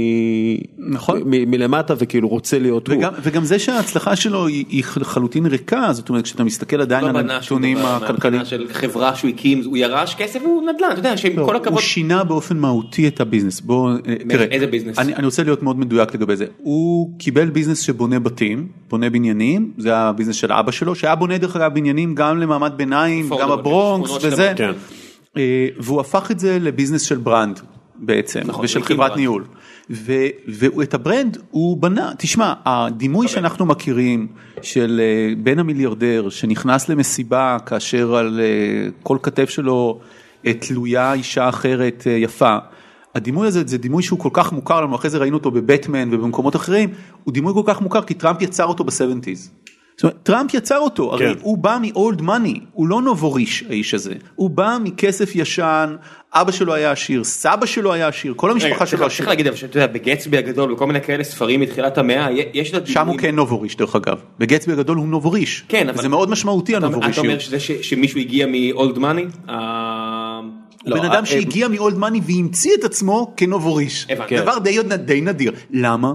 [0.77, 1.21] נכון.
[1.25, 2.97] מ, מלמטה וכאילו רוצה להיות הוא.
[2.97, 7.09] וגם, וגם זה שההצלחה שלו היא, היא לחלוטין ריקה, זאת אומרת כשאתה מסתכל עדיין לא
[7.09, 11.31] על הנתונים הכלכליים, של חברה שהוא הקים, הוא ירש כסף והוא נדל"ן, אתה יודע, שעם
[11.37, 14.99] לא, כל הכבוד, הוא שינה באופן מהותי את הביזנס, בוא, אה, תראה, איזה ביזנס?
[14.99, 19.71] אני, אני רוצה להיות מאוד מדויק לגבי זה, הוא קיבל ביזנס שבונה בתים, בונה בניינים,
[19.77, 24.09] זה הביזנס של אבא שלו, שהיה בונה דרך אגב בניינים גם למעמד ביניים, גם הברונקס
[24.09, 24.53] שכונות וזה.
[24.55, 24.71] כן.
[25.79, 27.59] והוא הפך את זה לביזנס של brand
[27.95, 29.19] בעצם, נכון, ושל חברת brand.
[29.19, 29.43] ניהול.
[29.89, 34.27] ו- ואת ה brand הוא בנה, תשמע, הדימוי שאנחנו מכירים
[34.61, 39.99] של אה, בן המיליארדר שנכנס למסיבה כאשר על אה, כל כתף שלו
[40.45, 42.57] אה, תלויה אישה אחרת אה, יפה.
[43.15, 46.55] הדימוי הזה זה דימוי שהוא כל כך מוכר לנו, אחרי זה ראינו אותו בבטמן ובמקומות
[46.55, 46.89] אחרים,
[47.23, 49.64] הוא דימוי כל כך מוכר כי טראמפ יצר אותו ב-70's.
[49.97, 51.39] זאת אומרת, טראמפ יצר אותו, הרי כן.
[51.41, 55.95] הוא בא מ-old money, הוא לא נובוריש האיש הזה, הוא בא מכסף ישן,
[56.33, 59.27] אבא שלו היה עשיר, סבא שלו היה עשיר, כל המשפחה רגע, שלו צריך צריך.
[59.29, 63.07] להגיד, אבל שאתה יודע, בגצבי הגדול וכל מיני כאלה ספרים מתחילת המאה, יש לו שם
[63.07, 66.85] הוא כן נובוריש דרך אגב, בגצבי הגדול הוא נובוריש, כן, אבל- וזה מאוד משמעותי אתה
[66.85, 67.25] הנובורישיות.
[67.25, 68.45] אומר שזה ש- שמישהו הגיע
[68.97, 69.49] money?
[69.49, 70.39] אה,
[70.83, 74.07] הוא לא, בן אה, אדם שהגיע מ-old money והמציא את עצמו כנובוריש.
[74.37, 76.13] דבר די די נדיר, למה?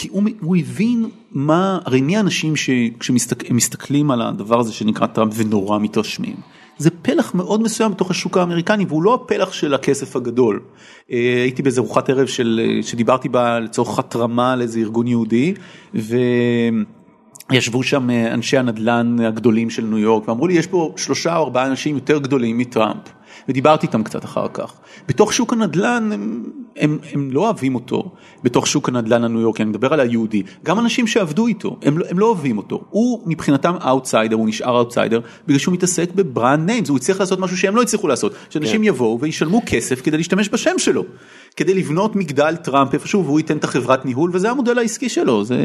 [0.00, 5.78] כי הוא, הוא הבין מה, הרי מי האנשים שכשמסתכלים על הדבר הזה שנקרא טראמפ ונורא
[5.78, 6.36] מתרשמים.
[6.78, 10.60] זה פלח מאוד מסוים בתוך השוק האמריקני והוא לא הפלח של הכסף הגדול.
[11.10, 15.54] אה, הייתי באיזה ארוחת ערב של, אה, שדיברתי בה לצורך התרמה לאיזה ארגון יהודי
[17.50, 21.44] וישבו שם אה, אנשי הנדל"ן הגדולים של ניו יורק ואמרו לי יש פה שלושה או
[21.44, 23.17] ארבעה אנשים יותר גדולים מטראמפ
[23.48, 24.72] ודיברתי איתם קצת אחר כך.
[25.08, 26.44] בתוך שוק הנדל"ן הם,
[26.76, 28.10] הם, הם לא אוהבים אותו,
[28.42, 32.04] בתוך שוק הנדל"ן הניו יורקי, אני מדבר על היהודי, גם אנשים שעבדו איתו, הם, לא-
[32.10, 32.84] הם לא אוהבים אותו.
[32.90, 37.38] הוא מבחינתם אאוטסיידר, הוא נשאר אאוטסיידר, בגלל שהוא מתעסק ב brand names, הוא הצליח לעשות
[37.38, 38.84] משהו שהם לא הצליחו לעשות, שאנשים כן.
[38.84, 41.04] יבואו וישלמו כסף כדי להשתמש בשם שלו.
[41.58, 45.56] כדי לבנות מגדל טראמפ איפשהו והוא ייתן את החברת ניהול וזה המודל העסקי שלו זה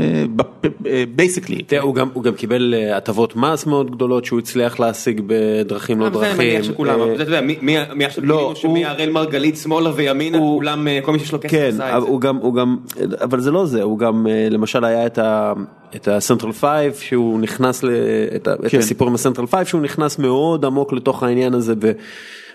[1.15, 1.61] basically.
[1.81, 6.09] הוא גם, הוא גם קיבל אה, הטבות מס מאוד גדולות שהוא הצליח להשיג בדרכים לא
[6.09, 6.37] דרכים.
[6.37, 11.51] מניח שכולם, אה, לא, שמהראל מרגלית שמאלה וימינה, כולם, אה, כל מי שיש לו כסף
[11.51, 12.09] כן, עשה אבל את זה.
[12.09, 12.77] הוא גם, הוא גם,
[13.21, 15.53] אבל זה לא זה, הוא גם למשל היה את ה...
[15.95, 17.89] את ה Central Five שהוא נכנס, ל,
[18.35, 18.77] את, ה, את כן.
[18.77, 21.91] הסיפור עם ה Central Five שהוא נכנס מאוד עמוק לתוך העניין הזה ו,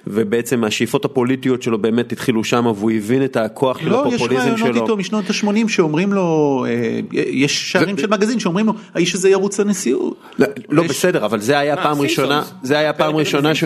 [0.07, 4.41] ובעצם השאיפות הפוליטיות שלו באמת התחילו שם והוא הבין את הכוח של לא, יש הפופוליזם
[4.43, 4.83] רעיונות שלו.
[4.83, 9.61] איתו משנות ה-80 שאומרים לו, אה, יש שערים של מגזין שאומרים לו, האיש הזה ירוץ
[9.61, 10.17] לנשיאות.
[10.39, 12.43] לא, לא יש- בסדר אבל זה היה מה, פעם ראשונה.
[12.63, 13.65] זה היה פעם פרק ראשונה ש...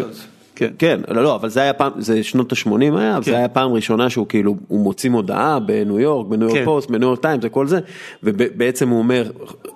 [0.69, 1.01] כן.
[1.07, 3.23] כן לא לא אבל זה היה פעם זה שנות ה-80 היה כן.
[3.23, 6.65] זה היה פעם ראשונה שהוא כאילו הוא מוציא מודעה בניו יורק בניו יורק כן.
[6.65, 7.81] פוסט בניו יורק טיימס וכל זה
[8.23, 9.31] ובעצם הוא אומר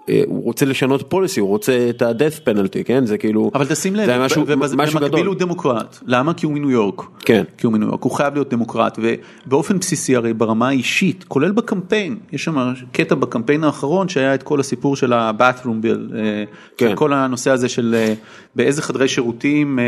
[0.09, 3.97] אה, הוא רוצה לשנות policy הוא רוצה את ה-death penalty כן זה כאילו אבל תשים
[3.97, 4.45] לב, זה היה משהו
[4.77, 5.27] משהו במקביל גדול.
[5.27, 6.35] הוא דמוקרט, למה?
[6.35, 7.45] כי הוא מניו יורק, כן.
[7.59, 8.99] כי הוא מניו יורק, הוא חייב להיות דמוקרט,
[9.47, 14.61] ובאופן בסיסי הרי ברמה האישית, כולל בקמפיין, יש שם קטע בקמפיין האחרון שהיה את כל
[14.61, 16.45] הסיפור של ה-bathroom bill, אה,
[16.77, 16.93] כן.
[16.95, 18.15] כל הנושא הזה של אה,
[18.57, 19.79] באיזה חדרי שירותים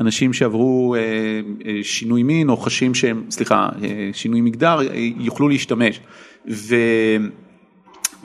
[0.00, 1.00] אנשים שעברו אה,
[1.66, 4.78] אה, שינוי מין או חשים שהם, סליחה, אה, שינוי מגדר,
[5.18, 6.00] יוכלו להשתמש.
[6.50, 6.76] ו...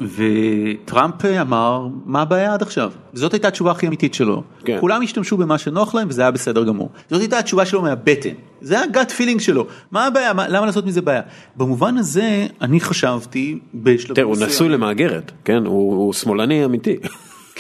[0.01, 2.91] וטראמפ אמר מה הבעיה עד עכשיו?
[3.13, 4.43] זאת הייתה התשובה הכי אמיתית שלו.
[4.65, 4.77] כן.
[4.79, 6.89] כולם השתמשו במה שנוח להם וזה היה בסדר גמור.
[7.09, 8.29] זאת הייתה התשובה שלו מהבטן.
[8.61, 9.67] זה היה גאט פילינג שלו.
[9.91, 10.33] מה הבעיה?
[10.33, 11.21] מה, למה לעשות מזה בעיה?
[11.55, 15.65] במובן הזה אני חשבתי בשלבים תראה, הוא נשוי למהגרת כן?
[15.65, 16.95] הוא הוא שמאלני אמיתי.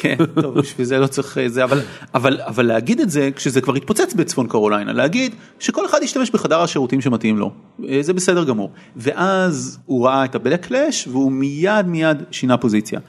[0.01, 1.81] כן, טוב, בשביל זה לא צריך אה, זה, אבל,
[2.13, 6.61] אבל, אבל להגיד את זה כשזה כבר התפוצץ בצפון קרוליינה, להגיד שכל אחד ישתמש בחדר
[6.61, 7.51] השירותים שמתאים לו,
[7.89, 8.71] אה, זה בסדר גמור.
[8.95, 12.99] ואז הוא ראה את הבלקלאש והוא מיד מיד שינה פוזיציה.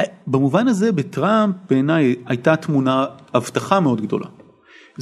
[0.00, 4.26] אה, במובן הזה בטראמפ בעיניי הייתה תמונה, הבטחה מאוד גדולה.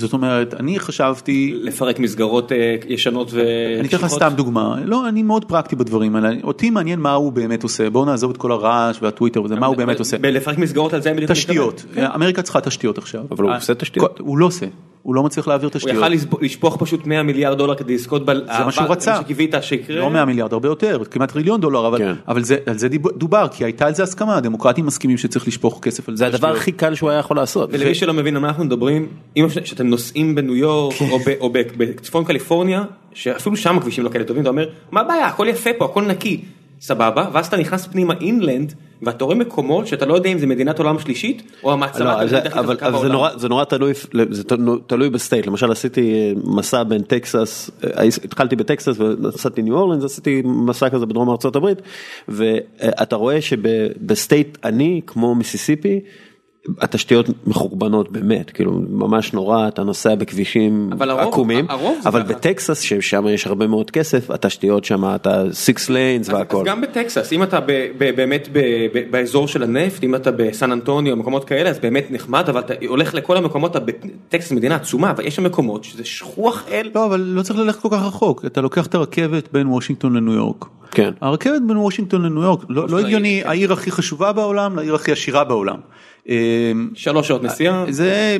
[0.00, 3.40] זאת אומרת, אני חשבתי, לפרק מסגרות אה, ישנות ו...
[3.80, 4.06] אני אתן לך.
[4.06, 8.04] סתם דוגמה, לא, אני מאוד פרקטי בדברים האלה, אותי מעניין מה הוא באמת עושה, בואו
[8.04, 10.18] נעזוב את כל הרעש והטוויטר וזה, מה הוא באמת עושה.
[10.18, 12.04] בלפרק מסגרות על זה תשתיות, מתכוון.
[12.04, 13.24] אמריקה צריכה תשתיות עכשיו.
[13.30, 14.18] אבל הוא אה, עושה תשתיות?
[14.18, 14.66] הוא לא עושה,
[15.02, 15.96] הוא לא מצליח להעביר הוא תשתיות.
[15.96, 18.32] יכל לספ- לשפוך פשוט 100 מיליארד דולר כדי לזכות ב...
[18.34, 19.16] זה מה שהוא רצה.
[19.22, 19.96] שקיווית שיקרה.
[19.96, 22.12] לא 100 מיליארד, הרבה יותר, כמעט טריליון דולר, אבל, כן.
[22.28, 26.08] אבל זה, על זה דובר, כי הייתה על זה הסכמה, הדמוקרטים מסכימים שצריך לשפוך כסף
[26.08, 26.18] על זה.
[26.18, 27.68] זה הדבר הכי קל שהוא היה יכול לעשות.
[27.72, 31.10] ולמי שלא מבין על מה אנחנו מדברים, אם שאתם נוסעים בניו יורק כן.
[31.10, 32.84] או ב- או ב- בצפון קליפורניה,
[33.14, 36.40] שאפילו שם הכבישים לא כאלה טובים, אתה אומר, מה הבעיה, הכל יפה פה, הכל נקי,
[36.80, 40.78] סבבה, ואז אתה נכנס פנימה inland, ואתה רואה מקומות שאתה לא יודע אם זה מדינת
[40.78, 43.12] עולם שלישית, או המעצמה לא, הכלכלית זה, הכי אבל, חזקה אבל זה, בעולם.
[43.12, 43.92] נורא, זה נורא תלוי,
[44.30, 44.42] זה
[44.86, 50.04] תלוי ב state, למשל עשיתי אה, מסע בין טקסס, אה, התחלתי בטקסס ונסעתי ניו אורלינס,
[50.04, 51.78] עשיתי מסע כזה בדרום ארצות הברית,
[52.28, 56.00] ואתה רואה שב state עני כמו מיסיסיפי,
[56.80, 62.32] התשתיות מחורבנות באמת, כאילו ממש נורא, אתה נוסע בכבישים אבל הרוב- עקומים, הרוב אבל ככה.
[62.32, 66.58] בטקסס ששם יש הרבה מאוד כסף, התשתיות שם אתה six lanes והכל.
[66.60, 67.66] אז גם בטקסס, אם אתה ב,
[67.98, 68.58] ב, באמת ב,
[68.94, 72.74] ב, באזור של הנפט, אם אתה בסן אנטוניו, מקומות כאלה, אז באמת נחמד, אבל אתה
[72.88, 76.90] הולך לכל המקומות, בטקסס מדינה עצומה, אבל יש שם מקומות שזה שכוח אל.
[76.94, 80.32] לא, אבל לא צריך ללכת כל כך רחוק, אתה לוקח את הרכבת בין וושינגטון לניו
[80.32, 80.64] יורק.
[80.90, 81.10] כן.
[81.20, 83.48] הרכבת בין וושינגטון לניו יורק, לא, לא אוסטרלית, הגיוני, כן.
[83.48, 85.76] העיר הכי חשובה בעולם לעיר הכי עשירה בעולם.
[86.30, 86.36] אה,
[86.94, 87.84] שלוש שעות נסיעה.
[87.88, 88.36] זה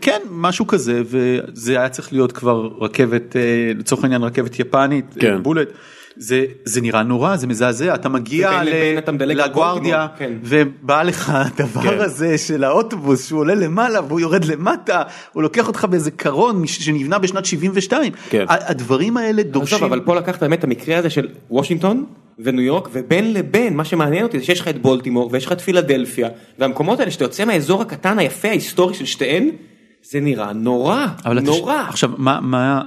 [0.00, 5.32] כן משהו כזה וזה היה צריך להיות כבר רכבת אה, לצורך העניין רכבת יפנית כן.
[5.32, 5.68] אה, בולט.
[6.22, 8.62] זה זה נראה נורא זה מזעזע אתה מגיע
[9.18, 10.32] לגוארדיה כן.
[10.42, 12.00] ובא לך הדבר כן.
[12.00, 15.02] הזה של האוטובוס שהוא עולה למעלה והוא יורד למטה
[15.32, 18.44] הוא לוקח אותך באיזה קרון שנבנה בשנת 72 כן.
[18.48, 22.04] הדברים האלה דורשים עזוב, אבל פה לקחת באמת את המקרה הזה של וושינגטון
[22.38, 25.60] וניו יורק ובין לבין מה שמעניין אותי זה שיש לך את בולטימור ויש לך את
[25.60, 29.50] פילדלפיה והמקומות האלה שאתה יוצא מהאזור הקטן היפה ההיסטורי של שתיהן
[30.10, 31.74] זה נראה נורא אבל התש- נורא.
[31.88, 32.82] עכשיו מה מה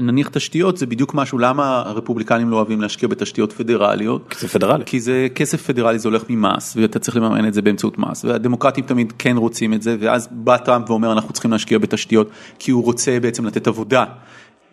[0.00, 4.34] נניח תשתיות זה בדיוק משהו למה הרפובליקנים לא אוהבים להשקיע בתשתיות פדרליות.
[4.40, 4.84] זה פדרלי.
[4.86, 8.84] כי זה כסף פדרלי זה הולך ממס ואתה צריך לממן את זה באמצעות מס והדמוקרטים
[8.84, 12.28] תמיד כן רוצים את זה ואז בא טראמפ ואומר אנחנו צריכים להשקיע בתשתיות
[12.58, 14.04] כי הוא רוצה בעצם לתת עבודה.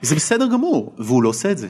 [0.02, 1.68] זה בסדר גמור והוא לא עושה את זה.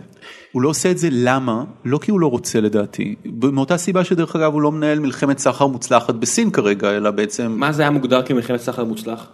[0.52, 1.64] הוא לא עושה את זה למה?
[1.86, 5.68] לא כי הוא לא רוצה לדעתי, מאותה סיבה שדרך אגב הוא לא מנהל מלחמת סחר
[5.68, 9.28] מוצלחת בסין כרגע אלא בעצם מה זה היה מוגדר כמלחמת סחר מוצלח?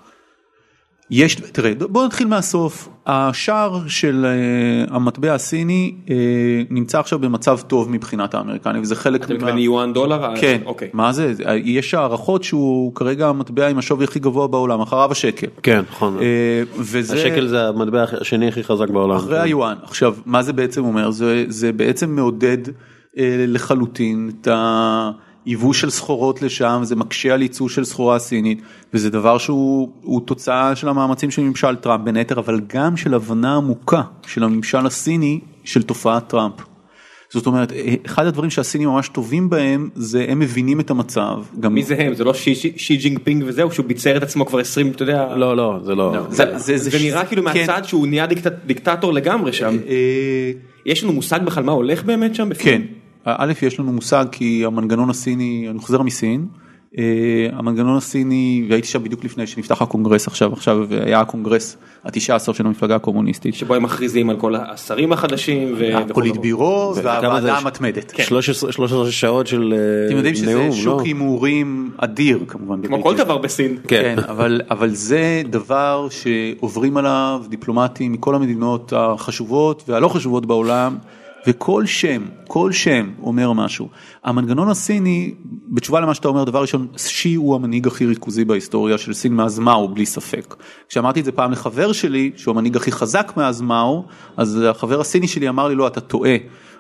[1.12, 2.90] יש, תראה, בוא נתחיל מהסוף.
[3.08, 6.16] השער של אה, המטבע הסיני אה,
[6.70, 10.36] נמצא עכשיו במצב טוב מבחינת האמריקנים וזה חלק אתה מתכוון יואן דולר?
[10.42, 10.90] כן, אוקיי.
[10.94, 11.34] מה זה,
[11.64, 15.48] יש הערכות שהוא כרגע המטבע עם השווי הכי גבוה בעולם, אחריו השקל.
[15.64, 16.18] כן, נכון.
[16.22, 17.16] אה, וזה...
[17.16, 19.16] השקל זה המטבע השני הכי חזק בעולם.
[19.16, 19.76] אחרי היואן.
[19.84, 21.12] עכשיו, מה זה בעצם אומר?
[21.12, 22.58] זה, זה בעצם מעודד
[23.18, 24.48] אה, לחלוטין את
[25.46, 28.62] היבוא של סחורות לשם, זה מקשה על ייצוא של סחורה סינית,
[28.94, 33.14] וזה דבר שהוא הוא תוצאה של המאמצים של ממשל טראמפ בין היתר, אבל גם של
[33.14, 36.56] הבנה עמוקה של הממשל הסיני של תופעת טראמפ.
[37.30, 37.74] זאת אומרת,
[38.06, 41.38] אחד הדברים שהסינים ממש טובים בהם, זה הם מבינים את המצב.
[41.60, 41.74] גם...
[41.74, 42.14] מי זה הם?
[42.14, 45.04] זה לא שי, שי, שי ג'ינג פינג וזהו, שהוא ביצר את עצמו כבר 20, אתה
[45.04, 45.36] יודע.
[45.36, 46.14] לא, לא, זה לא.
[46.30, 47.60] זה, זה, זה, זה נראה כאילו כן.
[47.60, 49.78] מהצד שהוא נהיה דיקט, דיקטטור לגמרי שם.
[49.88, 50.52] אה,
[50.86, 52.50] יש לנו מושג בכלל מה הולך באמת שם?
[52.50, 52.82] בפנים?
[52.82, 52.88] כן,
[53.26, 56.48] א', יש לנו מושג כי המנגנון הסיני, אני חוזר מסין,
[56.98, 57.04] אה,
[57.54, 62.66] המנגנון הסיני, והייתי שם בדיוק לפני שנפתח הקונגרס עכשיו, עכשיו היה הקונגרס התשעה עשר של
[62.66, 63.56] המפלגה הקומוניסטית.
[63.56, 65.74] שבו הם מכריזים על כל השרים החדשים.
[65.78, 67.58] ו- הפוליטביורו וכמה זה והוועדה?
[67.58, 68.14] המתמדת.
[68.20, 71.06] 13 13 שעות של אה, אתם יודעים שזה נאום, שוק לא?
[71.06, 72.82] הימורים אדיר כמובן.
[72.88, 73.04] כמו.
[73.04, 73.78] כל דבר בסין.
[73.88, 80.98] כן, אבל, אבל זה דבר שעוברים עליו דיפלומטים מכל המדינות החשובות והלא חשובות בעולם,
[81.48, 83.90] וכל שם, כל שם אומר משהו.
[84.24, 85.34] המנגנון הסיני,
[85.70, 89.60] בתשובה למה שאתה אומר, דבר ראשון, שי הוא המנהיג הכי ריכוזי בהיסטוריה של סין מאז
[89.60, 90.56] מאו, בלי ספק.
[90.90, 94.06] כשאמרתי את זה פעם לחבר שלי, שהוא המנהיג הכי חזק מאז מאו,
[94.38, 96.36] אז החבר הסיני שלי אמר לי, לא, אתה טועה,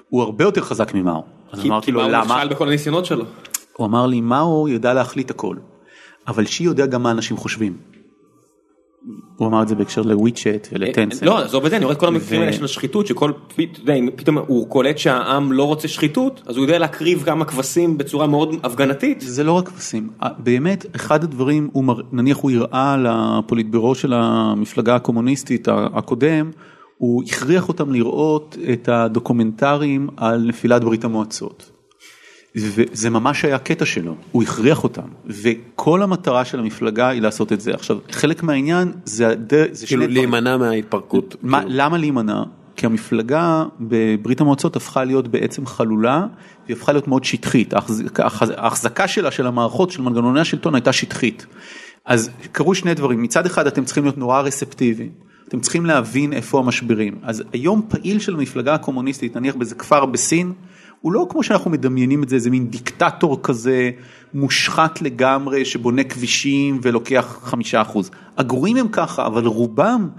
[0.09, 1.23] הוא הרבה יותר חזק ממאו.
[1.51, 2.35] אז כי- אמרתי כי לו, מה הוא למה?
[2.37, 3.25] נכשל בכל הניסיונות שלו.
[3.77, 5.55] הוא אמר לי, מאו יודע להחליט הכל,
[6.27, 7.77] אבל שי יודע גם מה אנשים חושבים.
[9.35, 11.23] הוא אמר את זה בהקשר לוויצ'ט ולטנסנט.
[11.23, 13.93] לא, עזוב את זה, אני רואה את כל המקרים האלה של השחיתות, שכל, אתה יודע,
[13.93, 18.27] אם פתאום הוא קולט שהעם לא רוצה שחיתות, אז הוא יודע להקריב כמה כבשים בצורה
[18.27, 19.21] מאוד הפגנתית.
[19.21, 21.69] זה לא רק כבשים, באמת אחד הדברים,
[22.11, 26.51] נניח הוא הראה לפוליטבירו של המפלגה הקומוניסטית הקודם,
[26.97, 31.74] הוא הכריח אותם לראות את הדוקומנטרים על נפילת ברית המועצות.
[32.55, 37.61] וזה ממש היה קטע שלו, הוא הכריח אותם, וכל המטרה של המפלגה היא לעשות את
[37.61, 37.73] זה.
[37.73, 39.35] עכשיו, חלק מהעניין זה,
[39.71, 40.07] זה כאילו.
[40.07, 41.35] להימנע מההתפרקות.
[41.41, 41.75] מה, כאילו.
[41.75, 42.43] למה להימנע?
[42.75, 46.25] כי המפלגה בברית המועצות הפכה להיות בעצם חלולה,
[46.65, 47.73] והיא הפכה להיות מאוד שטחית,
[48.57, 51.45] ההחזקה שלה של המערכות של מנגנוני השלטון הייתה שטחית.
[52.05, 55.09] אז קרו שני דברים, מצד אחד אתם צריכים להיות נורא רספטיביים,
[55.47, 57.17] אתם צריכים להבין איפה המשברים.
[57.23, 60.53] אז היום פעיל של המפלגה הקומוניסטית, נניח באיזה כפר בסין,
[61.05, 63.91] הוא לא כמו שאנחנו מדמיינים את זה, איזה מין דיקטטור כזה
[64.33, 68.11] מושחת לגמרי שבונה כבישים ולוקח חמישה אחוז.
[68.37, 70.09] הגרועים הם ככה, אבל רובם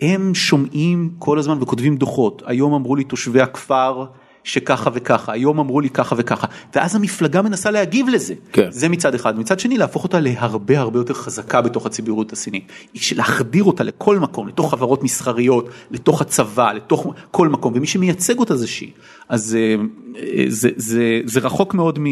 [0.00, 2.42] הם שומעים כל הזמן וכותבים דוחות.
[2.46, 4.04] היום אמרו לי תושבי הכפר
[4.44, 8.34] שככה וככה, היום אמרו לי ככה וככה, ואז המפלגה מנסה להגיב לזה.
[8.52, 8.70] כן.
[8.70, 9.38] זה מצד אחד.
[9.38, 12.72] מצד שני להפוך אותה להרבה הרבה יותר חזקה בתוך הציבוריות הסינית.
[13.16, 18.56] להחדיר אותה לכל מקום, לתוך חברות מסחריות, לתוך הצבא, לתוך כל מקום, ומי שמייצג אותה
[18.56, 18.90] זה שי.
[19.28, 19.74] אז אה,
[20.16, 22.06] אה, זה, זה, זה רחוק מאוד מ...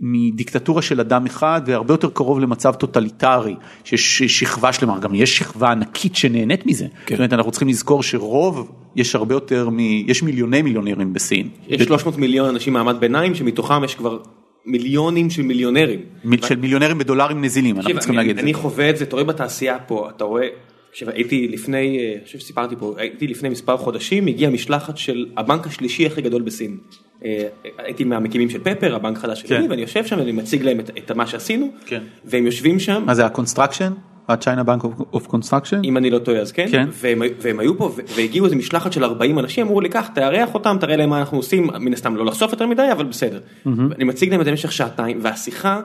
[0.00, 5.70] מדיקטטורה של אדם אחד והרבה יותר קרוב למצב טוטליטרי שיש שכבה שלמה גם יש שכבה
[5.70, 6.86] ענקית שנהנית מזה.
[7.06, 7.14] כן.
[7.14, 9.78] זאת אומרת אנחנו צריכים לזכור שרוב יש הרבה יותר מ...
[9.80, 11.48] יש מיליוני מיליונרים בסין.
[11.68, 14.18] יש 300 מיליון אנשים מעמד ביניים, שמתוכם יש כבר
[14.66, 16.00] מיליונים של מיליונרים.
[16.24, 18.54] מיל- של מיליונרים בדולרים נזילים אנחנו צריכים להגיד את אני.
[18.54, 20.46] חווה את זה, אתה רואה בתעשייה פה, אתה רואה,
[20.98, 25.26] תקשיב, הייתי לפני, אה, אני חושב שסיפרתי פה, הייתי לפני מספר חודשים, הגיעה משלחת של
[25.36, 26.76] הבנק השלישי הכי גדול בסין.
[27.24, 29.48] אה, הייתי מהמקימים של פפר, הבנק החדש כן.
[29.48, 32.02] שלי, ואני יושב שם ואני מציג להם את, את מה שעשינו, כן.
[32.24, 33.92] והם יושבים שם, מה זה ה construction?
[34.28, 35.84] ה-China Bank of- of Construction?
[35.84, 36.88] אם אני לא טועה אז כן, כן.
[36.92, 40.76] והם, והם היו פה והגיעו איזה משלחת של 40 אנשים, אמרו לי קח תארח אותם,
[40.80, 43.40] תראה להם מה אנחנו עושים, מן הסתם לא לחשוף יותר מדי, אבל בסדר.
[43.66, 45.80] אני מציג להם את זה במשך שעתיים, והשיחה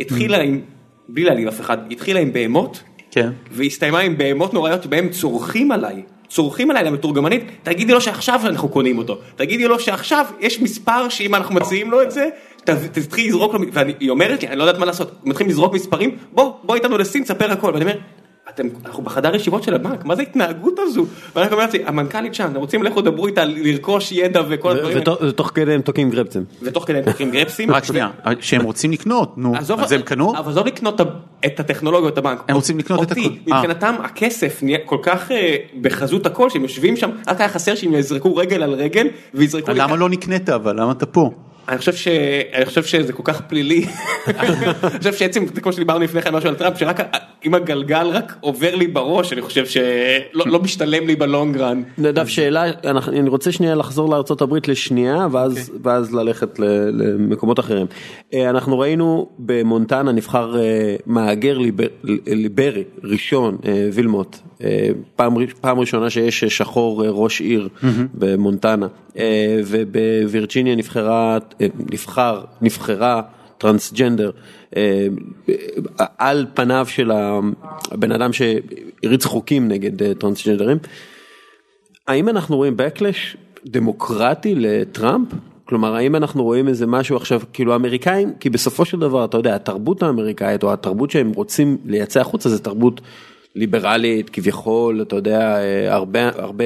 [0.00, 0.60] התחילה עם,
[1.08, 3.30] בלי להעליב אף אחד, התחילה עם בהמות, כן.
[3.50, 8.98] והסתיימה עם בהמות נוראיות שבהם צורחים עליי, צורכים עליי למתורגמנית, תגידי לו שעכשיו אנחנו קונים
[8.98, 12.28] אותו, תגידי לו שעכשיו יש מספר שאם אנחנו מציעים לו את זה,
[12.64, 16.52] תתחיל לזרוק לו, והיא אומרת לי, אני לא יודעת מה לעשות, מתחילים לזרוק מספרים, בוא,
[16.62, 17.98] בוא איתנו לסין, תספר הכל, ואני אומר,
[18.54, 21.06] אתם, אנחנו בחדר ישיבות של הבנק, מה זה ההתנהגות הזו?
[21.36, 25.28] ואני אומרת לי, המנכ"לית שם, אתם רוצים לכו דברו איתה לרכוש ידע וכל הדברים, האלה."
[25.28, 26.42] ותוך- כדי הם תוקעים גרפצם.
[26.62, 30.36] ותוך כדי הם תוקעים גרפסים, רק שנייה, שהם רוצים לקנות, נו, אז הם קנו?
[30.38, 31.00] אבל עזוב לקנות
[31.46, 32.44] את הטכנולוגיות הבנק.
[32.48, 33.52] הם רוצים לקנות את אותי, הכל.
[33.52, 33.56] אה.
[33.56, 37.94] מבחינתם הכסף נהיה כל כך אה, בחזות הכל שהם יושבים שם, רק היה חסר שהם
[37.94, 39.96] יזרקו רגל על רגל ויזרקו למה.
[39.96, 40.80] לא נקנית אבל?
[40.80, 41.30] למה אתה פה?
[41.68, 42.08] אני חושב ש...
[42.54, 43.86] אני חושב שזה כל כך פלילי.
[44.26, 44.48] אני
[44.98, 47.00] חושב שעצם, כמו שדיברנו לפני כן משהו על טראמפ, שרק
[47.46, 51.82] אם הגלגל רק עובר לי בראש, אני חושב שלא לא משתלם לי בלונגרן.
[51.98, 52.64] נדב שאלה,
[53.08, 54.08] אני רוצה שנייה לחזור
[54.40, 56.58] הברית לשנייה ואז ואז ללכת
[56.92, 57.86] למקומות אחרים.
[58.34, 61.88] אה, אנחנו ראינו במונטנה נבחר אה, מהגר ליבר-
[62.26, 64.36] ליברי ראשון אה, וילמוט
[65.16, 67.68] פעם, פעם ראשונה שיש שחור אה, ראש עיר
[68.14, 68.86] במונטנה,
[69.16, 73.22] אה, ובווירג'יניה נבחרה, אה, נבחר, נבחרה
[73.58, 74.30] טרנסג'נדר
[76.18, 77.10] על פניו של
[77.90, 80.78] הבן אדם שהריץ חוקים נגד טרנסג'נדרים.
[82.08, 83.36] האם אנחנו רואים backlash
[83.66, 85.28] דמוקרטי לטראמפ?
[85.64, 89.54] כלומר האם אנחנו רואים איזה משהו עכשיו כאילו האמריקאים כי בסופו של דבר אתה יודע
[89.54, 93.00] התרבות האמריקאית או התרבות שהם רוצים לייצא החוצה זה תרבות
[93.54, 96.64] ליברלית כביכול אתה יודע אה, הרבה הרבה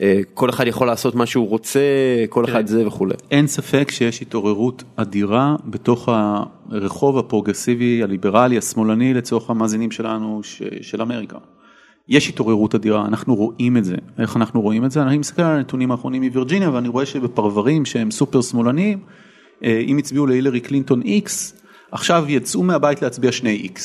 [0.00, 1.80] אה, כל אחד יכול לעשות מה שהוא רוצה
[2.28, 3.14] כל אחד זה וכולי.
[3.30, 6.08] אין ספק שיש התעוררות אדירה בתוך
[6.70, 11.38] הרחוב הפרוגרסיבי, הליברלי, השמאלני לצורך המאזינים שלנו ש- של אמריקה.
[12.08, 13.96] יש התעוררות אדירה, אנחנו רואים את זה.
[14.18, 15.02] איך אנחנו רואים את זה?
[15.02, 18.98] אני מסתכל על הנתונים האחרונים מווירג'יניה ואני רואה שבפרברים שהם סופר שמאלניים,
[19.64, 21.30] אה, אם הצביעו להילרי קלינטון X,
[21.92, 23.80] עכשיו יצאו מהבית להצביע שני X.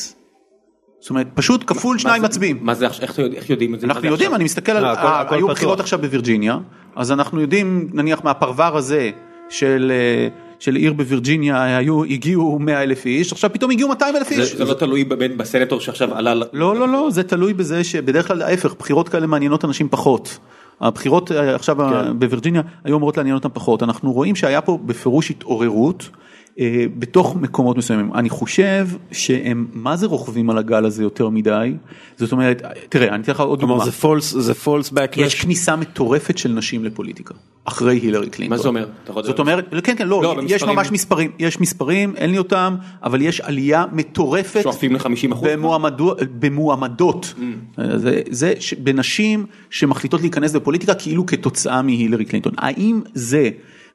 [1.04, 2.58] זאת אומרת, פשוט כפול שניים מצביעים.
[2.62, 3.88] מה זה עכשיו, איך יודע- איך יודעים את זה?
[3.88, 4.36] אנחנו יודעים, עכשיו?
[4.36, 5.58] אני מסתכל על, אה, הכל- ה- הכל היו פתוח.
[5.58, 6.58] בחירות עכשיו בווירג'יניה,
[6.96, 9.10] אז אנחנו יודעים נניח מהפרבר הזה
[9.50, 10.28] של, אה,
[10.60, 14.56] של עיר בווירג'יניה היו, הגיעו 100 אלף איש, עכשיו פתאום הגיעו 200 אלף איש.
[14.56, 15.04] זה לא תלוי
[15.38, 19.28] בסנטור שעכשיו עלה, ל- לא, לא, לא, זה תלוי בזה שבדרך כלל ההפך, בחירות כאלה
[19.28, 20.38] מעניינות אנשים פחות.
[20.82, 22.20] הבחירות אה, עכשיו כן.
[22.20, 23.84] בווירג'יניה היו אמורות לעניין אותם פחות.
[23.84, 26.10] אנחנו רואים שהיה פה בפירוש התעוררות
[27.00, 28.14] בתוך מקומות מסוימים.
[28.14, 31.74] אני חושב שהם מה זה רוכבים על הגל הזה יותר מדי.
[32.18, 33.86] זאת אומרת, תראה, אני אתן לך עוד דוגמה.
[33.86, 35.42] זה פולס זה פולס יש backlash.
[35.42, 37.34] כניסה מטורפת של נשים לפוליטיקה
[37.66, 38.58] אחרי הילרי קלינטון.
[38.58, 38.88] מה זה אומר?
[39.24, 39.40] זאת?
[39.40, 40.64] אומרת, כן כן לא, לא, יש.
[40.64, 45.48] ממש מספרים, יש מספרים, אין לי אותם, אבל יש עלייה מטורפת שואפים ל-50 אחוז?
[45.50, 47.34] במועמדו, במועמדות,
[47.96, 52.54] זה, זה ש- בנשים שמחליטות להיכנס לפוליטיקה כאילו כתוצאה מהילרי קלינטון.
[52.58, 53.50] האם זה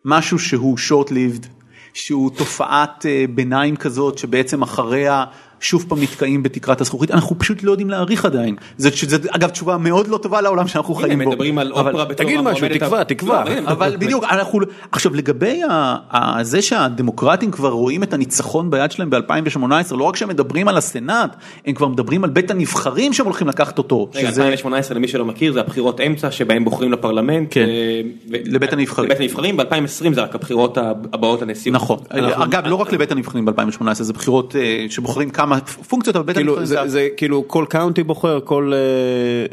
[0.04, 1.46] משהו שהוא short lived,
[1.94, 5.24] שהוא תופעת אה, ביניים כזאת שבעצם אחריה
[5.60, 8.56] שוב פעם נתקעים בתקרת הזכוכית, אנחנו פשוט לא יודעים להעריך עדיין.
[8.76, 11.30] זה, זה אגב תשובה מאוד לא טובה לעולם שאנחנו הנה, חיים בו.
[11.30, 13.44] מדברים על אבל- אופרה בתור תגיד משהו, תקווה, תקווה.
[13.44, 14.58] לא, הנה, אבל בדיוק אנחנו
[14.92, 20.16] עכשיו לגבי ה, ה, זה שהדמוקרטים כבר רואים את הניצחון ביד שלהם ב2018 לא רק
[20.16, 21.36] שהם מדברים על הסנאט
[21.66, 24.08] הם כבר מדברים על בית הנבחרים שהם הולכים לקחת אותו.
[24.14, 27.48] רגע, שזה- 2018 למי שלא מכיר זה הבחירות אמצע שבהם בוחרים לפרלמנט.
[27.50, 27.60] כן.
[27.60, 28.00] אה,
[28.30, 29.10] ו- לבית הנבחרים.
[29.10, 30.78] לבית הנבחרים ב-2020 זה רק הבחירות
[31.12, 31.74] הבאות לנשיאות.
[31.76, 33.52] נכון אנחנו- אגב לא רק לבית הנבחרים ב2018
[33.92, 35.47] זה בחירות אה, שבוחרים כמה
[35.88, 39.46] פונקציות אבל בית כאילו הנבחרים זה, זה כאילו כל קאונטי בוחר כל אה,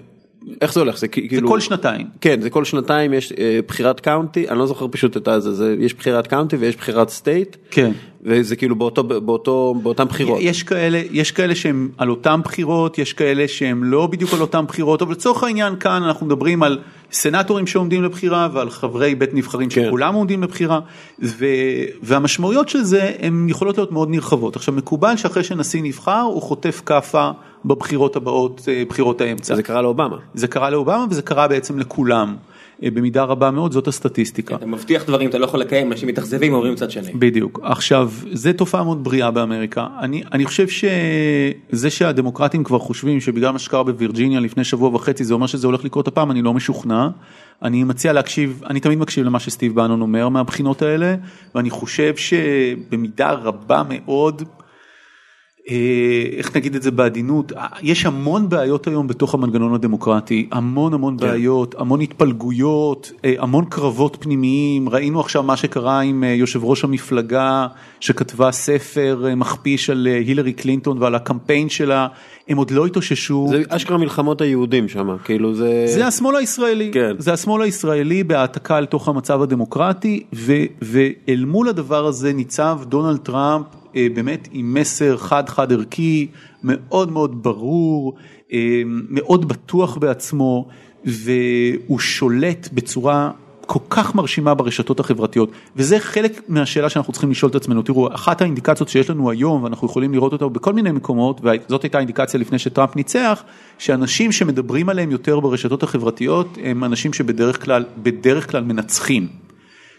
[0.62, 0.98] איך זה הולך?
[0.98, 2.08] זה כאילו כל שנתיים.
[2.22, 4.50] כן זה כל שנתיים יש אה, בחירת county.
[4.50, 7.56] אני לא זוכר פשוט את הזה זה יש בחירת county ויש בחירת state.
[7.72, 7.92] כן.
[8.24, 10.40] וזה כאילו באותו באותו באותן בחירות.
[10.42, 14.66] יש כאלה יש כאלה שהם על אותם בחירות יש כאלה שהם לא בדיוק על אותם
[14.68, 16.80] בחירות אבל לצורך העניין כאן אנחנו מדברים על
[17.12, 19.86] סנטורים שעומדים לבחירה ועל חברי בית נבחרים כן.
[19.88, 20.80] שכולם עומדים לבחירה
[21.24, 21.46] ו,
[22.04, 24.56] והמשמעויות של זה הן יכולות להיות מאוד נרחבות.
[24.56, 27.32] עכשיו מקובל שאחרי שנשיא נבחר הוא חוטף כאפה
[27.66, 29.56] בבחירות הבאות אה, בחירות האמצע.
[29.56, 30.18] זה קרה לאובמה.
[30.34, 32.36] זה קרה לאובמה וזה קרה בעצם לכולם
[32.84, 34.56] במידה רבה מאוד זאת הסטטיסטיקה.
[34.56, 37.14] אתה מבטיח דברים אתה לא יכול לקיים אנשים מתאכזבים אומרים מצד שני.
[37.14, 37.60] בדיוק.
[37.64, 39.88] עכשיו, זה תופעה מאוד בריאה באמריקה.
[40.00, 45.34] אני, אני חושב שזה שהדמוקרטים כבר חושבים שבגלל מה שקרה בווירג'יניה לפני שבוע וחצי זה
[45.34, 47.08] אומר שזה הולך לקרות הפעם, אני לא משוכנע.
[47.64, 51.16] אני מציע להקשיב, אני תמיד מקשיב למה שסטיב בנון אומר מהבחינות האלה,
[51.56, 54.65] ואני חושב שבמידה רבה מאוד, אה,
[56.38, 61.18] איך נגיד את זה בעדינות, אה, יש המון בעיות היום בתוך המנגנון הדמוקרטי, המון המון
[61.20, 61.28] כן.
[61.28, 66.84] בעיות, המון התפלגויות, אה, המון קרבות פנימיים, ראינו עכשיו מה שקרה עם אה, יושב ראש
[66.84, 67.68] המפלגה
[68.00, 72.08] שכתבה ספר אה, מכפיש על אה, הילרי קלינטון ועל הקמפיין שלה,
[72.48, 73.48] הם עוד לא התאוששו.
[73.50, 77.16] זה אשכרה מלחמות היהודים שם כאילו זה זה השמאל הישראלי, כן.
[77.18, 83.18] זה השמאל הישראלי בהעתקה אל תוך המצב הדמוקרטי ו, ואל מול הדבר הזה ניצב דונלד
[83.18, 86.28] טראמפ אה, באמת עם מסר חד חד ערכי
[86.64, 88.16] מאוד מאוד ברור,
[88.54, 90.68] אה, מאוד בטוח בעצמו
[91.06, 93.32] והוא שולט בצורה
[93.66, 98.42] כל כך מרשימה ברשתות החברתיות וזה חלק מהשאלה שאנחנו צריכים לשאול את עצמנו תראו אחת
[98.42, 102.60] האינדיקציות שיש לנו היום ואנחנו יכולים לראות אותה בכל מיני מקומות וזאת הייתה אינדיקציה לפני
[102.60, 103.44] שטראמפ ניצח
[103.78, 109.45] שאנשים שמדברים עליהם יותר ברשתות החברתיות הם אנשים שבדרך כלל בדרך כלל מנצחים.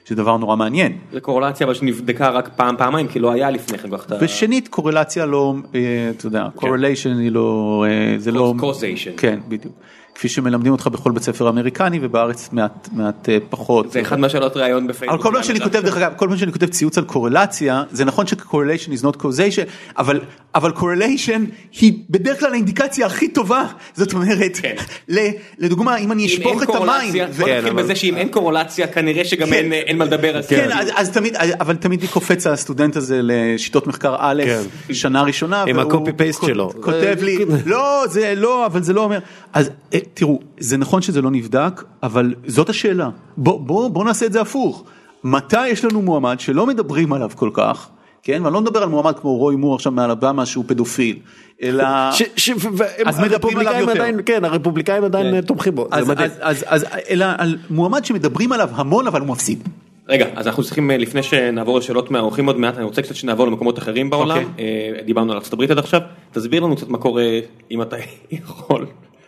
[0.07, 0.92] זה דבר נורא מעניין.
[1.12, 3.88] זה קורלציה אבל שנבדקה רק פעם פעמיים כי לא היה לפני כן.
[4.20, 9.16] ושנית קורלציה לא, אה, אתה יודע, correlation היא לא, אה, זה לא, causation.
[9.20, 9.74] כן בדיוק.
[10.16, 13.92] כפי שמלמדים אותך בכל בית ספר אמריקני ובארץ מעט, מעט אה, פחות.
[13.92, 15.22] זה אחד מהשאלות ראיון בפייסבוק.
[15.22, 18.26] כל פעם שאני כותב, דרך אגב, כל פעם שאני כותב ציוץ על קורלציה, זה נכון
[18.26, 20.20] ש-correlation is not causation, אבל,
[20.54, 21.40] אבל correlation
[21.80, 23.64] היא בדרך כלל האינדיקציה הכי טובה.
[23.94, 24.74] זאת אומרת, כן.
[25.08, 28.86] ל- לדוגמה, אם אני אשפוך את המים, בוא כן, נתחיל אבל- בזה שאם אין קורלציה
[28.86, 29.52] כנראה שגם כן.
[29.52, 30.48] אין- אין מה לדבר על זה.
[30.48, 34.60] כן, אז, אז תמיד, אבל תמיד קופץ הסטודנט הזה לשיטות מחקר א', כן.
[34.94, 36.70] שנה ראשונה, עם ה-copy-paste כ- שלו.
[36.80, 39.18] כותב לי, לא, זה לא, אבל זה לא אומר,
[39.52, 44.26] אז אה, תראו, זה נכון שזה לא נבדק, אבל זאת השאלה, בוא, בוא, בוא נעשה
[44.26, 44.84] את זה הפוך,
[45.24, 47.88] מתי יש לנו מועמד שלא מדברים עליו כל כך,
[48.22, 51.18] כן, ואני לא מדבר על מועמד כמו רוי מור עכשיו מאלבמה שהוא פדופיל,
[51.62, 53.92] אלא, ש- ש- ו- אז מדברים עליו יותר.
[53.92, 55.40] עדיין, כן, הרפובליקאים עדיין כן.
[55.40, 56.30] תומכים בו, אז, זה מדהים.
[56.30, 59.68] אז, אז, אז, אלא על מועמד שמדברים עליו המון אבל הוא מפסיד.
[60.09, 63.46] רגע, אז אנחנו צריכים, אה, לפני שנעבור לשאלות מהאורחים עוד מעט, אני רוצה קצת שנעבור
[63.46, 64.36] למקומות אחרים בעולם.
[64.36, 64.64] אוקיי.
[64.98, 66.00] אה, דיברנו על ארה"ב עד עכשיו,
[66.32, 67.24] תסביר לנו קצת מה קורה,
[67.70, 67.96] אם אתה
[68.30, 68.86] יכול,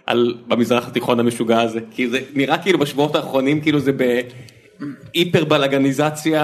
[0.08, 1.80] על במזרח התיכון המשוגע הזה.
[1.90, 3.92] כי זה נראה כאילו בשבועות האחרונים, כאילו זה
[5.14, 6.42] בהיפר בלאגניזציה,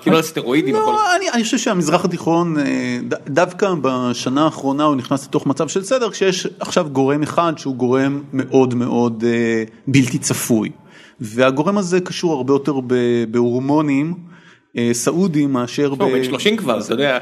[0.00, 0.74] כאילו על סטרואידים.
[0.74, 2.64] לא, אני, אני חושב שהמזרח התיכון, אה,
[3.08, 7.74] ד- דווקא בשנה האחרונה הוא נכנס לתוך מצב של סדר, כשיש עכשיו גורם אחד שהוא
[7.74, 10.70] גורם מאוד מאוד אה, בלתי צפוי.
[11.20, 12.94] והגורם הזה קשור הרבה יותר ב-
[13.30, 14.14] בהורמונים
[14.78, 17.18] אה, סעודיים מאשר לא, הוא בן 30 כבר, אתה יודע.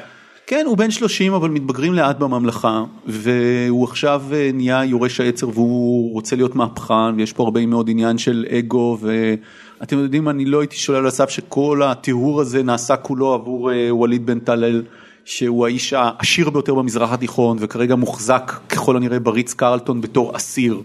[0.47, 6.13] כן, הוא בן 30 אבל מתבגרים לאט בממלכה והוא עכשיו אה, נהיה יורש העצר והוא
[6.13, 10.77] רוצה להיות מהפכן ויש פה הרבה מאוד עניין של אגו ואתם יודעים אני לא הייתי
[10.77, 14.83] שולל על הסף שכל הטיהור הזה נעשה כולו עבור אה, ווליד בן טלל
[15.25, 20.83] שהוא האיש העשיר ביותר במזרח התיכון וכרגע מוחזק ככל הנראה בריץ קרלטון בתור אסיר.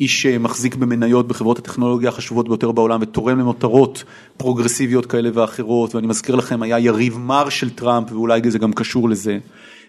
[0.00, 4.04] איש שמחזיק במניות בחברות הטכנולוגיה החשובות ביותר בעולם ותורם למטרות
[4.36, 9.08] פרוגרסיביות כאלה ואחרות ואני מזכיר לכם היה יריב מר של טראמפ ואולי זה גם קשור
[9.08, 9.38] לזה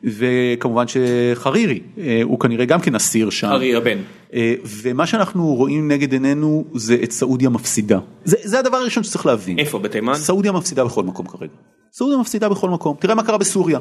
[0.03, 3.47] וכמובן שחרירי אה, הוא כנראה גם כן אסיר שם.
[3.47, 3.97] ארי הבן.
[4.34, 7.99] אה, ומה שאנחנו רואים נגד עינינו זה את סעודיה מפסידה.
[8.26, 9.60] זה, זה הדבר הראשון שצריך להבין.
[9.60, 10.16] איפה, בתימן?
[10.16, 11.51] סעודיה מפסידה בכל מקום כרגע.
[11.93, 12.95] סעודיה מפסידה בכל מקום.
[12.99, 13.80] תראה מה קרה בסוריה.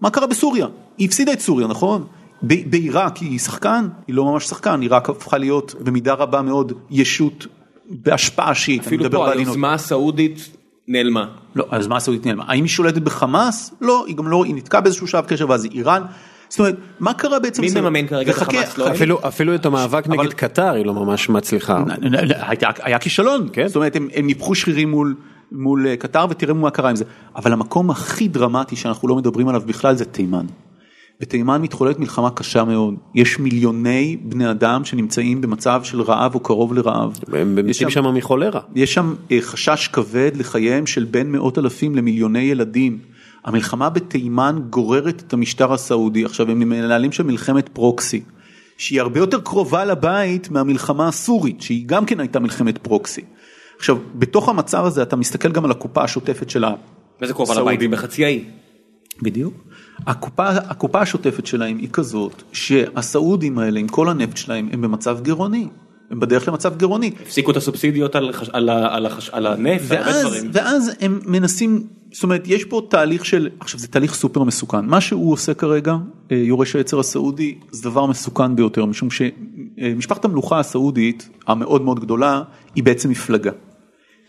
[0.00, 0.66] מה קרה בסוריה?
[0.98, 2.04] היא הפסידה את סוריה, נכון?
[2.42, 3.88] בעיראק היא שחקן?
[4.06, 7.46] היא לא ממש שחקן, עיראק הפכה להיות במידה רבה מאוד ישות
[7.90, 8.80] בהשפעה שיעית.
[8.80, 9.46] אני אפילו מדבר פה בעדינות.
[9.46, 10.56] היוזמה הסעודית
[10.88, 11.26] נעלמה.
[11.56, 12.44] לא, אז מה הסעודית נעלמה?
[12.48, 13.74] האם היא שולטת בחמאס?
[13.80, 16.02] לא, היא גם לא, היא נתקעה באיזשהו שלב קשר ואז היא איראן.
[16.48, 17.62] זאת אומרת, מה קרה בעצם?
[17.62, 17.70] מי?
[17.80, 18.78] מממן כרגע את החמאס?
[18.78, 18.90] לא?
[18.90, 21.84] אפילו אפילו את המאבק אבל- נגד קטר היא לא ממש מצליחה.
[22.22, 23.66] היה, היה כישלון, כן?
[23.66, 25.14] זאת אומרת הם, הם ניפחו שרירים מול,
[25.52, 27.04] מול אה, קטר ותראה מה קרה עם זה.
[27.36, 30.46] אבל המקום הכי דרמטי שאנחנו לא מדברים עליו בכלל זה תימן.
[31.22, 36.74] בתימן מתחוללת מלחמה קשה מאוד, יש מיליוני בני אדם שנמצאים במצב של רעב או קרוב
[36.74, 37.18] לרעב.
[37.32, 38.60] הם יש מתים שם- מחולרה.
[38.74, 42.98] יש שם אה, חשש כבד לחייהם של בין מאות אלפים למיליוני ילדים.
[43.44, 48.20] המלחמה בתימן גוררת את המשטר הסעודי, עכשיו הם מנהלים שם מלחמת פרוקסי,
[48.78, 53.20] שהיא הרבה יותר קרובה לבית מהמלחמה הסורית, שהיא גם כן הייתה מלחמת פרוקסי.
[53.78, 56.74] עכשיו, בתוך המצב הזה אתה מסתכל גם על הקופה השוטפת של ה...
[57.22, 57.60] איזה קרובה.
[57.60, 57.90] לבית?
[57.90, 58.44] בחצי האי.
[59.22, 59.54] בדיוק.
[60.06, 65.68] הקופה, הקופה השוטפת שלהם היא כזאת שהסעודים האלה עם כל הנפט שלהם הם במצב גירעוני,
[66.10, 67.10] הם בדרך למצב גירעוני.
[67.22, 70.50] הפסיקו את הסובסידיות על חש- על ה- על החש- על הנפט, על הרבה ואז, דברים.
[70.52, 71.82] ואז הם מנסים,
[72.12, 75.96] זאת אומרת יש פה תהליך של, עכשיו זה תהליך סופר מסוכן, מה שהוא עושה כרגע,
[76.32, 82.42] אה, יורש העצר הסעודי, זה דבר מסוכן ביותר, משום שמשפחת המלוכה הסעודית המאוד מאוד גדולה
[82.74, 83.50] היא בעצם מפלגה.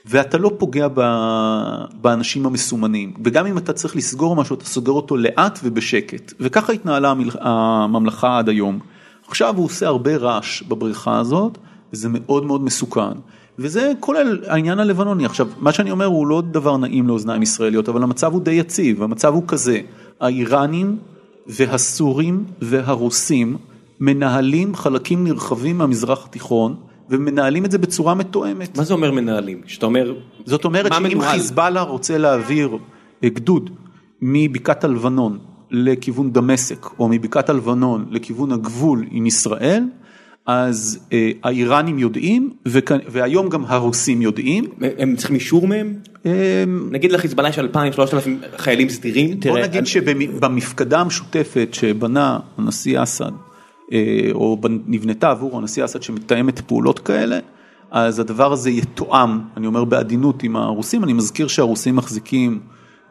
[0.05, 5.17] ואתה לא פוגע ב- באנשים המסומנים, וגם אם אתה צריך לסגור משהו אתה סוגר אותו
[5.17, 8.79] לאט ובשקט, וככה התנהלה המל- הממלכה עד היום.
[9.27, 11.57] עכשיו הוא עושה הרבה רעש בבריכה הזאת,
[11.93, 13.11] וזה מאוד מאוד מסוכן.
[13.59, 15.25] וזה כולל העניין הלבנוני.
[15.25, 19.03] עכשיו, מה שאני אומר הוא לא דבר נעים לאוזניים ישראליות, אבל המצב הוא די יציב,
[19.03, 19.79] המצב הוא כזה,
[20.21, 20.97] האיראנים
[21.47, 23.57] והסורים והרוסים
[23.99, 26.75] מנהלים חלקים נרחבים מהמזרח התיכון,
[27.13, 28.77] ומנהלים את זה בצורה מתואמת.
[28.77, 29.61] מה זה אומר מנהלים?
[29.67, 30.13] שאתה אומר,
[30.45, 31.31] זאת אומרת שאם מנוהל?
[31.31, 32.77] חיזבאללה רוצה להעביר
[33.25, 33.69] גדוד
[34.21, 35.37] מבקעת הלבנון
[35.71, 39.83] לכיוון דמשק או מבקעת הלבנון לכיוון הגבול עם ישראל,
[40.45, 42.77] אז אה, האיראנים יודעים וכ-
[43.11, 44.65] והיום גם הרוסים יודעים.
[44.97, 45.93] הם צריכים אישור מהם?
[46.25, 47.65] אה, נגיד לחיזבאללה יש 2,000-3,000
[48.57, 49.39] חיילים סדירים?
[49.39, 53.31] בוא נגיד שבמפקדה המשותפת שבנה הנשיא אסד,
[54.33, 57.39] או בנ- נבנתה עבור הנשיא אסד שמתאמת פעולות כאלה,
[57.91, 62.59] אז הדבר הזה יתואם, אני אומר בעדינות עם הרוסים, אני מזכיר שהרוסים מחזיקים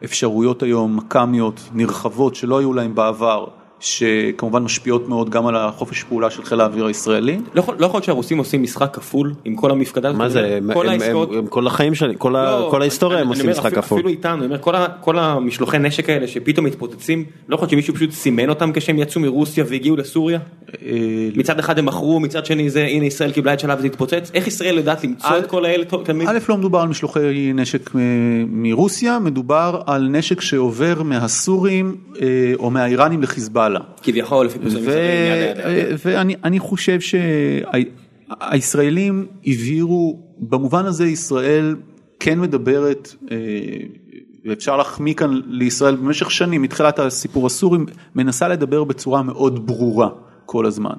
[0.03, 3.45] אפשרויות היום מקאמיות נרחבות שלא היו להם בעבר,
[3.83, 7.37] שכמובן משפיעות מאוד גם על החופש פעולה של חיל האוויר הישראלי.
[7.53, 10.17] לא יכול לא להיות שהרוסים עושים משחק כפול עם כל המפקדה הזאת.
[10.19, 12.81] מה זה, הם- כל הם- העסקאות- הם- הם כל החיים שלי, כל ה- לא, כל
[12.81, 13.97] ההיסטוריה אני- הם אני עושים אומר, משחק אפילו- כפול.
[13.97, 17.71] אפילו איתנו, אני אומר, כל ה- כל המשלוחי נשק האלה שפתאום מתפוצצים, לא יכול להיות
[17.71, 20.39] שמישהו פשוט סימן אותם כשהם יצאו מרוסיה והגיעו לסוריה?
[20.85, 20.87] אה,
[21.35, 24.47] מצד אחד הם מכרו, מצד שני זה הנה ישראל קיבלה את שלה וזה התפוצץ, איך
[24.47, 26.27] ישראל יודעת למצוא את כל האלה תמיד?
[26.29, 32.27] א', לא מדובר על משלוחי נשק מ- מרוסיה, מדובר על נשק שעובר מהסורים אה,
[32.59, 33.72] או מהאיראנים לחיזבאללה.
[34.01, 35.95] כביכול ידה, ידה.
[36.05, 36.99] ואני אני חושב
[38.39, 41.75] שהישראלים הבהירו, במובן הזה ישראל
[42.19, 43.37] כן מדברת, אה,
[44.45, 47.79] ואפשר להחמיא כאן לישראל במשך שנים, מתחילת הסיפור הסורי,
[48.15, 50.09] מנסה לדבר בצורה מאוד ברורה
[50.45, 50.95] כל הזמן.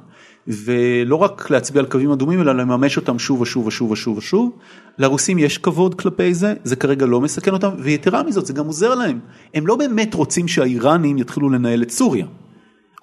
[0.47, 4.51] ולא רק להצביע על קווים אדומים אלא לממש אותם שוב ושוב ושוב ושוב ושוב.
[4.99, 8.95] לרוסים יש כבוד כלפי זה, זה כרגע לא מסכן אותם, ויתרה מזאת זה גם עוזר
[8.95, 9.19] להם.
[9.55, 12.27] הם לא באמת רוצים שהאיראנים יתחילו לנהל את סוריה.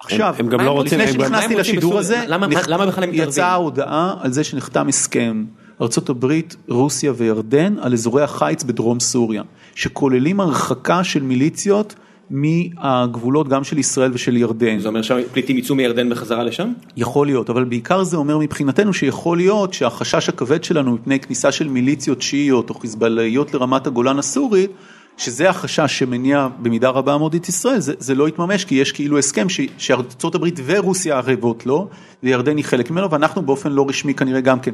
[0.04, 1.98] עכשיו, הם גם לא רוצים- לפני שנכנסתי לשידור?
[1.98, 3.14] הזה, למה בכלל הם מתערבים?
[3.14, 5.44] יצאה ההודעה על זה שנחתם הסכם
[5.80, 9.42] ארה"ב, רוסיה וירדן על אזורי החיץ בדרום סוריה,
[9.74, 11.94] שכוללים הרחקה של מיליציות
[12.30, 14.78] מהגבולות גם של ישראל ושל ירדן.
[14.78, 16.72] זה אומר שהפליטים יצאו מירדן בחזרה לשם?
[16.96, 21.68] יכול להיות, אבל בעיקר זה אומר מבחינתנו שיכול להיות שהחשש הכבד שלנו מפני כניסה של
[21.68, 24.70] מיליציות שיעיות או חיזבאלליות לרמת הגולן הסורית,
[25.16, 29.18] שזה החשש שמניע במידה רבה מאוד את ישראל, זה, זה לא יתממש כי יש כאילו
[29.18, 31.88] הסכם ש, שארצות הברית ורוסיה ערבות לו,
[32.22, 34.72] וירדן היא חלק ממנו, ואנחנו באופן לא רשמי כנראה גם כן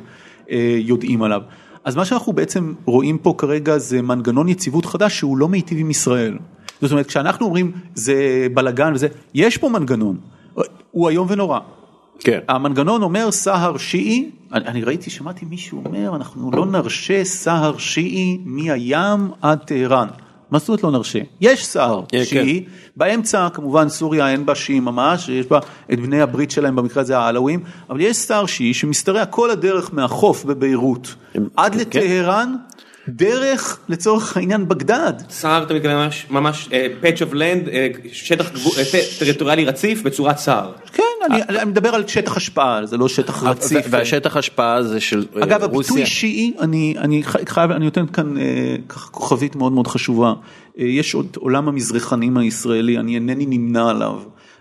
[0.51, 1.43] אה, יודעים עליו.
[1.85, 5.91] אז מה שאנחנו בעצם רואים פה כרגע זה מנגנון יציבות חדש שהוא לא מיטיב עם
[5.91, 6.39] ישראל.
[6.81, 10.17] זאת אומרת, כשאנחנו אומרים זה בלאגן וזה, יש פה מנגנון,
[10.91, 11.61] הוא איום ונורא.
[12.21, 12.39] כן.
[12.49, 18.39] המנגנון אומר סהר שיעי, אני, אני ראיתי, שמעתי מישהו אומר, אנחנו לא נרשה סהר שיעי
[18.45, 20.09] מהים עד טהרן.
[20.51, 21.19] מה זאת אומרת לא נרשה?
[22.13, 22.65] יש כן, שיעי,
[22.97, 25.59] באמצע כמובן סוריה אין בה שיעים ממש, יש בה
[25.93, 30.45] את בני הברית שלהם, במקרה הזה העלווים, אבל יש סהר שיעי שמשתרע כל הדרך מהחוף
[30.45, 31.15] בביירות
[31.57, 32.49] עד כן.
[33.09, 35.13] דרך לצורך העניין בגדד.
[35.31, 36.69] סהר אתה מתכוון ממש, ממש
[37.01, 37.63] patch of land,
[38.13, 40.73] שטח גבו- אה, ט- טריטוריאלי רציף בצורת סהר.
[40.93, 43.87] כן, אני, אני מדבר על שטח השפעה, זה לא שטח רציף.
[43.91, 45.93] והשטח השפעה זה של אה, אגב רוסיה.
[45.93, 46.53] הביטוי שיעי
[46.99, 50.33] אני חייב אני נותן כאן אה, כוכבית מאוד מאוד חשובה
[50.79, 54.15] אה, יש עוד עולם המזרחנים הישראלי אני אינני נמנה עליו.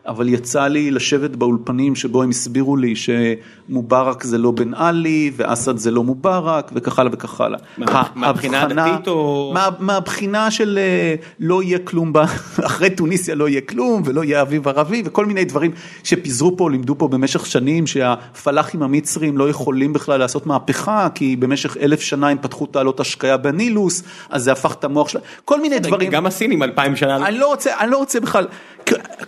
[0.08, 5.78] אבל יצא לי לשבת באולפנים שבו הם הסבירו לי שמובארק זה לא בן עלי ואסד
[5.78, 7.60] זה לא מובארק וכך הלאה וכך הלאה.
[7.78, 7.86] מה-
[8.16, 12.14] מהבחינה הדתית או- מה- מהבחינה של אה, לא יהיה כלום,
[12.66, 15.72] אחרי טוניסיה לא יהיה כלום ולא יהיה אביב ערבי וכל מיני דברים
[16.04, 21.78] שפיזרו פה, לימדו פה במשך שנים שהפלאחים המצרים לא יכולים בכלל לעשות מהפכה כי במשך
[21.78, 25.80] אלף שנה הם פתחו תעלות השקיה בנילוס, אז זה הפך את המוח שלהם, כל מיני
[25.80, 26.12] דברים.
[26.12, 27.28] גם הסינים אלפיים שנה.
[27.28, 28.48] אני לא רוצה, אני לא רוצה בכלל,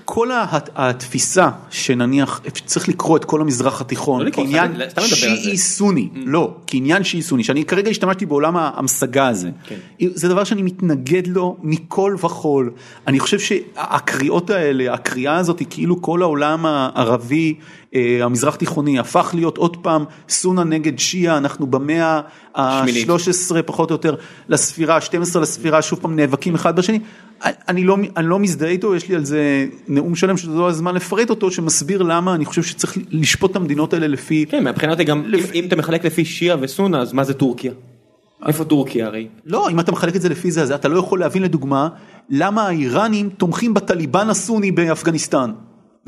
[0.06, 0.46] כל ה-
[0.76, 4.72] התפיסה שנניח צריך לקרוא את כל המזרח התיכון לא כעניין.
[5.00, 9.76] שיעי סוני, לא, כעניין שיעי סוני, שאני כרגע השתמשתי בעולם ההמשגה הזה, כן.
[10.14, 12.72] זה דבר שאני מתנגד לו מכל וכול,
[13.08, 17.56] אני חושב שהקריאות האלה, הקריאה הזאת היא כאילו כל העולם הערבי,
[18.22, 22.22] המזרח תיכוני הפך להיות עוד פעם סונה נגד שיעה, אנחנו במאה
[22.58, 23.10] שמינית.
[23.10, 24.16] ה-13 פחות או יותר
[24.50, 27.00] לספירה, 12 לספירה, שוב פעם נאבקים אחד בשני.
[27.44, 30.96] אני לא, אני לא מזדהה איתו, יש לי על זה נאום שלם שזה לא הזמן
[30.96, 34.46] לפרט אותו, שמסביר למה אני חושב שצריך לשפוט את המדינות האלה לפי...
[34.50, 37.72] כן, מהבחינה גם, אם- אם אתה מחלק לפי שיעה וסונה, אז מה זה טורקיה?
[38.48, 39.28] איפה טורקיה הרי?
[39.46, 41.90] לא, אם אתה מחלק את זה לפי זה, אז אתה לא יכול להבין לדוגמה,
[42.30, 45.52] למה האיראנים תומכים בטליבן הסוני באפגניסטן.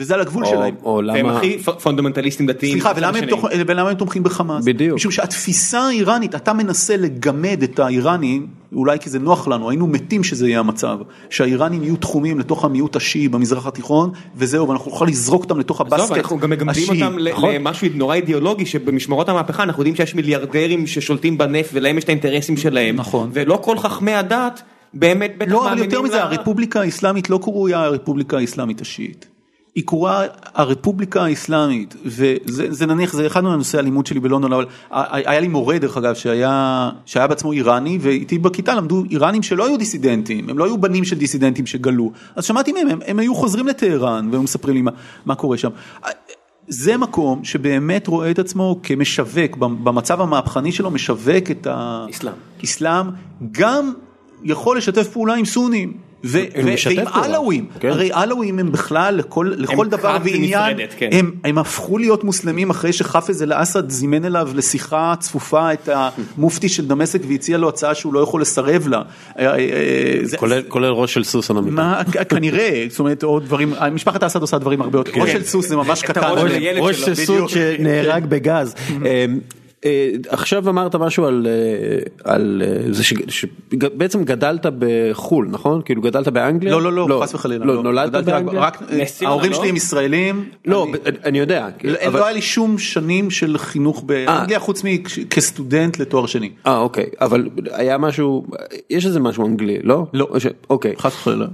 [0.02, 0.76] וזה על הגבול או- שלהם.
[0.84, 1.38] או והם למה...
[1.38, 2.72] הכי פ- פונדמנטליסטים דתיים.
[2.72, 3.26] סליחה, ולמה הם.
[3.30, 4.66] תוך, ולמה הם תומכים בחמאס?
[4.66, 4.96] בדיוק.
[4.96, 10.24] משום שהתפיסה האיראנית, אתה מנסה לגמד את האיראנים, אולי כי זה נוח לנו, היינו מתים
[10.24, 10.98] שזה יהיה המצב,
[11.30, 16.00] שהאיראנים יהיו תחומים לתוך המיעוט השיעי במזרח התיכון, וזהו, ואנחנו נוכל לזרוק אותם לתוך הבסקט
[16.00, 17.04] עזוב, אנחנו גם מגמדים השיעי.
[17.04, 17.54] אותם נכון?
[17.56, 22.58] למשהו נורא אידיאולוגי שבמשמרות המהפכה אנחנו יודעים שיש מיליארדרים ששולטים בנפט ולהם יש את האינטרסים
[22.58, 22.96] שלהם.
[22.96, 23.30] נכון.
[23.34, 24.62] ולא כל חכמי הדת
[24.94, 29.28] באמת בטח לא, אבל מאמינים יותר מזה, ל- הרפובליקה האסלאמית לא קרויה הרפובליקה האסלאמית השיעית.
[29.76, 35.40] היא קרויה הרפובליקה האסלאמית, וזה זה נניח, זה אחד מהנושאי הלימוד שלי בלונדון, אבל היה
[35.40, 40.50] לי מורה דרך אגב שהיה, שהיה בעצמו איראני, ואיתי בכיתה למדו איראנים שלא היו דיסידנטים,
[40.50, 44.30] הם לא היו בנים של דיסידנטים שגלו, אז שמעתי מהם, הם, הם היו חוזרים לטהרן,
[44.32, 44.92] והם מספרים לי מה,
[45.26, 45.70] מה קורה שם.
[46.68, 51.68] זה מקום שבאמת רואה את עצמו כמשווק, במצב המהפכני שלו משווק את
[52.10, 52.34] אסלאם.
[52.60, 53.06] האסלאם,
[53.52, 53.94] גם
[54.44, 56.11] יכול לשתף פעולה עם סונים.
[56.24, 56.76] ועם
[57.12, 57.26] פעולה.
[57.26, 57.90] עלווים, כן.
[57.90, 61.10] הרי עלווים הם בכלל לכל, לכל דבר כת ועניין, נפרדת, כן.
[61.12, 66.88] הם, הם הפכו להיות מוסלמים אחרי שחאפז אל-אסד זימן אליו לשיחה צפופה את המופתי של
[66.88, 68.98] דמשק והציע לו הצעה שהוא לא יכול לסרב לה.
[69.40, 69.58] אה, אה, אה,
[70.24, 71.76] זה- כולל כולל ראש של סוס על המיטה.
[71.76, 75.68] מה, כנראה, זאת אומרת, עוד דברים, משפחת אסד עושה דברים הרבה יותר, ראש של סוס
[75.68, 76.22] זה ממש קטן,
[76.80, 77.16] ראש של.
[77.16, 78.76] סוס שנהרג בגז.
[79.86, 86.28] אה, עכשיו אמרת משהו על אה, על אה, זה שבעצם גדלת בחו"ל נכון כאילו גדלת
[86.28, 87.66] באנגליה לא, לא, לא, חס וחלילה.
[87.66, 89.58] לא נולדת גדלתי רק- באנגליה רק, נס ציונה, ההורים לא?
[89.58, 90.46] שלי הם ישראלים.
[90.66, 94.84] לא אני- אני יודע לא אבל- לא היה לי שום שנים של חינוך באנגליה חוץ
[94.84, 96.50] מכסטודנט לתואר שני.
[96.68, 98.46] אה אוקיי אבל היה משהו
[98.90, 100.28] יש איזה משהו אנגלי לא לא.
[100.40, 101.46] ש- אוקיי חס וחלילה.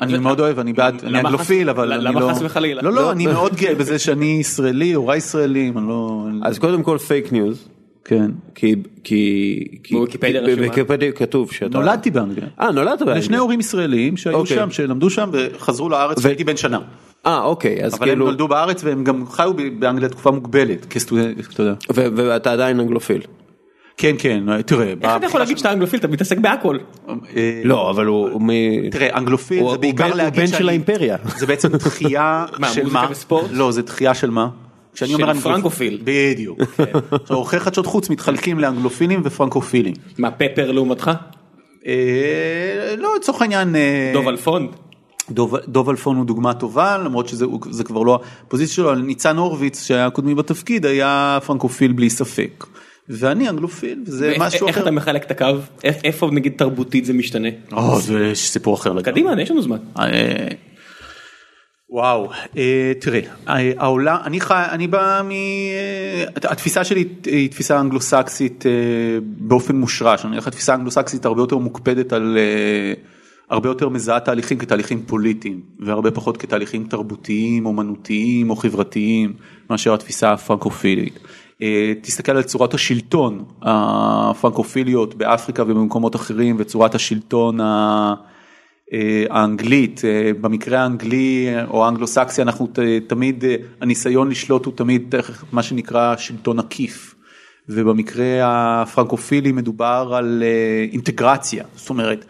[0.00, 2.30] אני מאוד אוהב, אני בעד, אני למה אנגלופיל, אבל אני למה לא...
[2.30, 2.82] חס וחלילה?
[2.82, 3.02] לא, לא.
[3.02, 6.26] לא, אני מאוד גאה בזה שאני ישראלי, הוריי ישראלים, אני לא...
[6.42, 7.68] אז קודם כל פייק ניוז
[8.04, 8.30] כן.
[8.54, 8.74] כי
[9.04, 10.56] כי כי- בוויקיפדיה רשום מה?
[10.56, 12.48] בוויקיפדיה כתוב שאתה נולדתי באנגליה.
[12.60, 14.56] אה נולדת באנגליה לשני הורים ישראלים שהיו אוקיי.
[14.56, 16.78] שם, שלמדו שם וחזרו לארץ והייתי בן שנה.
[17.26, 21.36] אה אוקיי אז אבל הם כאילו נולדו בארץ והם גם חיו באנגליה תקופה מוגבלת כסטודנט,
[21.54, 21.74] אתה יודע.
[21.94, 23.20] ו- ואתה עדיין אנגלופיל.
[24.00, 24.94] כן, כן, תראה.
[25.02, 26.78] איך אתה יכול להגיד שאתה אנגלופיל אתה מתעסק בהכל.
[27.08, 28.50] אה, לא אבל הוא מ...
[28.90, 31.16] תראה, אנגלופיל זה בעיקר להגיד של האימפריה.
[31.36, 33.08] זה בעצם דחייה של מה?
[33.50, 34.48] לא, זה דחייה של מה?
[34.94, 36.00] כשאני אומר פרנקופיל.
[36.04, 36.58] בדיוק.
[36.76, 36.84] כן.
[37.28, 39.94] עורכי חדשות חוץ מתחלקים לאנגלופילים ופרנקופילים.
[40.18, 41.10] מה פפר לעומתך?
[41.86, 43.76] אה, לא, לצורך העניין...
[43.76, 44.68] אה, דוב אלפון?
[45.30, 50.10] דוב, דוב אלפון הוא דוגמה טובה למרות שזה כבר לא הפוזיציה שלו, ניצן הורוביץ שהיה
[50.10, 52.64] קודמי בתפקיד היה פרנקופיל בלי ספק.
[53.10, 54.82] ואני אנגלופיל ואיך- משהו איך אחר.
[54.82, 55.46] אתה מחלק את הקו?
[55.84, 57.48] איך- איפה נגיד תרבותית זה משתנה?
[57.72, 59.02] או, זה סיפור אחר לגמרי.
[59.12, 59.76] קדימה יש לנו זמן.
[59.98, 60.46] אה,
[61.90, 65.30] וואו, אה, תראה, אה, העולם, אני חי, אני בא מ...
[66.36, 68.64] התפיסה שלי היא תפיסה אנגלוסקסית
[69.22, 72.38] באופן מושרש, אני הולך לתפיסה אנגלוסקסית הרבה יותר מוקפדת על,
[73.50, 79.32] הרבה יותר מזהה תהליכים כתהליכים פוליטיים, והרבה פחות כתהליכים תרבותיים, אומנותיים או חברתיים,
[79.70, 81.18] מאשר התפיסה הפרנקופילית.
[81.62, 87.60] אה, תסתכל על צורת השלטון הפרנקופיליות באפריקה ובמקומות אחרים, וצורת השלטון.
[88.92, 92.68] אה, האנגלית, אה, במקרה האנגלי או האנגלוסקסי אנחנו
[93.06, 93.44] תמיד,
[93.80, 95.14] הניסיון לשלוט הוא תמיד
[95.52, 97.14] מה שנקרא שלטון עקיף.
[97.68, 98.26] ובמקרה
[98.82, 100.42] הפרנקופילי מדובר על
[100.92, 102.24] אינטגרציה, זאת אומרת,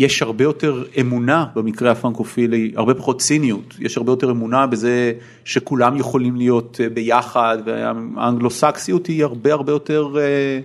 [0.00, 5.12] יש הרבה יותר אמונה במקרה הפרנקופילי, הרבה פחות ציניות, יש הרבה יותר אמונה בזה
[5.44, 10.60] שכולם יכולים להיות אה, ביחד, והאנגלוסקסיות היא הרבה הרבה יותר אה,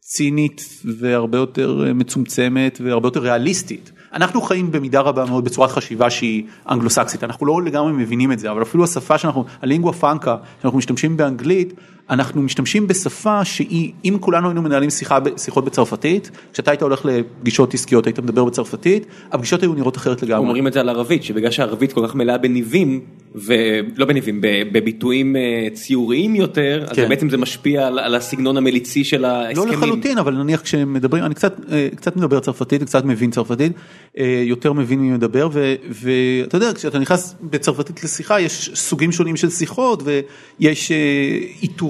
[0.00, 3.92] צינית והרבה יותר אה, מצומצמת והרבה יותר ריאליסטית.
[4.12, 8.50] אנחנו חיים במידה רבה מאוד בצורת חשיבה שהיא אנגלוסקסית, אנחנו לא לגמרי מבינים את זה,
[8.50, 11.72] אבל אפילו השפה שאנחנו, הלינגua פרנקה, שאנחנו משתמשים באנגלית,
[12.10, 17.74] אנחנו משתמשים בשפה שהיא, אם כולנו היינו מנהלים שיחה, שיחות בצרפתית, כשאתה היית הולך לפגישות
[17.74, 20.46] עסקיות היית מדבר בצרפתית, הפגישות היו נראות אחרת לגמרי.
[20.46, 23.00] אומרים את זה על ערבית שבגלל שהערבית כל כך מלאה בניבים
[23.34, 24.40] ולא בניבים
[24.72, 25.40] בביטויים אה,
[25.72, 27.08] ציוריים יותר אז כן.
[27.08, 29.68] בעצם זה משפיע על- על הסגנון המליצי של לא ההסכמים.
[29.68, 33.72] לחלוטין, אבל נניח כשמדברים, אני קצת, אה, קצת מדבר צרפתית, קצת מבין צרפתית,
[34.18, 35.48] אה, יותר מבין מי מדבר,
[35.90, 40.96] ואתה יודע, כשאתה נכנס בצרפתית לשיחה, יש סוגים שונים של שיחות, ויש אה,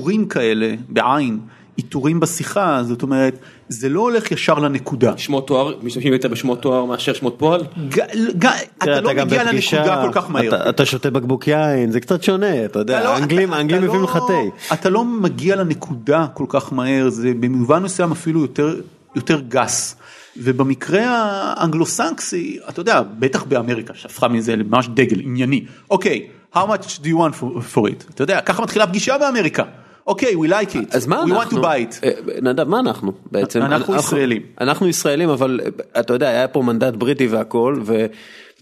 [0.03, 1.39] עיטורים כאלה, בעין,
[1.77, 3.39] עיטורים בשיחה, זאת אומרת,
[3.69, 5.13] זה לא הולך ישר לנקודה.
[5.19, 7.61] שמות תואר משתמשים יותר בשמות תואר מאשר שמות פועל.
[7.89, 8.01] ג-
[8.39, 8.47] ג-
[8.83, 10.49] אתה לא מגיע בפגישה, לנקודה כל כך מהר.
[10.49, 13.89] אתה- אתה שותה בקבוק יין זה קצת שונה אתה יודע לא- האנגלים אתה- האנגלים אתה
[13.89, 14.19] מביאים לא- לך
[14.69, 14.75] תה.
[14.75, 18.81] אתה לא מגיע לנקודה כל כך מהר, זה במובן מסוים אפילו יותר,
[19.17, 19.97] יותר גס.
[20.37, 21.05] ובמקרה
[21.57, 25.65] האנגלוסקסי, אתה יודע, בטח באמריקה שהפכה מזה לממש דגל ענייני.
[25.91, 27.45] אוקיי, how much do you want for,
[27.75, 28.11] for it?
[28.15, 29.63] אתה יודע, ככה מתחילה פגישה באמריקה.
[30.07, 30.97] אוקיי, we like it.
[30.97, 32.05] אז מה we want to buy it.
[32.05, 32.11] אה,
[32.43, 33.63] נדב, מה אנחנו בעצם?
[33.63, 34.43] אנחנו ישראלים.
[34.61, 37.81] אנחנו ישראלים, אבל אה, אתה יודע, היה פה מנדט בריטי והכל,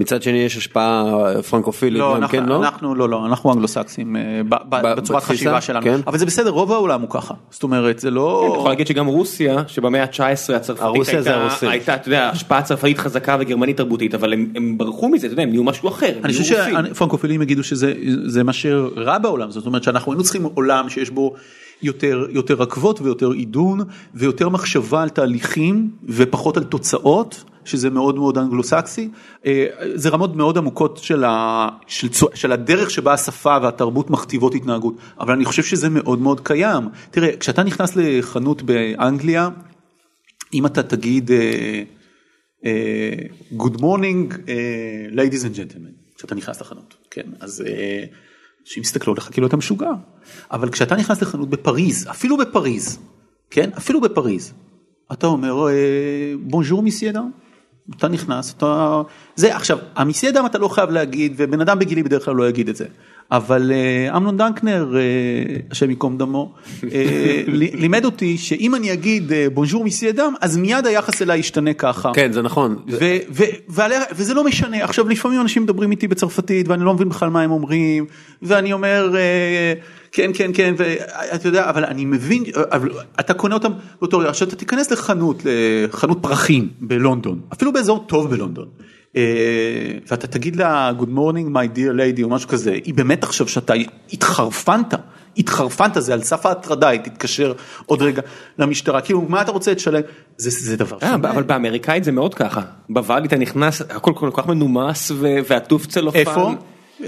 [0.01, 1.15] ומצד שני יש השפעה
[1.51, 2.59] פרנקופילית לא, גם אנחנו, כן, לא?
[2.59, 5.21] אנחנו לא, לא, אנחנו אנגלוסקסים אה, בצורת בתפיסה?
[5.21, 5.85] חשיבה שלנו.
[5.85, 6.01] כן.
[6.07, 7.35] אבל זה בסדר, רוב העולם הוא ככה.
[7.51, 8.47] זאת אומרת, זה לא...
[8.49, 11.49] אתה יכול להגיד שגם רוסיה שבמאה ה-19 הצרפתית הייתה.
[11.63, 15.43] הייתה, אתה יודע, השפעה צרפתית חזקה וגרמנית תרבותית אבל הם, הם ברחו מזה, אתה יודע,
[15.43, 16.13] הם נהיו משהו אחר.
[16.17, 16.75] הם אני חושב רוסים.
[16.87, 17.95] שהפרנקופילים יגידו שזה
[18.27, 21.35] זה מה שרע בעולם זאת אומרת שאנחנו היינו צריכים עולם שיש בו
[21.83, 23.81] יותר יותר רכבות ויותר עידון
[24.15, 29.09] ויותר מחשבה על תהליכים ופחות על תוצאות שזה מאוד מאוד אנגלוסקסי.
[29.47, 34.95] אה, זה רמות מאוד עמוקות של, ה, של, של הדרך שבה השפה והתרבות מכתיבות התנהגות
[35.21, 36.89] אבל אני חושב שזה מאוד מאוד קיים.
[37.11, 39.49] תראה כשאתה נכנס לחנות באנגליה
[40.55, 41.31] אם אתה תגיד.
[41.31, 41.83] אה,
[42.65, 43.13] אה,
[43.59, 48.05] Good morning אה, ladies and gentlemen כשאתה נכנס לחנות כן אז אה,
[48.63, 49.91] אנשים יסתכלו עליך כאילו אתה משוגע.
[50.51, 52.99] אבל כשאתה נכנס לחנות בפריז אפילו בפריז
[53.51, 54.55] כן אפילו בפריז
[55.13, 55.67] אתה אומר
[56.41, 57.23] בונז'ור מסיידה
[57.97, 59.03] אתה נכנס, אתה...
[59.37, 62.69] זה עכשיו, המיסי דם אתה לא חייב להגיד, ובן אדם בגילי בדרך כלל לא יגיד
[62.69, 62.85] את זה.
[63.33, 65.01] אבל אה, אמנון דנקנר, אה,
[65.71, 66.53] השם ייקום דמו,
[66.93, 67.43] אה,
[67.83, 72.11] לימד אותי שאם אני אגיד בונז'ור מיסי דם, אז מיד היחס אליי ישתנה ככה.
[72.15, 72.77] כן זה נכון.
[72.89, 77.09] ו- ו- ועליה- וזה לא משנה עכשיו לפעמים אנשים מדברים איתי בצרפתית ואני לא מבין
[77.09, 78.07] בכלל מה הם אומרים
[78.43, 79.13] ואני אומר
[80.13, 82.91] כן כן כן ואתה יודע אבל אני מבין אבל
[83.21, 88.31] אתה קונה אותם באותו רגע עכשיו אתה תיכנס לחנות לחנות פרחים בלונדון אפילו באזור טוב
[88.31, 88.69] בלונדון.
[89.17, 89.23] אה,
[90.11, 93.75] ואתה תגיד לה good morning my dear lady או משהו כזה היא באמת תחשוב שאתה
[94.13, 94.95] התחרפנת
[95.39, 97.53] התחרפנת זה על סף ההטרדה היא תתקשר
[97.87, 98.23] עוד רגע
[98.59, 100.01] למשטרה כאילו מה אתה רוצה לשלם
[100.37, 101.31] זה זה דבר אה, שונה.
[101.31, 102.61] אבל באמריקאית זה מאוד ככה.
[102.89, 105.13] בוואלי אתה נכנס, הכל כל כך מנומס
[105.47, 106.19] ועטוף צלופן.
[106.19, 106.55] איפה?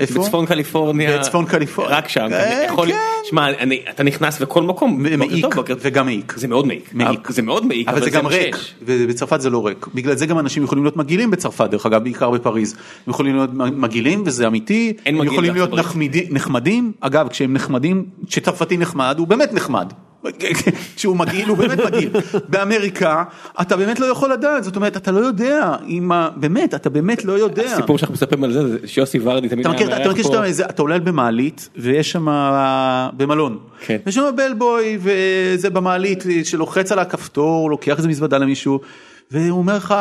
[0.01, 1.19] בצפון קליפורניה.
[1.19, 1.97] בצפון קליפורניה.
[1.97, 2.29] רק שם.
[2.33, 2.97] אה, יכול- כן.
[3.25, 5.03] שמע, אני- אתה נכנס וכל מקום.
[5.19, 5.47] מעיק
[5.81, 6.33] וגם מעיק.
[6.37, 6.91] זה מאוד מעיק.
[6.93, 7.31] מעיק.
[7.31, 7.89] זה מאוד מעיק.
[7.89, 8.57] אבל זה גם ריק.
[8.83, 9.87] ובצרפת זה לא ריק.
[9.95, 12.73] בגלל זה גם אנשים יכולים להיות מגעילים בצרפת, דרך אגב, בעיקר בפריז.
[13.07, 15.71] הם יכולים להיות מגעילים וזה אמיתי, הם יכולים להיות
[16.31, 19.93] נחמדים, אגב, כשהם נחמדים, כשצרפתי נחמד, הוא באמת נחמד.
[20.97, 22.11] כשהוא מגעיל הוא באמת מגעיל.
[22.49, 23.25] באמריקה
[23.61, 26.29] אתה באמת לא יכול לדעת, זאת אומרת אתה לא יודע אם ה...
[26.37, 27.73] באמת, אתה באמת לא יודע.
[27.73, 30.25] הסיפור שאנחנו מספרים על זה, זה שיוסי ורדי תמיד אתה היה מכיר, אתה מארח מכיר
[30.25, 30.53] פה.
[30.53, 32.27] שאתה אתה עולה במעלית ויש שם
[33.17, 33.97] במלון, כן.
[34.07, 38.81] יש שם בלבוי וזה במעלית שלוחץ על הכפתור לוקח איזה מזוודה למישהו
[39.31, 39.95] והוא אומר לך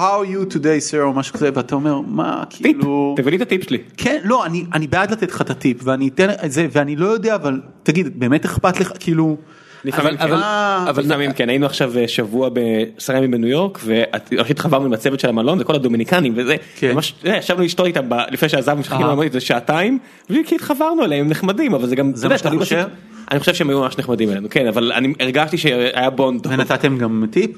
[0.00, 3.36] how are you today sir או משהו כזה ואתה אומר מה טיפ, כאילו תביא לי
[3.36, 3.78] את הטיפ שלי.
[3.96, 7.06] כן לא אני אני בעד לתת לך את הטיפ ואני אתן את זה ואני לא
[7.06, 9.36] יודע אבל תגיד באמת אכפת לך כאילו.
[9.84, 10.42] לפעמים אבל- כן.
[10.42, 14.92] אה, אבל לפעמים כן היינו עכשיו אה, שבוע בעשרה ימים בניו יורק והכי התחברנו עם
[14.92, 16.92] הצוות של המלון זה כל הדומיניקנים וזה כן.
[16.94, 19.10] ממש יודע, ישבנו לשתות איתם ב- לפני שעזבנו שחיכינו אה.
[19.10, 19.98] למלונית זה שעתיים
[20.30, 22.84] וכי התחברנו אליהם הם נחמדים אבל זה גם זה מה שאתה חושב?
[23.30, 26.46] אני חושב שהם היו ממש נחמדים אלינו כן אבל אני הרגשתי שהיה בונד.
[26.46, 27.50] ונתתם גם טיפ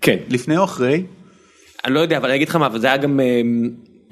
[0.00, 1.02] כן לפני או אחרי?
[1.84, 3.40] אני לא יודע אבל אני אגיד לך מה אבל זה היה גם אה,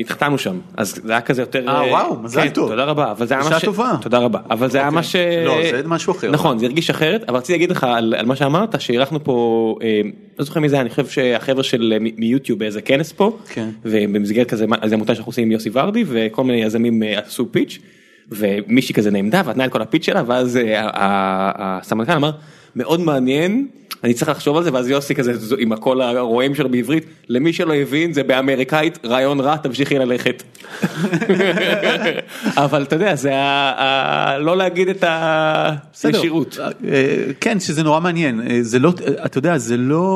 [0.00, 2.68] התחתנו שם אז זה היה כזה יותר אה, וואו, מזל כן, טוב.
[2.70, 3.92] תודה רבה אבל זה היה מה ש- טובה.
[4.00, 4.94] תודה רבה אבל זה היה אוקיי.
[4.96, 5.16] מה ש...
[5.46, 6.30] לא, זה משהו אחר.
[6.30, 10.00] נכון זה הרגיש אחרת אבל רציתי להגיד לך על, על מה שאמרת שאירחנו פה אה,
[10.38, 13.68] לא זוכר מי זה אני חושב שהחבר'ה של אה, מיוטיוב באיזה כנס פה כן.
[13.84, 17.52] ובמסגרת כזה מה- זה עמותה שאנחנו עושים עם יוסי ורדי וכל מיני יזמים אה, עשו
[17.52, 17.78] פיץ'
[18.30, 22.30] ומישהי כזה נעמדה ונתנה את כל הפיץ' שלה ואז אה, ה- ה- הסמנכ"ל אמר
[22.76, 23.68] מאוד מעניין
[24.04, 27.74] אני צריך לחשוב על זה ואז יוסי כזה עם הקול הרועם שלו בעברית למי שלא
[27.74, 30.42] הבין זה באמריקאית רעיון רע תמשיכי ללכת.
[32.64, 33.30] אבל אתה יודע זה
[34.40, 35.04] לא להגיד את.
[36.04, 36.58] הישירות.
[36.88, 37.04] אה,
[37.40, 40.12] כן שזה נורא מעניין אה, זה לא אה, אתה יודע זה לא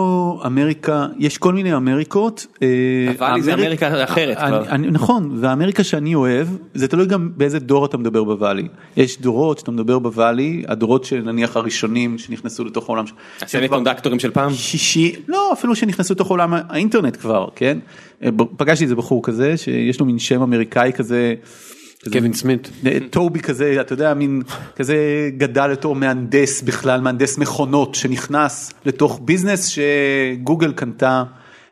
[0.47, 2.47] אמריקה יש כל מיני אמריקות.
[3.19, 4.37] אבל זה אמריק- אמריקה אחרת
[4.79, 9.71] נכון והאמריקה שאני אוהב זה תלוי גם באיזה דור אתה מדבר בוואלי יש דורות שאתה
[9.71, 13.05] מדבר בוואלי הדורות שנניח הראשונים שנכנסו לתוך העולם.
[13.77, 14.55] הסמיקונדקטורים של פעם.
[14.55, 17.79] שישי לא אפילו שנכנסו לתוך עולם האינטרנט כבר כן
[18.23, 21.35] אה, פגשתי איזה בחור כזה שיש לו מין שם אמריקאי כזה.
[22.13, 22.71] קווין סמית.
[23.11, 24.43] טובי כזה אתה יודע מין
[24.77, 24.97] כזה
[25.37, 31.23] גדל לתור מהנדס בכלל מהנדס מכונות שנכנס לתוך ביזנס שגוגל קנתה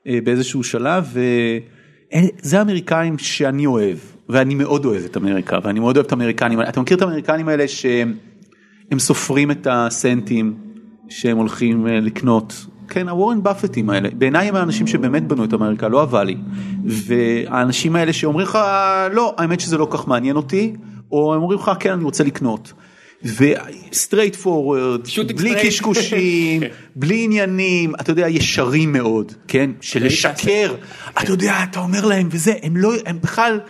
[0.06, 3.98] אה, באיזשהו שלב וזה האמריקאים שאני אוהב
[4.28, 7.68] ואני מאוד אוהב את אמריקה ואני מאוד אוהב את האמריקנים אתה מכיר את האמריקנים האלה
[7.68, 10.54] שהם סופרים את הסנטים
[11.14, 12.66] שהם הולכים אה, לקנות.
[12.88, 16.36] כן, הוורן באפטים האלה, בעיניי הם האנשים שבאמת בנו את אמריקה, לא הוואלי.
[16.84, 18.58] והאנשים האלה שאומרים לך,
[19.12, 20.72] לא, האמת שזה לא כך מעניין אותי,
[21.12, 22.72] או הם אומרים לך, כן, אני רוצה לקנות.
[23.24, 25.00] ו straightforward,
[25.36, 25.54] בלי.
[25.62, 26.62] קשקושים,
[26.96, 29.70] בלי עניינים, אתה יודע, ישרים מאוד, כן?
[29.80, 30.74] של לשקר,
[31.22, 33.60] אתה יודע, אתה אומר להם וזה, הם לא, הם בכלל,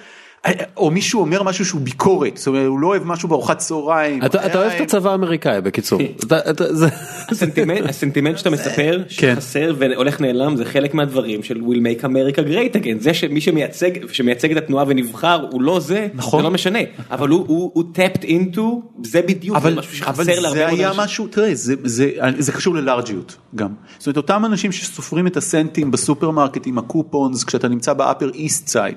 [0.77, 4.23] או מישהו אומר משהו שהוא ביקורת, זאת אומרת, הוא לא אוהב משהו בארוחת צהריים.
[4.25, 6.01] אתה אתה אוהב את הצבא האמריקאי בקיצור.
[6.27, 6.89] אתה- אתה- זה-
[7.31, 9.35] הסנטימנט, הסנטימנט שאתה מספר כן.
[9.35, 13.91] שחסר והולך נעלם זה חלק מהדברים של will make America great again זה שמי שמייצג
[14.13, 16.41] שמייצג את התנועה ונבחר הוא לא זה נכון.
[16.41, 16.79] זה לא משנה
[17.11, 18.61] אבל הוא הוא הוא tapped into
[19.05, 21.03] זה בדיוק אבל, זה משהו שחסר אבל להרבה זה מאוד היה אנשים.
[21.05, 23.69] משהו, תראה, זה, זה, זה קשור ללארג'יות גם.
[23.99, 28.69] זאת אומרת, אותם אנשים שסופרים את הסנטים בסופרמרקט עם ה coupons, כשאתה נמצא באפר איסט
[28.69, 28.95] סייד,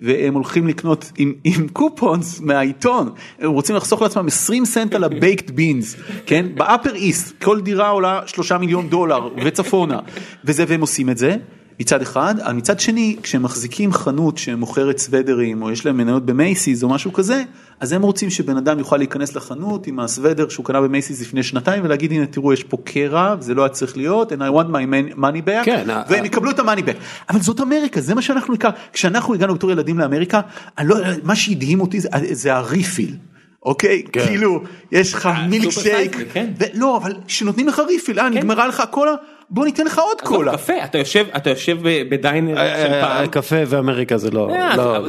[0.00, 5.12] והם הולכים לקנות עם, עם coupons מהעיתון, הם רוצים לחסוך לעצמם 20 סנט על ה
[5.12, 6.46] baked beans, כן?
[6.54, 9.98] באפר איסט, כל דירה עולה 3 מיליון דולר וצפונה,
[10.44, 11.36] וזה, והם עושים את זה.
[11.80, 16.88] מצד אחד, מצד שני, כשהם מחזיקים חנות שמוכרת סוודרים, או יש להם מניות במייסיס או
[16.88, 17.42] משהו כזה,
[17.80, 21.84] אז הם רוצים שבן אדם יוכל להיכנס לחנות עם הסוודר שהוא קנה במייסיס לפני שנתיים
[21.84, 25.16] ולהגיד הנה תראו יש פה קרע זה לא היה צריך להיות and I want my
[25.18, 26.96] money back כן, והם ה- יקבלו את המאני back
[27.30, 30.40] אבל זאת אמריקה זה מה שאנחנו נקרא כשאנחנו הגענו בתור ילדים לאמריקה
[30.84, 33.14] לא, מה שהדהים אותי זה, זה הריפיל.
[33.62, 34.26] אוקיי כן.
[34.26, 36.52] כאילו יש לך מילק סופר שייק סייזמי, כן.
[36.74, 39.14] לא אבל שנותנים לך ריפיל אה נגמרה לך הקולה
[39.50, 40.52] בוא ניתן לך עוד קולה.
[40.52, 43.26] קפה, אתה יושב, אתה יושב בדיינר של פעם.
[43.26, 45.02] קפה ואמריקה זה לא, אה, לא, לא,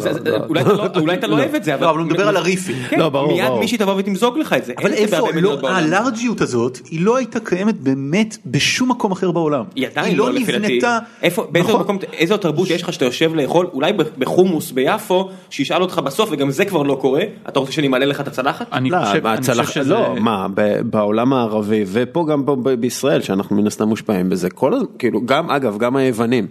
[0.50, 0.88] לא.
[1.00, 2.74] אולי אתה לא- אוהב את זה, לא, אבל הוא מדבר על הריפי.
[2.90, 3.60] כן, לא, ברור, מיד ברור.
[3.60, 4.74] מישהי תבוא ותמזוג לך את זה.
[4.78, 5.60] אבל איפה, לא.
[5.70, 9.64] הלארג'יות הזאת היא לא הייתה קיימת באמת בשום מקום אחר בעולם.
[9.76, 10.58] היא עדיין לא לפי דעתי.
[10.68, 11.82] נבנתה, איפה, באיזה נכון.
[11.82, 16.52] מקום, איזו תרבות יש לך שאתה יושב לאכול, אולי בחומוס ביפו, שישאל אותך בסוף, וגם
[16.52, 18.66] זה כבר לא קורה, אתה רוצה שאני מעלה לך את הצלחת?
[18.74, 18.98] אני לא,
[19.40, 19.94] חושב, שזה...
[19.94, 20.48] לא, מה,
[20.84, 22.44] בעולם הערבי ופה גם
[22.80, 26.48] בישראל שאנחנו מן הסתם מושפעים בזה, כל הזמן, כאילו גם אגב גם היוונים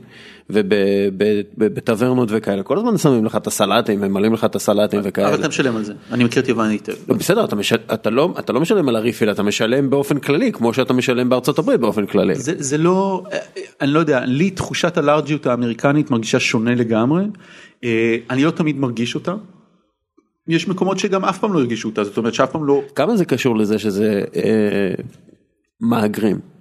[0.50, 5.28] ובטברנות וכאלה, כל הזמן שמים לך את הסלטים, ממלאים לך את הסלטים וכאלה.
[5.28, 6.92] אבל אתה משלם על זה, אני מכיר את יוון היטב.
[7.08, 10.52] לא, בסדר, אתה, משל, אתה, לא, אתה לא משלם על הריפיל, אתה משלם באופן כללי,
[10.52, 12.34] כמו שאתה משלם בארצות הברית באופן כללי.
[12.34, 13.38] זה, זה לא, אה,
[13.80, 17.24] אני לא יודע, לי תחושת הלארג'יות האמריקנית מרגישה שונה לגמרי,
[17.84, 19.34] אה, אני לא תמיד מרגיש אותה.
[20.48, 23.24] יש מקומות שגם אף פעם לא הרגישו אותה, זאת אומרת שאף פעם לא, כמה זה
[23.24, 24.94] קשור לזה שזה אה,
[25.80, 26.57] מהגרים?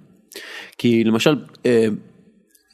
[0.78, 1.36] כי למשל,
[1.66, 1.86] אה,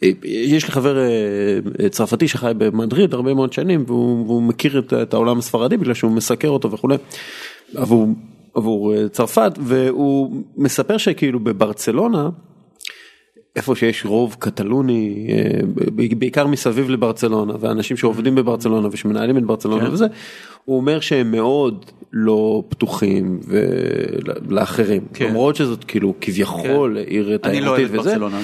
[0.02, 4.92] אה, יש לי חבר אה, צרפתי שחי במדריד הרבה מאוד שנים והוא, והוא מכיר את,
[4.92, 6.96] את העולם הספרדי בגלל שהוא מסקר אותו וכולי
[7.74, 8.08] עבור,
[8.54, 12.28] עבור צרפת והוא מספר שכאילו בברצלונה
[13.56, 15.60] איפה שיש רוב קטלוני אה,
[16.18, 19.92] בעיקר מסביב לברצלונה ואנשים שעובדים בברצלונה ושמנהלים את ברצלונה כן.
[19.92, 20.06] וזה
[20.64, 23.40] הוא אומר שהם מאוד לא פתוחים
[24.48, 25.28] לאחרים כן.
[25.28, 28.10] למרות שזאת כאילו כביכול עיר אני לא אוהב תיירותית את וזה.
[28.10, 28.40] ברצלונה.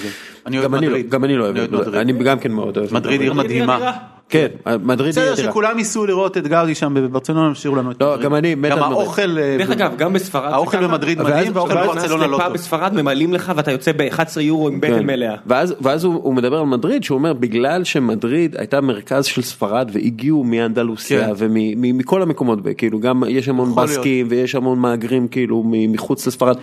[0.46, 0.98] אני אוהב גם אני לא-.
[1.08, 1.94] גם אני לא אוהב את-.
[1.94, 3.92] אני גם כן מאוד אוהב את מדריד עיר מדהימה.
[4.30, 4.46] כן
[4.82, 5.50] מדריד היא בסדר.
[5.50, 8.16] שכולם ניסו לראות את גרדי שם בברצלונה, הם השאירו לנו את לא.
[8.16, 8.98] גם אני מת גם על מדריד.
[8.98, 10.86] האוכל, אה, דרך אגב, גם בספרד, האוכל.
[10.86, 12.52] במדריד מדהים והאוכל בברצלונה לא טוב.
[12.52, 15.06] בספרד ממלאים לך ואתה יוצא ב-11 יורו עם בטן כן.
[15.06, 15.34] מלאה.
[15.46, 20.44] ואז, ואז הוא, מדבר על מדריד שהוא אומר בגלל שמדריד הייתה מרכז של ספרד והגיעו
[20.44, 21.32] מאנדלוסיה כן.
[21.38, 26.56] ומכל המקומות כאילו גם יש המון בסקים ויש המון מהגרים כאילו מחוץ לספרד.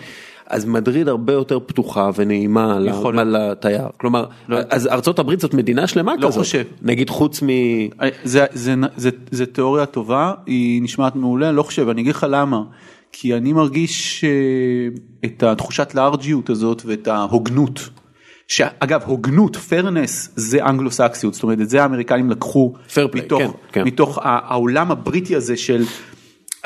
[0.50, 6.12] אז מדריד הרבה יותר פתוחה ונעימה יכול לתייר כלומר אז ארצות הברית זאת מדינה שלמה
[6.18, 6.64] לא כזאת חושב.
[6.82, 7.46] נגיד חוץ מ...
[8.24, 12.62] זה, זה, זה, זה תיאוריה טובה, היא נשמעת מעולה, לא חושב, אני אגיד לך למה.
[13.12, 14.30] כי אני מרגיש אה,
[15.24, 17.88] את התחושת לארג'יות הזאת ואת ההוגנות.
[18.48, 22.72] שאגב הוגנות, פרנס זה אנגלו סקסיות, זאת אומרת את זה האמריקאים לקחו
[23.14, 23.84] מתוך, כן, כן.
[23.84, 25.84] מתוך העולם הבריטי הזה של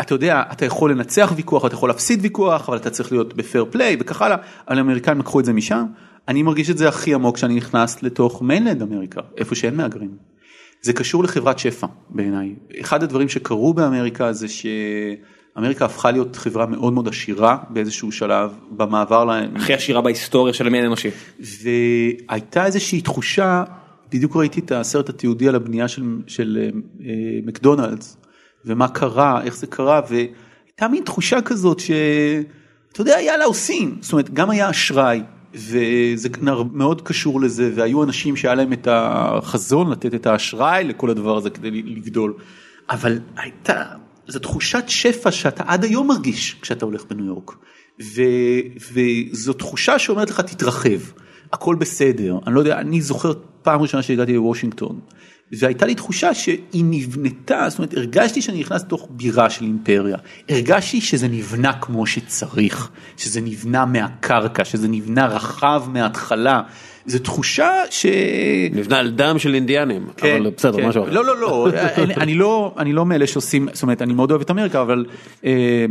[0.01, 3.41] אתה יודע אתה יכול לנצח ויכוח אתה יכול להפסיד ויכוח אבל אתה צריך להיות ב
[3.41, 4.37] fair play וכך הלאה,
[4.69, 5.85] אבל האמריקאים לקחו את זה משם,
[6.29, 10.11] אני מרגיש את זה הכי עמוק כשאני נכנס לתוך mainland America, איפה שאין מהגרים.
[10.83, 12.55] זה קשור לחברת שפע בעיניי.
[12.81, 19.25] אחד הדברים שקרו באמריקה זה שאמריקה הפכה להיות חברה מאוד מאוד עשירה באיזשהו שלב במעבר
[19.25, 19.57] להם.
[19.57, 21.09] הכי עשירה בהיסטוריה של המין האנושי.
[21.41, 23.65] והייתה איזושהי תחושה,
[24.13, 26.71] בדיוק ראיתי את הסרט התיעודי על הבנייה של, של
[27.05, 27.11] אה,
[27.47, 28.17] מקדונלדס
[28.65, 34.31] ומה קרה, איך זה קרה והייתה מין תחושה כזאת שאתה יודע יאללה עושים, זאת אומרת
[34.31, 35.23] גם היה אשראי
[35.55, 36.29] וזה
[36.73, 41.51] מאוד קשור לזה והיו אנשים שהיה להם את החזון לתת את האשראי לכל הדבר הזה
[41.51, 42.35] כדי לגדול,
[42.91, 43.83] אבל הייתה,
[44.29, 47.53] זו תחושת שפע שאתה עד היום מרגיש כשאתה הולך בניו יורק.
[48.03, 48.23] ו,
[48.93, 51.01] וזו תחושה שאומרת לך תתרחב.
[51.53, 55.01] הכל בסדר, אני לא יודע, אני זוכר פעם ראשונה שהגעתי לוושינגטון,
[55.53, 60.17] והייתה לי תחושה שהיא נבנתה, זאת אומרת הרגשתי שאני נכנס לתוך בירה של אימפריה,
[60.49, 66.63] הרגשתי שזה נבנה כמו שצריך, שזה נבנה מהקרקע, שזה נבנה רחב מההתחלה,
[67.07, 68.07] זו תחושה ש...
[68.73, 70.89] נבנה על דם של אינדיאנים אבל בסדר כן.
[70.89, 71.13] משהו אחר.
[71.13, 74.41] לא, לא, לא, אני, אני לא, אני לא מאלה שעושים, זאת אומרת, אני מאוד אוהב
[74.43, 75.05] את אמריקה, אבל
[75.45, 75.87] אה,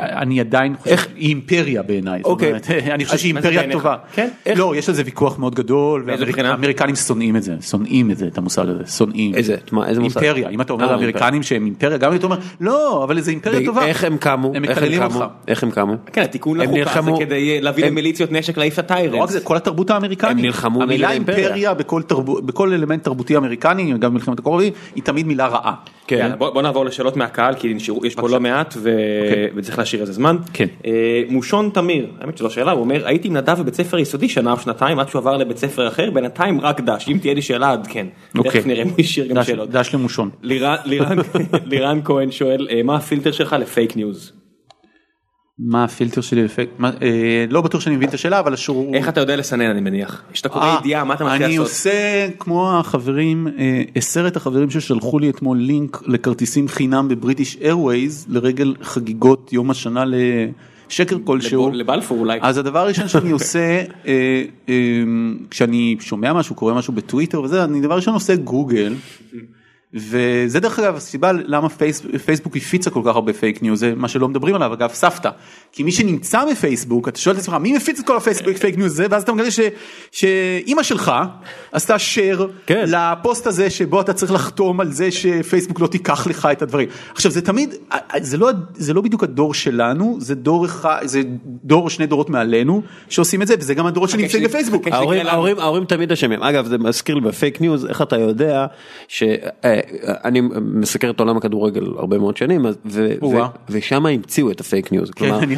[0.00, 2.48] אני עדיין חושב, איך- היא אימפריה בעיניי, זאת אוקיי.
[2.48, 3.72] אומרת, אני חושב שהיא אימפריה?
[3.72, 3.96] טובה.
[4.14, 4.28] כן?
[4.56, 6.04] לא, יש על זה ויכוח מאוד גדול?
[6.06, 9.34] והאמריקנים שונאים את זה, שונאים את זה, את המושג הזה, שונאים.
[9.34, 9.56] איזה?
[9.72, 10.20] מה, איזה מושג?
[10.22, 13.30] אימפריה, אם אתה אומר אה, לאמריקנים שהם אימפריה, גם אם אתה אומר, לא, אבל זה
[13.30, 13.86] אימפריה טובה.
[13.86, 14.52] איך הם קמו?
[14.54, 15.14] הם איך מקללים קמו?
[15.20, 15.26] אותך.
[15.48, 15.92] איך הם קמו?
[16.12, 19.30] כן, התיקון הם לחוקה זה כדי להביא הם- למיליציות נשק להעיף את לא רק הטיירנס.
[19.30, 20.32] זה, כל התרבות האמריקנית.
[20.32, 21.10] הם נלחמו נגד המילה.
[21.12, 21.74] אימפריה
[22.44, 25.74] בכל אלמנט תרבותי אמריקני, גם במלחמת הקורבי, היא תמיד מילה רעה.
[26.10, 28.90] יאללה, בוא, בוא נעבור לשאלות מהקהל כי נשארו, יש פה לא מעט ו...
[29.72, 30.36] וצריך להשאיר איזה זמן.
[30.52, 30.66] כן.
[30.86, 30.90] אה,
[31.28, 34.58] מושון תמיר, האמת שזו שאלה, הוא אומר הייתי עם נדב בבית ספר יסודי שנה או
[34.58, 37.86] שנתיים עד שהוא עבר לבית ספר אחר, בינתיים רק דש, אם תהיה לי שאלה עד
[37.86, 38.06] כן.
[38.38, 38.50] אוקיי.
[38.52, 39.70] תכף נראה אם הוא השאיר גם דש- שאלות.
[39.70, 40.30] דש למושון.
[40.42, 41.16] לירן, לירן,
[41.70, 44.32] לירן כהן שואל אה, מה הפילטר שלך ל fake news?
[45.58, 46.42] מה הפילטר שלי?
[46.78, 48.90] מה, אה, לא בטוח שאני מבין את השאלה, אבל sure.
[48.94, 50.22] איך אתה יודע לסנן אני מניח?
[50.32, 51.66] כשאתה קורא אה, ידיעה מה אתה מתחיל אני לעשות?
[51.70, 58.26] עושה כמו החברים, אה, עשרת החברים ששלחו לי אתמול לינק לכרטיסים חינם ב British Airways
[58.28, 60.04] לרגל חגיגות יום השנה
[60.88, 61.68] לשקר כלשהו.
[61.68, 62.38] לב- לבלפור אולי.
[62.42, 64.74] אז הדבר הראשון שאני עושה אה, אה,
[65.50, 68.94] כשאני שומע משהו קורא משהו בטוויטר וזה אני דבר ראשון עושה גוגל
[69.94, 74.08] וזה דרך אגב הסיבה למה Face, Facebook הפיצה כל כך הרבה fake news, זה מה
[74.08, 75.30] שלא מדברים עליו אגב סבתא,
[75.72, 78.78] כי מי שנמצא בפייסבוק אתה שואל את עצמך מי מפיץ את כל ה Facebook fake
[78.78, 79.60] news הזה ואז אתה מגלה ש,
[80.12, 81.12] שאימא שלך
[81.72, 82.84] עשתה share כן.
[82.88, 86.88] לפוסט הזה שבו אתה צריך לחתום על זה שפייסבוק לא תיקח לך את הדברים.
[87.14, 87.74] עכשיו זה תמיד,
[88.20, 91.20] זה לא, זה לא בדיוק הדור שלנו, זה דור אחד, זה
[91.64, 94.86] דור שני דורות מעלינו שעושים את זה וזה גם הדורות שנמצאים שלי- בפייסבוק.
[94.92, 95.26] ההורים.
[95.26, 96.42] ההורים, ההורים תמיד אשמים.
[96.42, 98.66] אגב, זה מזכיר לי ב fake news, איך אתה יודע
[100.22, 102.66] שאני מסקר את עולם הכדורגל הרבה מאוד שנים.
[103.70, 105.10] ושם המציאו את ה fake news.
[105.10, 105.56] כן, אני.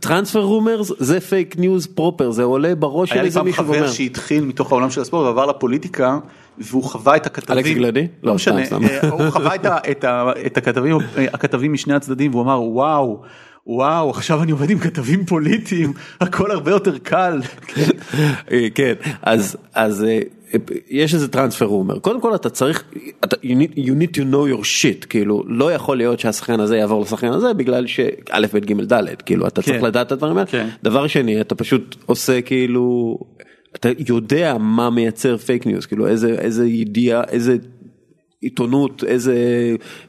[0.00, 3.64] transfer rumors זה fake news proper, זה עולה בראש של היה לי איזה פעם מישהו
[3.64, 3.88] חבר.
[3.88, 6.18] שהתחיל מתוך העולם של הספורט ועבר לפוליטיקה
[6.58, 8.00] והוא חווה את הכתבים, אלכס גלעדי?
[8.22, 9.54] לא לא, משנה, אה, הוא חווה
[10.46, 10.56] את
[11.34, 13.22] הכתבים, משני הצדדים והוא אמר וואו.
[13.66, 17.40] וואו עכשיו אני עובד עם כתבים פוליטיים הכל הרבה יותר קל.
[18.52, 18.92] אה, כן,
[19.22, 20.20] אז אז אה,
[20.90, 22.84] יש איזה טרנספר רומר, קודם כל אתה צריך,
[23.24, 26.76] אתה, you, need, you need to know your shit, כאילו לא יכול להיות שהשחקן הזה
[26.76, 29.84] יעבור לשחקן הזה בגלל שא' ב' ג' ד', כאילו אתה צריך כן.
[29.84, 30.68] לדעת את הדברים האלה, כן.
[30.82, 33.18] דבר שני אתה פשוט עושה כאילו,
[33.76, 37.56] אתה יודע מה מייצר fake news, כאילו איזה איזה ידיעה, איזה
[38.46, 39.36] עיתונות, איזה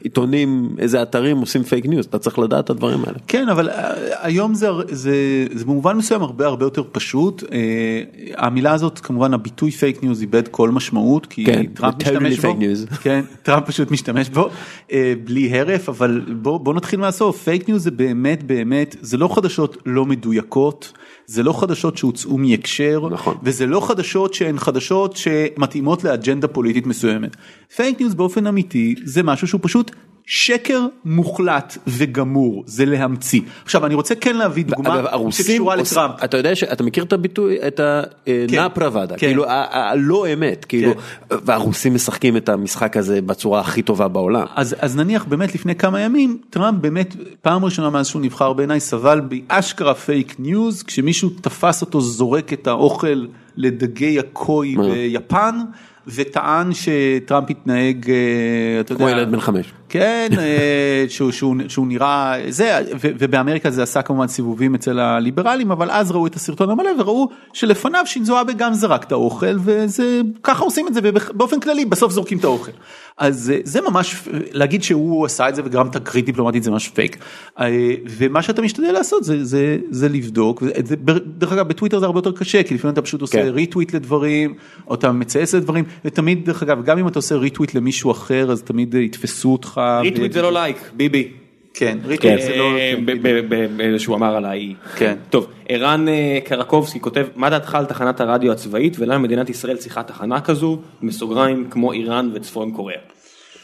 [0.02, 3.18] עיתונים, איזה אתרים עושים fake news, אתה צריך לדעת את הדברים האלה.
[3.26, 3.92] כן אבל אה,
[4.22, 8.02] היום זה, זה, זה במובן מסוים הרבה הרבה יותר פשוט אה,
[8.36, 12.56] המילה הזאת כמובן הביטוי fake news איבד כל משמעות כי כן, טראמפ משתמש בו, fake
[12.56, 12.94] news.
[13.04, 14.48] כן, טראמפ פשוט משתמש בו
[14.92, 19.28] אה, בלי הרף אבל בוא, בוא נתחיל מהסוף fake news זה באמת באמת זה לא
[19.34, 20.92] חדשות לא מדויקות
[21.28, 23.36] זה לא חדשות שהוצאו מהקשר נכון.
[23.42, 27.36] וזה לא חדשות שהן חדשות שמתאימות לאג'נדה פוליטית מסוימת.
[27.76, 29.90] fake news באופן אמיתי זה משהו שהוא פשוט
[30.30, 33.40] שקר מוחלט וגמור זה להמציא.
[33.64, 36.14] עכשיו אני רוצה כן להביא דוגמה שקשורה לטראמפ.
[36.24, 37.80] אתה יודע שאתה מכיר את הביטוי, את
[38.24, 39.26] כן, הניеправда, כן.
[39.26, 40.92] כאילו הלא אמת, כאילו,
[41.30, 44.46] והרוסים משחקים את המשחק הזה בצורה הכי טובה בעולם.
[44.54, 49.20] אז, נניח באמת לפני כמה ימים טראמפ באמת פעם ראשונה מאז שהוא נבחר בעיניי סבל
[49.20, 53.26] באשכרה fake news כשמישהו תפס אותו זורק את האוכל
[53.56, 54.76] לדגי הקוי?
[54.76, 55.60] ביפן
[56.14, 59.72] וטען שטראמפ התנהג אה, אתה כמו יודע, ילד בן חמש.
[59.88, 65.70] כן, אה, שהוא, שהוא, שהוא נראה זה, ו- ובאמריקה זה עשה כמובן סיבובים אצל הליברלים,
[65.70, 70.20] אבל אז ראו את הסרטון המלא וראו שלפניו שינזו אבה גם זרק את האוכל, וזה,
[70.42, 72.72] ככה עושים את זה, ובאופן כללי בסוף זורקים את האוכל.
[73.18, 77.16] אז אה, זה ממש, להגיד שהוא עשה את זה וגרם תקרית דיפלומטית זה ממש פייק.
[77.60, 80.96] אה, ומה שאתה משתדל לעשות זה, זה, זה לבדוק, זה,
[81.38, 83.48] דרך אגב בטוויטר זה הרבה יותר קשה, כי לפעמים אתה פשוט עושה כן.
[83.48, 84.54] retweet לדברים,
[84.88, 88.62] או אתה מצייץ לדברים, ותמיד דרך אגב, גם אם אתה עושה retweet למישהו אחר, אז
[88.62, 89.77] תמיד יתפסו אותך.
[90.02, 91.28] retweet זה לא like, ביבי.
[91.74, 92.76] כן, retweet זה לא...
[93.80, 94.74] אה, שהוא אמר עליי.
[94.96, 95.14] כן.
[95.30, 100.02] טוב, ערן אה, קרקובסקי כותב, מה דעתך על תחנת הרדיו הצבאית ולמה מדינת ישראל צריכה
[100.02, 103.00] תחנה כזו, בסוגריים כמו איראן וצפון קוריאה.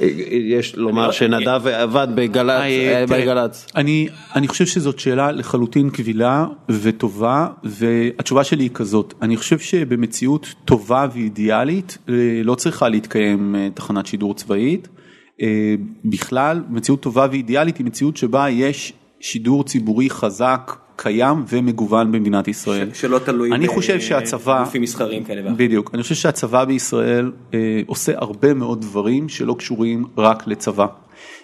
[0.01, 3.67] יש לומר לא- שנדב עבד בגל"צ, אה, אה, תראה, בגל"צ.
[3.77, 10.55] אני, אני חושב שזאת שאלה לחלוטין קבילה וטובה והתשובה שלי היא כזאת אני חושב שבמציאות
[10.65, 12.15] טובה ואידיאלית אה,
[12.45, 15.04] לא צריכה להתקיים אה, תחנת שידור צבאית אה,
[16.05, 22.89] בכלל מציאות טובה ואידיאלית היא מציאות שבה יש שידור ציבורי חזק קיים ומגוון במדינת ישראל.
[22.95, 25.57] שלא תלוי אני ב- חושב שהצבא, גופים מסחריים כאלה ואחרים.
[25.57, 30.87] בדיוק, אני חושב שהצבא בישראל אה, עושה הרבה מאוד דברים שלא קשורים רק לצבא.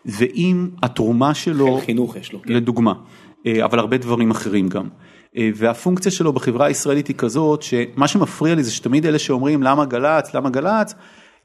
[0.07, 2.53] ואם התרומה שלו, חינוך יש לו, כן.
[2.53, 2.93] לדוגמה,
[3.47, 4.89] אה, אבל הרבה דברים אחרים גם.
[5.37, 9.85] אה, והפונקציה שלו בחברה הישראלית היא כזאת שמה שמפריע לי זה שתמיד אלה שאומרים למה
[9.85, 10.95] גל"צ, למה גל"צ,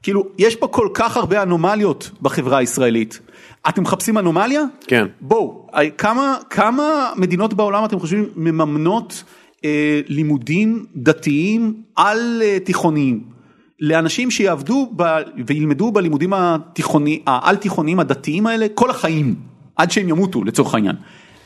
[0.02, 3.20] כאילו יש פה כל כך הרבה אנומליות בחברה הישראלית.
[3.68, 4.62] אתם מחפשים אנומליה?
[4.86, 5.06] כן.
[5.20, 9.24] בואו, אה, כמה, כמה מדינות בעולם אתם חושבים מממנות
[9.64, 13.36] אה, לימודים דתיים על אה, תיכוניים?
[13.80, 15.02] לאנשים שיעבדו ב,
[15.46, 19.34] וילמדו בלימודים התיכוני, העל תיכוניים הדתיים האלה כל החיים,
[19.76, 20.96] עד שהם ימותו לצורך העניין.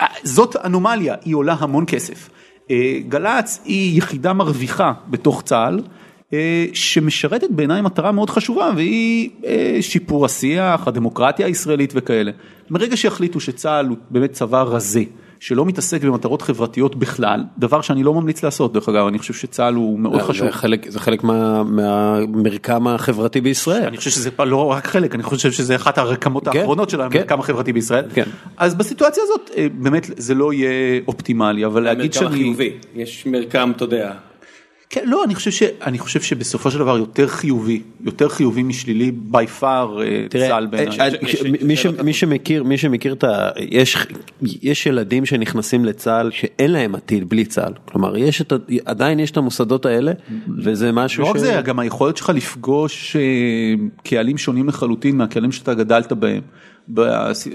[0.01, 2.31] אה, זאת אנומליה, היא עולה המון כסף.
[2.71, 5.81] אה, גל"צ היא יחידה מרוויחה בתוך צה"ל.
[6.33, 12.31] אה, שמשרתת בעיניי מטרה מאוד חשובה והיא אה, שיפור השיח, הדמוקרטיה הישראלית וכאלה.
[12.71, 15.03] מרגע שיחליטו שצה"ל הוא באמת צבא רזה,
[15.41, 19.75] שלא מתעסק במטרות חברתיות בכלל, דבר שאני לא ממליץ לעשות דרך אגב, אני חושב שצה"ל
[19.75, 20.47] הוא מאוד חשוב.
[20.47, 23.83] זה חלק, זה חלק מה- מהמרקם החברתי בישראל.
[23.87, 27.03] אני חושב שזה לא רק חלק, אני חושב שזה אחת הרקמות כן, האחרונות של כן.
[27.03, 28.05] המרקם החברתי בישראל.
[28.15, 28.25] כן.
[28.57, 32.27] אז בסיטואציה הזאת אה, באמת זה לא יהיה אופטימלי, אבל להגיד מרקם שאני...
[32.41, 34.13] החיובי, יש מרקם, אתה יודע,
[34.93, 39.13] כן, לא, אני חושב, ש, אני חושב שבסופו של דבר יותר חיובי, יותר חיובי משלילי
[39.33, 41.01] by far אה, צה"ל בעיניי.
[41.01, 41.09] אה,
[41.63, 43.49] מי ש- מי שמכיר, מי שמכיר את ה...
[43.59, 43.97] יש,
[44.63, 47.73] יש ילדים שנכנסים לצה"ל שאין להם עתיד בלי צה"ל.
[47.85, 50.13] כלומר, יש את, ה- עדיין יש את המוסדות האלה,
[50.59, 51.41] וזה משהו לא רק ש...
[51.41, 53.23] זה, גם היכולת שלך לפגוש אה,
[54.05, 56.43] קהלים שונים לחלוטין מהקהלים שאתה גדלת בהם.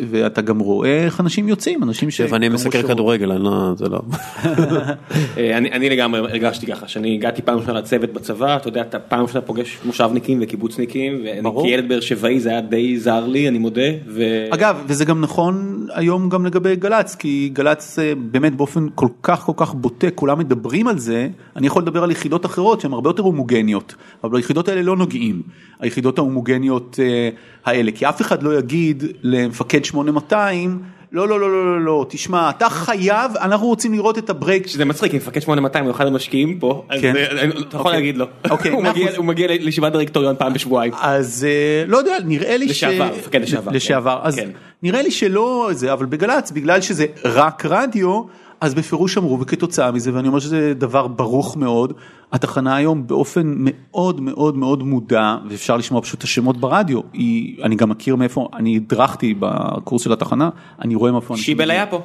[0.10, 2.22] ואתה גם רואה איך אנשים יוצאים, אנשים ש...
[2.30, 3.74] ואני מסקר כדורגל, אני לא...
[3.78, 4.02] זה לא...
[5.38, 9.00] אה, אני, אני לגמרי הרגשתי ככה, שאני הגעתי פעם ראשונה לצוות בצבא, אתה יודע, אתה
[9.00, 11.50] פעם ראשונה פוגש מושבניקים וקיבוצניקים, ואני.
[11.62, 14.24] כילד באר שבעי זה היה די זר לי, אני מודה, ו...
[14.50, 19.40] אגב, וזה גם נכון היום גם לגבי גל"צ, כי גל"צ אה, באמת באופן כל כך
[19.40, 23.10] כל כך בוטה, כולם מדברים על זה, אני יכול לדבר על יחידות אחרות שהן הרבה
[23.10, 25.42] יותר הומוגניות, אבל ביחידות האלה לא נוגעים,
[25.80, 27.30] היחידות ההומוגניות אה,
[27.66, 30.80] האלה, כי אף אחד לא יגיד למפקד 8200,
[31.12, 34.68] לא, לא, לא, לא, לא, לא, תשמע, אתה חייב, אנחנו רוצים לראות את הברייק.
[34.68, 37.16] שזה מצחיק, כי מפקד 8200 הוא אחד המשקיעים פה, אז כן.
[37.16, 37.92] אה, אתה יכול אוקיי.
[37.92, 39.12] להגיד לו, אוקיי, הוא מגיע-.
[39.18, 40.94] הוא מגיע לישיבת דירקטוריון פעם בשבועיים.
[41.02, 43.76] אז אה, לא יודע, נראה לי לשעבר, מפקד לשעבר, כן.
[43.76, 44.50] לשעבר, אז כן.
[44.84, 48.22] נראה לי שלא זה, אבל בגל"צ, בגלל שזה רק רדיו,
[48.66, 51.94] אז בפירוש אמרו, וכתוצאה מזה, ואני אומר שזה דבר ברוך מאוד,
[52.32, 57.76] התחנה היום באופן מאוד מאוד מאוד מודע, ואפשר לשמוע פשוט את השמות ברדיו, היא, אני
[57.76, 60.50] גם מכיר מאיפה, אני הדרכתי בקורס של התחנה,
[60.82, 61.38] אני רואה מאיפה.
[61.38, 62.02] שיבל היה פה.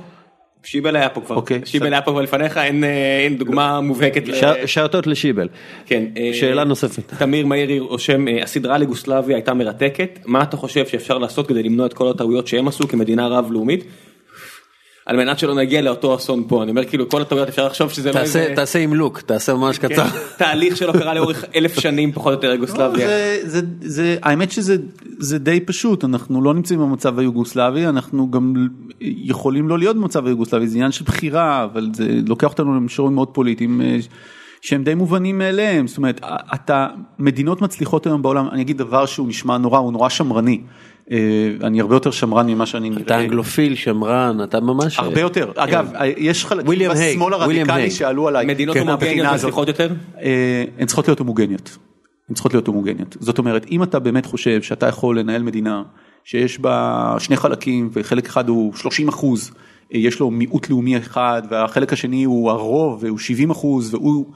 [0.63, 1.93] שיבל היה פה כבר, אוקיי, שיבל.
[1.93, 4.29] היה פה כבר לפניך, אין אה, אין דוגמה מובהקת.
[4.29, 5.49] ל- ש- שאותות לשיבל.
[5.87, 7.15] כן, אה, שאלה נוספת.
[7.19, 11.87] תמיר מאירי רושם, אה, הסדרה לגוסלביה הייתה מרתקת, מה אתה חושב שאפשר לעשות כדי למנוע
[11.87, 13.85] את כל הטעויות שהם עשו כמדינה רב-לאומית?
[15.11, 18.13] על מנת שלא נגיע לאותו אסון פה, אני אומר כאילו כל הטעויות אפשר לחשוב שזה
[18.13, 20.05] לא איזה תעשה עם לוק, תעשה ממש כן, קצר.
[20.39, 23.09] תהליך שלא קרה לאורך אלף שנים פחות או יותר לא, יוגוסלביה.
[23.43, 24.77] זה, זה, האמת שזה
[25.19, 28.55] זה די פשוט, אנחנו לא נמצאים במצב היוגוסלבי, אנחנו גם
[29.01, 33.29] יכולים לא להיות במצב היוגוסלבי, זה עניין של בחירה, אבל זה לוקח אותנו למישורים מאוד
[33.29, 33.99] פוליטיים אה,
[34.61, 36.21] שהם די מובנים מאליהם, זאת אומרת,
[36.55, 36.87] אתה,
[37.19, 40.61] מדינות מצליחות היום בעולם, אני אגיד דבר שהוא נשמע נורא, הוא נורא שמרני,
[41.63, 43.03] אני הרבה יותר שמרן ממה שאני נראה.
[43.03, 44.99] אתה אנגלופיל, שמרן, אתה ממש...
[44.99, 47.91] הרבה יותר, אגב, יש חלקים בשמאל וויליאם הרדיקלי.
[47.91, 49.45] שעלו עליי, מדינות כן, הומוגניות מהבחינה הזאת.
[49.45, 49.89] מצליחות יותר?
[50.23, 51.79] אה, הן צריכות להיות הומוגניות.
[52.29, 53.17] הן צריכות להיות הומוגניות.
[53.21, 55.83] זאת אומרת, אם אתה באמת חושב שאתה יכול לנהל מדינה
[56.25, 59.51] שיש בה שני חלקים וחלק אחד הוא 30 אחוז,
[59.95, 64.27] אה, יש לו מיעוט לאומי אחד והחלק השני הוא הרוב והוא 70 אחוז והוא,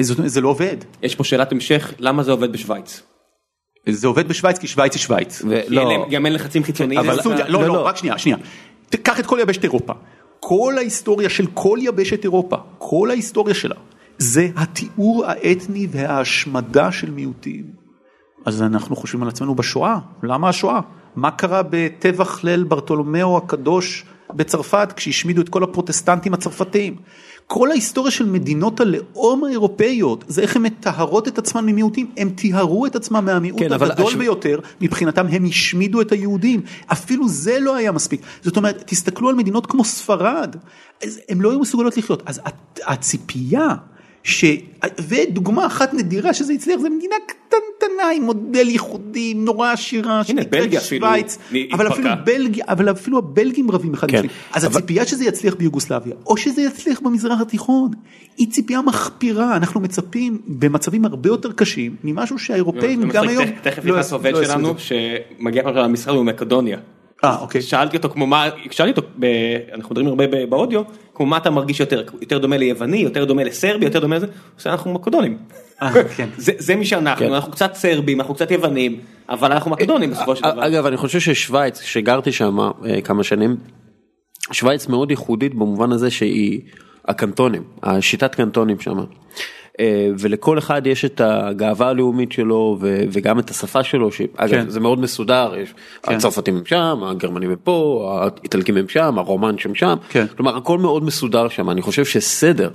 [0.00, 0.76] זאת אומרת, זה לא עובד.
[1.02, 3.02] יש פה שאלת המשך, למה זה עובד בשוויץ?
[3.88, 5.42] זה עובד בשוויץ כי שוויץ היא שוויץ.
[5.68, 7.00] להם- גם אין לחצים חיצוניים.
[7.00, 7.86] אבל סוגיה, לא, לא, לא, לא.
[7.86, 8.36] רק שנייה, שנייה.
[8.88, 9.92] תיקח את כל יבשת אירופה.
[10.40, 13.74] כל ההיסטוריה של כל יבשת אירופה, כל ההיסטוריה שלה,
[14.18, 17.64] זה התיאור האתני וההשמדה של מיעוטים.
[18.46, 20.80] אז אנחנו חושבים על עצמנו בשואה, למה השואה?
[21.16, 24.04] מה קרה בטבח ליל ברטולומיאו הקדוש
[24.34, 26.96] בצרפת כשהשמידו את כל הפרוטסטנטים הצרפתיים?
[27.46, 32.86] כל ההיסטוריה של מדינות הלאום האירופאיות זה איך הן מטהרות את עצמן ממיעוטים, הם טיהרו
[32.86, 37.76] את עצמם מהמיעוט כן, הגדול השו- ביותר, מבחינתם הם השמידו את היהודים, אפילו זה לא
[37.76, 40.56] היה מספיק, זאת אומרת תסתכלו על מדינות כמו ספרד,
[41.28, 42.40] הם לא היו מסוגלות לחיות, אז
[42.86, 43.68] הציפייה
[44.24, 44.44] ש...
[45.08, 50.80] ודוגמה אחת נדירה שזה הצליח זה מדינה קטנטנה עם מודל ייחודי נורא עשירה שנקראת בלגיה
[50.80, 51.06] אפילו
[51.72, 52.10] אבל אפילו.
[52.24, 54.22] בלגיה אבל אפילו הבלגים רבים אחד כן,
[54.52, 57.90] אז אבל- הציפייה שזה יצליח ביוגוסלביה או שזה יצליח במזרח התיכון
[58.36, 63.92] היא ציפייה מחפירה אנחנו מצפים במצבים הרבה יותר קשים ממשהו שהאירופאים גם היום תכף- לא
[63.94, 64.74] נכנס עובד לא יעשו את שלנו.
[64.78, 66.78] שמגיע פעם ראשונה למשרד הוא מקדוניה.
[67.24, 69.26] אה אוקיי שאלתי אותו כמו מה, שאלתי אותו, ב,
[69.74, 70.82] אנחנו מדברים הרבה ב- באודיו,
[71.14, 74.26] כמו מה אתה מרגיש יותר, יותר דומה ליווני, יותר דומה לסרבי, יותר דומה לזה,
[74.66, 75.38] אנחנו מקדונים.
[75.82, 76.28] אה, כן.
[76.36, 77.32] זה, זה מי שאנחנו, כן.
[77.32, 80.66] אנחנו קצת סרבים, אנחנו קצת יוונים, אבל אנחנו מקדונים בסופו של דבר.
[80.66, 83.56] אגב, אני חושב ששוויץ, שגרתי שם אה, כמה שנים,
[84.52, 86.60] שוויץ מאוד ייחודית במובן הזה שהיא
[87.08, 88.98] הקנטונים, השיטת קנטונים שם.
[89.80, 94.68] אה, ולכל אחד יש את הגאווה הלאומית שלו ו- וגם את השפה שלו, שאגב כן.
[94.68, 96.14] זה מאוד מסודר, יש, כן.
[96.14, 100.26] הצרפתים הם שם, הגרמנים הם פה, האיטלקים הם שם, הרומן שם שם, כן.
[100.36, 102.70] כלומר הכל מאוד מסודר שם, אני חושב שסדר,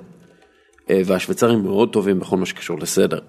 [0.89, 3.19] אה, והשוויצרים מאוד טובים בכל מה שקשור לסדר.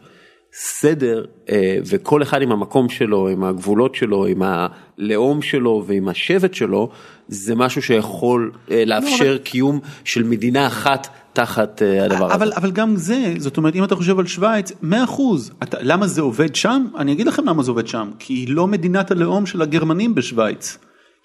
[0.53, 6.55] סדר אה, וכל אחד עם המקום שלו, עם הגבולות שלו, עם הלאום שלו ועם השבט
[6.55, 6.91] שלו,
[7.29, 12.35] זה משהו שיכול לאפשר קיום של מדינה אחת תחת אה, הדבר הזה.
[12.35, 15.53] אבל, אבל גם זה, זאת אומרת, אם אתה חושב על שווייץ, 100 אחוז.
[15.63, 16.87] אתה- למה זה עובד שם?
[16.99, 18.11] אני אגיד לכם למה זה עובד שם.
[18.19, 20.79] כי היא לא מדינת הלאום של הגרמנים בשווייץ.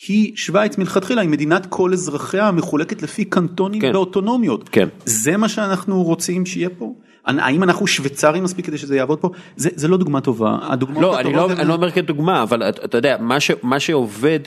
[0.07, 3.91] היא, שווייץ מלכתחילה, היא מדינת כל אזרחיה המחולקת לפי קנטונים כן.
[3.93, 4.69] ואוטונומיות.
[4.69, 4.87] כן.
[5.05, 6.93] זה מה שאנחנו רוצים שיהיה פה?
[7.25, 9.29] האם אנחנו שוויצרים מספיק כדי שזה יעבוד פה?
[9.55, 10.57] זה, זה לא דוגמה טובה.
[11.01, 14.39] לא, אני לא, הן- אני לא אומר כדוגמה, אבל אתה יודע, מה, ש, מה שעובד,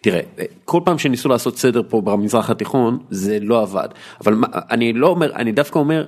[0.00, 0.20] תראה,
[0.64, 3.88] כל פעם שניסו לעשות סדר פה במזרח התיכון, זה לא עבד.
[4.24, 6.04] אבל מה, אני לא אומר, אני דווקא אומר,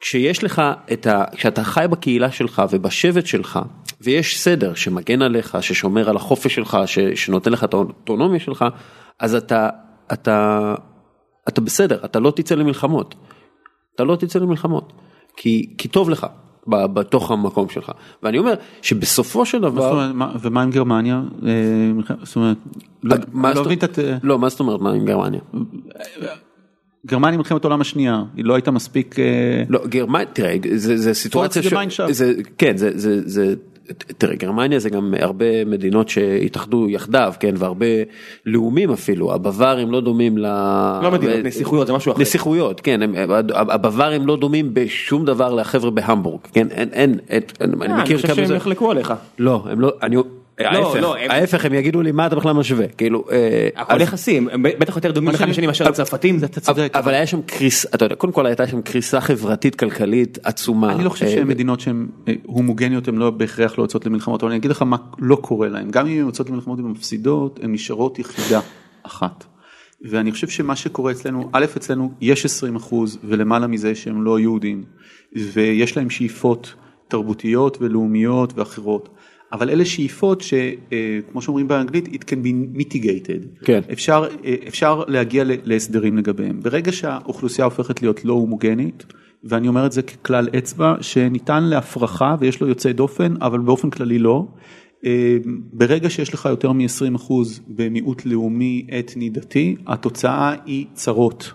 [0.00, 0.62] כשיש לך
[0.92, 1.24] את ה...
[1.32, 3.58] כשאתה חי בקהילה שלך ובשבט שלך
[4.00, 6.98] ויש סדר שמגן עליך, ששומר על החופש שלך, ש...
[6.98, 8.64] שנותן לך את האוטונומיה שלך,
[9.20, 9.68] אז אתה,
[10.12, 10.74] אתה,
[11.48, 13.14] אתה בסדר, אתה לא תצא למלחמות.
[13.94, 14.92] אתה לא תצא למלחמות,
[15.36, 16.26] כי, כי טוב לך.
[16.68, 17.92] בתוך המקום שלך.
[18.22, 22.56] ואני אומר שבסופו של דבר ומה עם גרמניה אה, זאת אומרת
[23.02, 23.50] לא, לא,
[24.22, 25.40] לא מה זאת אומרת מה עם גרמניה.
[27.06, 29.24] גרמניה מלחמת העולם השנייה היא לא הייתה מספיק אה,
[29.68, 32.00] לא גרמניה תראה זה, זה סיטואציה ש...
[32.10, 33.54] זה, כן זה
[34.18, 37.86] תראה גרמניה זה גם הרבה מדינות שהתאחדו יחדיו כן והרבה
[38.46, 40.46] לאומים אפילו הבווארים לא דומים ל...
[41.02, 42.20] לא מדינות נסיכויות זה משהו אחר.
[42.20, 43.00] נסיכויות כן
[43.54, 47.18] הבווארים לא דומים בשום דבר לחבר'ה בהמבורג כן אין אין
[47.60, 48.32] אני אה, מכיר כמה זה.
[48.32, 49.14] אני חושב שהם יחלקו עליך.
[49.38, 50.16] לא הם לא אני
[50.60, 52.88] לא, לא, ההפך הם יגידו לי מה אתה בכלל משווה?
[52.88, 55.66] כאילו אה, הכל יחסי הם בטח יותר דומים אחד לשני.
[55.66, 56.38] מאשר הצרפתים
[56.94, 60.92] אבל היה שם קריסה אתה יודע קודם כל הייתה שם קריסה חברתית כלכלית עצומה.
[60.92, 64.50] אני לא חושב שהן מדינות שהן אה, הומוגניות הן לא בהכרח לא יוצאות למלחמות אבל
[64.50, 68.18] אני אגיד לך מה לא קורה להם גם אם הן יוצאות למלחמות ומפסידות הן נשארות
[68.18, 68.60] יחידה
[69.02, 69.44] אחת.
[70.02, 74.84] ואני חושב שמה שקורה אצלנו א' אצלנו יש 20 אחוז ולמעלה מזה שהם לא יהודים
[75.32, 76.74] ויש להם שאיפות
[77.08, 79.08] תרבותיות ולאומיות ואחרות.
[79.52, 83.80] אבל אלה שאיפות שכמו שאומרים באנגלית it can be mitigated, כן.
[83.92, 84.24] אפשר,
[84.68, 86.60] אפשר להגיע להסדרים לגביהם.
[86.60, 89.06] ברגע שהאוכלוסייה הופכת להיות לא הומוגנית,
[89.44, 94.18] ואני אומר את זה ככלל אצבע, שניתן להפרחה ויש לו יוצאי דופן, אבל באופן כללי
[94.18, 94.46] לא.
[95.72, 97.32] ברגע שיש לך יותר מ-20%
[97.68, 101.52] במיעוט לאומי אתני דתי, התוצאה היא צרות.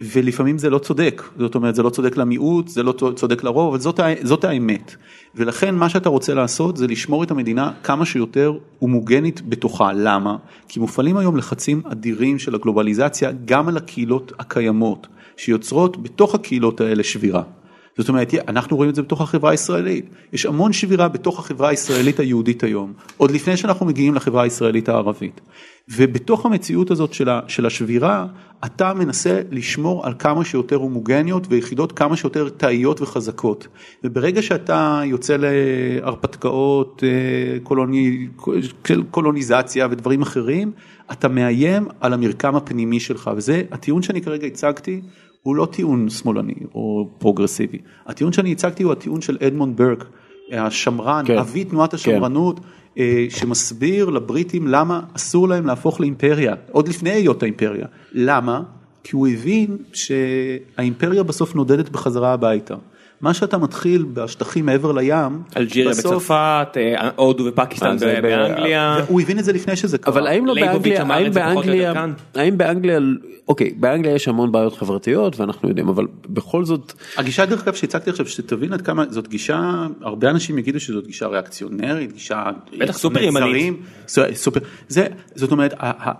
[0.00, 3.80] ולפעמים זה לא צודק, זאת אומרת זה לא צודק למיעוט, זה לא צודק לרוב, אבל
[3.80, 4.94] זאת, זאת האמת.
[5.34, 10.36] ולכן מה שאתה רוצה לעשות זה לשמור את המדינה כמה שיותר הומוגנית בתוכה, למה?
[10.68, 15.06] כי מופעלים היום לחצים אדירים של הגלובליזציה גם על הקהילות הקיימות,
[15.36, 17.42] שיוצרות בתוך הקהילות האלה שבירה.
[17.98, 20.04] זאת אומרת, אנחנו רואים את זה בתוך החברה הישראלית.
[20.32, 25.40] יש המון שבירה בתוך החברה הישראלית היהודית היום, עוד לפני שאנחנו מגיעים לחברה הישראלית הערבית.
[25.88, 28.26] ובתוך המציאות הזאת של, של השבירה,
[28.64, 33.68] אתה מנסה לשמור על כמה שיותר הומוגניות ויחידות כמה שיותר תאיות וחזקות.
[34.04, 38.28] וברגע שאתה יוצא להרפתקאות, אה, קולוני,
[39.10, 40.72] קולוניזציה ודברים אחרים,
[41.12, 45.00] אתה מאיים על המרקם הפנימי שלך, וזה הטיעון שאני כרגע הצגתי.
[45.42, 50.04] הוא לא טיעון שמאלני או פרוגרסיבי, הטיעון שאני הצגתי הוא הטיעון של אדמונד ברק,
[50.52, 51.94] השמרן, כן, אבי תנועת כן.
[51.94, 52.60] השמרנות,
[52.94, 53.02] כן.
[53.28, 58.62] שמסביר לבריטים למה אסור להם להפוך לאימפריה, עוד לפני היות האימפריה, למה?
[59.04, 62.74] כי הוא הבין שהאימפריה בסוף נודדת בחזרה הביתה.
[63.20, 69.44] מה שאתה מתחיל בשטחים מעבר לים, אלג'יריה בצרפת, אה, הודו ופקיסטן באנגליה, הוא הבין את
[69.44, 71.92] זה לפני שזה קרה, אבל האם לא באנגליה, האם באנגליה,
[72.34, 72.98] האם באנגליה,
[73.48, 78.10] אוקיי, באנגליה יש המון בעיות חברתיות ואנחנו יודעים, אבל בכל זאת, הגישה דרך אגב שהצגתי
[78.10, 82.42] עכשיו, שתבין עד כמה זאת גישה, הרבה אנשים יגידו שזאת גישה ריאקציונרית, גישה,
[82.78, 83.74] בטח סופר ימנית,
[84.34, 85.74] סופר, זה, זאת אומרת,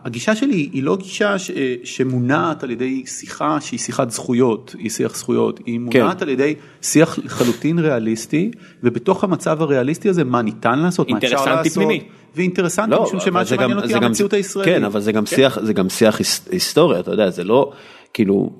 [0.05, 1.37] הגישה שלי היא לא גישה
[1.85, 6.23] שמונעת על ידי שיחה שהיא שיחת זכויות, היא שיח זכויות, היא מונעת כן.
[6.23, 6.55] על ידי
[6.95, 8.51] שיח לחלוטין ריאליסטי
[8.83, 12.01] ובתוך המצב הריאליסטי הזה מה ניתן לעשות, מה אפשר לעשות, פנימי.
[12.37, 14.75] ואינטרסנטי לא, משום שמה שמעניין אותי המציאות הישראלית.
[14.75, 15.37] כן אבל זה גם כן.
[15.37, 16.19] שיח זה גם שיח
[16.51, 17.73] היסטורי אתה יודע זה לא
[18.15, 18.51] כאילו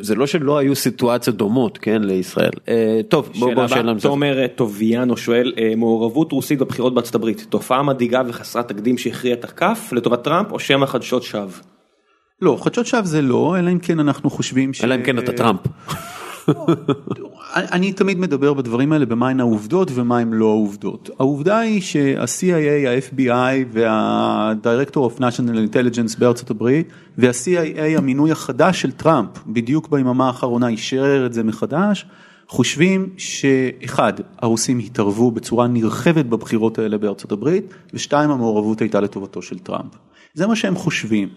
[0.00, 5.16] זה לא שלא היו סיטואציות דומות כן לישראל אה, טוב בוא בוא שאלה תומר טוביאנו
[5.16, 10.24] שואל אה, מעורבות רוסית בבחירות בארצות הברית תופעה מדאיגה וחסרת תקדים שהכריע את הכף לטובת
[10.24, 11.48] טראמפ או שמא חדשות שווא.
[12.42, 14.84] לא חדשות שווא זה לא אלא אם כן אנחנו חושבים ש...
[14.84, 15.60] אלא אם כן אתה טראמפ.
[17.54, 21.10] אני תמיד מדבר בדברים האלה במהן העובדות ומהן לא העובדות.
[21.18, 26.88] העובדה היא שה-CIA, ה-FBI וה-Director of National Intelligence בארצות הברית
[27.18, 32.06] וה-CIA המינוי החדש של טראמפ בדיוק ביממה האחרונה אישר את זה מחדש.
[32.48, 39.58] חושבים שאחד, הרוסים התערבו בצורה נרחבת בבחירות האלה בארצות הברית, ושתיים, המעורבות הייתה לטובתו של
[39.58, 39.92] טראמפ.
[40.34, 41.28] זה מה שהם חושבים.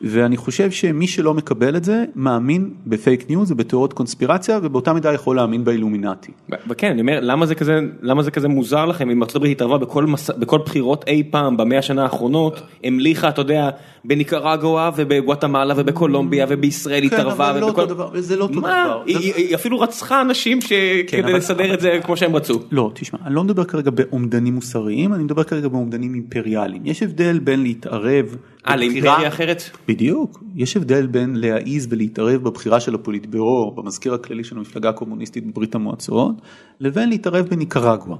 [0.00, 5.12] ואני חושב שמי שלא מקבל את זה מאמין ב fake news ובתיאוריות קונספירציה ובאותה מידה
[5.12, 6.32] יכול להאמין באילומינטי.
[6.68, 9.78] וכן אני אומר למה זה כזה למה זה כזה מוזר לכם אם ארצות הברית התערבה
[9.78, 10.30] בכל מס...
[10.30, 13.70] בכל בחירות אי פעם במאה השנה האחרונות המליכה אתה יודע
[14.04, 17.44] בניקרגואה ובגואטמלה ובקולומביה ובישראל כן, התערבה.
[17.44, 17.80] כן אבל ובכל...
[17.80, 19.02] לא אותו דבר, זה לא אותו דבר.
[19.06, 20.68] היא, היא, היא אפילו רצחה אנשים ש...
[20.68, 21.36] כן, כדי אבל...
[21.36, 22.60] לסדר את זה כמו שהם רצו.
[22.70, 27.38] לא תשמע אני לא מדבר כרגע באומדנים מוסריים אני מדבר כרגע באומדנים אימפריאליים יש הבדל
[27.38, 28.36] בין להתערב.
[28.68, 29.62] אה לאימפריה אחרת?
[29.88, 35.74] בדיוק, יש הבדל בין להעיז ולהתערב בבחירה של הפוליטבירו, במזכיר הכללי של המפלגה הקומוניסטית בברית
[35.74, 36.34] המועצות,
[36.80, 38.18] לבין להתערב בניקרגואה.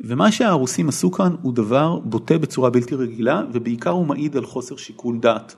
[0.00, 4.76] ומה שהרוסים עשו כאן הוא דבר בוטה בצורה בלתי רגילה, ובעיקר הוא מעיד על חוסר
[4.76, 5.56] שיקול דעת.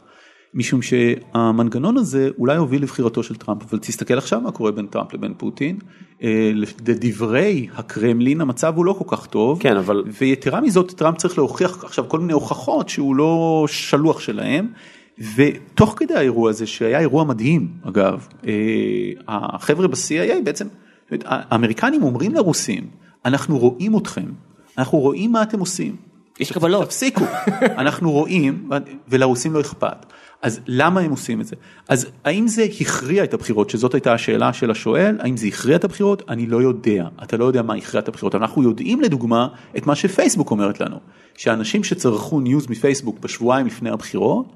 [0.55, 5.15] משום שהמנגנון הזה אולי הוביל לבחירתו של טראמפ, אבל תסתכל עכשיו מה קורה בין טראמפ
[5.15, 5.79] לבין פוטין,
[6.23, 6.51] אה,
[6.89, 11.85] לדברי הקרמלין המצב הוא לא כל כך טוב, כן, אבל- ויתרה מזאת טראמפ צריך להוכיח
[11.85, 14.69] עכשיו כל מיני הוכחות שהוא לא שלוח שלהם.
[15.37, 18.53] ותוך כדי האירוע הזה שהיה אירוע מדהים אגב אה,
[19.29, 20.67] החבר'ה ב-CIA בעצם
[21.25, 22.87] האמריקנים אומרים לרוסים
[23.25, 24.27] אנחנו רואים אתכם
[24.79, 25.97] אנחנו רואים מה אתם עושים.
[26.41, 26.85] יש קבלות.
[26.85, 27.25] תפסיקו
[27.83, 28.71] אנחנו רואים
[29.09, 30.07] ולרוסים לא אכפת
[30.43, 31.57] אז למה הם עושים את זה?
[31.89, 33.71] אז האם זה הכריע את הבחירות?
[33.71, 36.23] שזאת הייתה השאלה של השואל האם זה הכריע את הבחירות?
[36.29, 37.09] אני לא יודע.
[37.23, 38.35] אתה לא יודע מה הכריע את הבחירות.
[38.35, 40.97] אנחנו יודעים לדוגמה את מה שפייסבוק אומרת לנו
[41.37, 44.47] שאנשים שצרכו news מ Facebook בשבועיים לפני הבחירות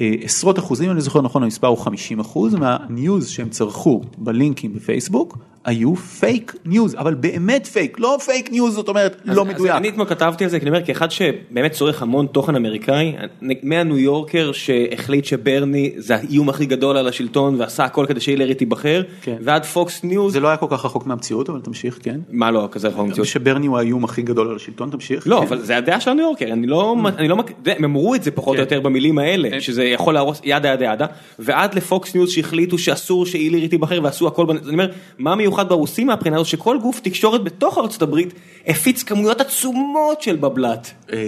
[0.00, 5.38] עשרות אחוזים, אני זוכר נכון המספר הוא 50 אחוז מה news שהם צרכו בלינקים בפייסבוק
[5.64, 9.74] היו fake news, אבל באמת פייק, לא fake news זאת אומרת לא אז מדויק.
[9.74, 13.14] אני אתמול כתבתי על זה, כי אני אומר, כאחד שבאמת צורך המון תוכן אמריקאי,
[13.62, 18.54] מה New Yorker שהחליט שברני זה האיום הכי גדול על השלטון ועשה הכל כדי שהילרי
[18.54, 19.36] תיבחר, כן.
[19.40, 22.20] ועד Fox News, זה לא היה כל כך רחוק מהמציאות אבל תמשיך כן.
[22.30, 23.28] מה לא כזה רחוק במציאות?
[23.28, 25.26] שברני הוא האיום הכי גדול על השלטון תמשיך.
[25.26, 25.46] לא, כן.
[25.46, 28.30] אבל זה הדעה של ה New Yorker, אני לא, אני לא, הם אמרו את זה
[28.30, 28.60] פחות או כן.
[28.60, 31.06] יותר במילים האלה, שזה יכול להרוס yada yada yada,
[31.38, 36.06] ועד ל Fox News שהחליטו שאסור שהילרי תיבחר ועשו הכל, אני אומר, מה מיוחד ברוסים
[36.06, 38.34] מהבחינה הזאת שכל גוף תקשורת בתוך ארצות הברית
[38.66, 41.18] הפיץ כמויות עצומות של בבלת, אה,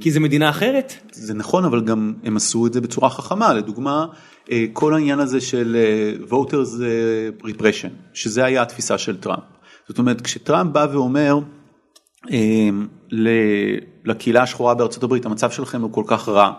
[0.00, 0.92] כי זה מדינה אחרת?
[1.12, 4.06] זה נכון אבל גם הם עשו את זה בצורה חכמה לדוגמה
[4.50, 6.82] אה, כל העניין הזה של אה, voters
[7.44, 9.42] repression שזה היה התפיסה של טראמפ
[9.88, 11.38] זאת אומרת כשטראמפ בא ואומר
[14.04, 16.52] לקהילה השחורה בארצות הברית המצב שלכם הוא כל כך רע.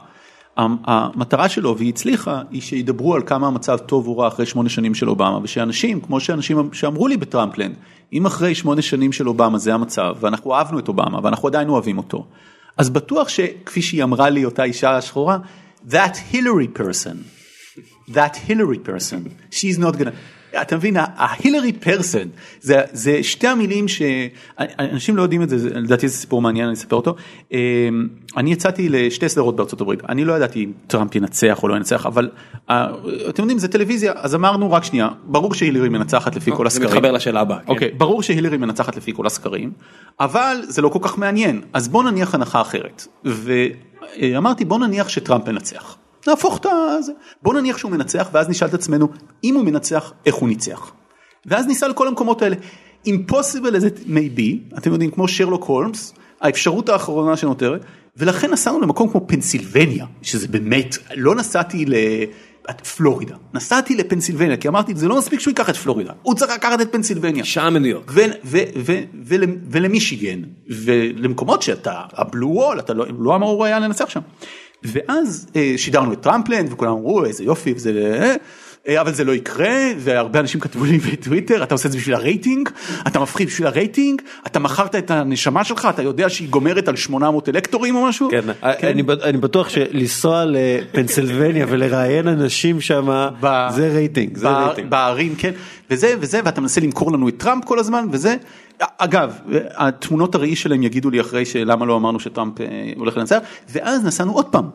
[0.58, 4.70] המ- המטרה שלו והיא הצליחה היא שידברו על כמה המצב טוב או רע אחרי שמונה
[4.70, 7.76] שנים של אובמה ושאנשים כמו שאנשים שאמרו לי בטראמפלנד
[8.14, 11.98] אם אחרי שמונה שנים של אובמה זה המצב ואנחנו אהבנו את אובמה ואנחנו עדיין אוהבים
[11.98, 12.26] אותו.
[12.78, 15.38] אז בטוח שכפי שהיא אמרה לי אותה אישה השחורה
[15.90, 17.16] that Hillary person
[18.12, 20.14] that Hillary person she's not gonna
[20.62, 22.28] אתה מבין ההילרי פרסון
[22.62, 26.74] זה זה שתי המילים שאנשים לא יודעים את זה זה- לדעתי זה סיפור מעניין אני
[26.74, 27.16] אספר אותו
[27.52, 27.58] אמ,
[28.38, 32.06] אני יצאתי לשתי סדרות בארצות הברית אני לא ידעתי אם טראמפ ינצח או לא ינצח
[32.06, 32.30] אבל
[33.30, 36.90] אתם יודעים זה טלוויזיה אז אמרנו רק שנייה ברור שהילרי מנצחת לפי כל זה הסקרים.
[36.90, 37.58] מתחבר לשאלה הבאה.
[37.60, 37.64] כן.
[37.68, 39.72] אוקיי, ברור שהילרי מנצחת לפי כל הסקרים,
[40.20, 43.08] אבל זה לא כל כך מעניין, אז בוא נניח הנחה אחרת.
[43.24, 45.98] ואמרתי בוא נניח שטראמפ מנצח.
[46.28, 46.66] נהפוך את
[47.04, 47.12] זה.
[47.42, 49.08] בוא נניח שהוא מנצח ואז נשאל את עצמנו
[49.44, 50.92] אם הוא מנצח איך הוא ניצח.
[51.46, 52.56] ואז ניסע לכל המקומות האלה.
[53.08, 57.82] impossible as it may be, אתם יודעים כמו שרלוק הולמס, האפשרות האחרונה שנותרת,
[58.18, 61.94] ולכן נסענו למקום כמו פנסילבניה, שזה באמת, לא נסעתי ל...
[62.98, 66.82] פלורידה, נסעתי לפנסילבניה, כי אמרתי זה לא מספיק שהוא ייקח את פלורידה, הוא צריך לקחת
[66.82, 67.46] את פנסילבניה.
[67.46, 68.12] שעה מניו יורק.
[69.70, 74.22] ולמישיגן ולמקומות שאתה הבלו וול אתה לא, לא אמור היה לנצח שם.
[74.84, 78.36] ואז אה, שידרנו את טראמפלנד וכולם אמרו איזה יופי וזה אה, אה,
[78.96, 79.70] אבל זה לא יקרה
[80.00, 82.70] והרבה אנשים כתבו לי בטוויטר אתה עושה את זה בשביל הרייטינג
[83.08, 87.50] אתה מפחיד בשביל הרייטינג אתה מכרת את הנשמה שלך אתה יודע שהיא גומרת על 800
[87.50, 88.30] אלקטורים או משהו.
[88.80, 94.52] כן, אני בט- אני בטוח שלנסוע לפנסילבניה ולראיין אנשים שם ב- זה רייטינג, זה ב-
[94.52, 94.90] רייטינג.
[94.90, 95.52] בערים כן
[95.92, 98.36] וזה וזה ואתה מנסה למכור לנו את טראמפ כל הזמן וזה
[98.98, 99.34] אגב
[99.76, 102.66] התמונות הראי שלהם יגידו לי אחרי שלמה לא אמרנו שטראמפ אה,
[102.98, 103.38] הולך לנצח
[103.72, 104.66] ואז נסענו עוד פעם.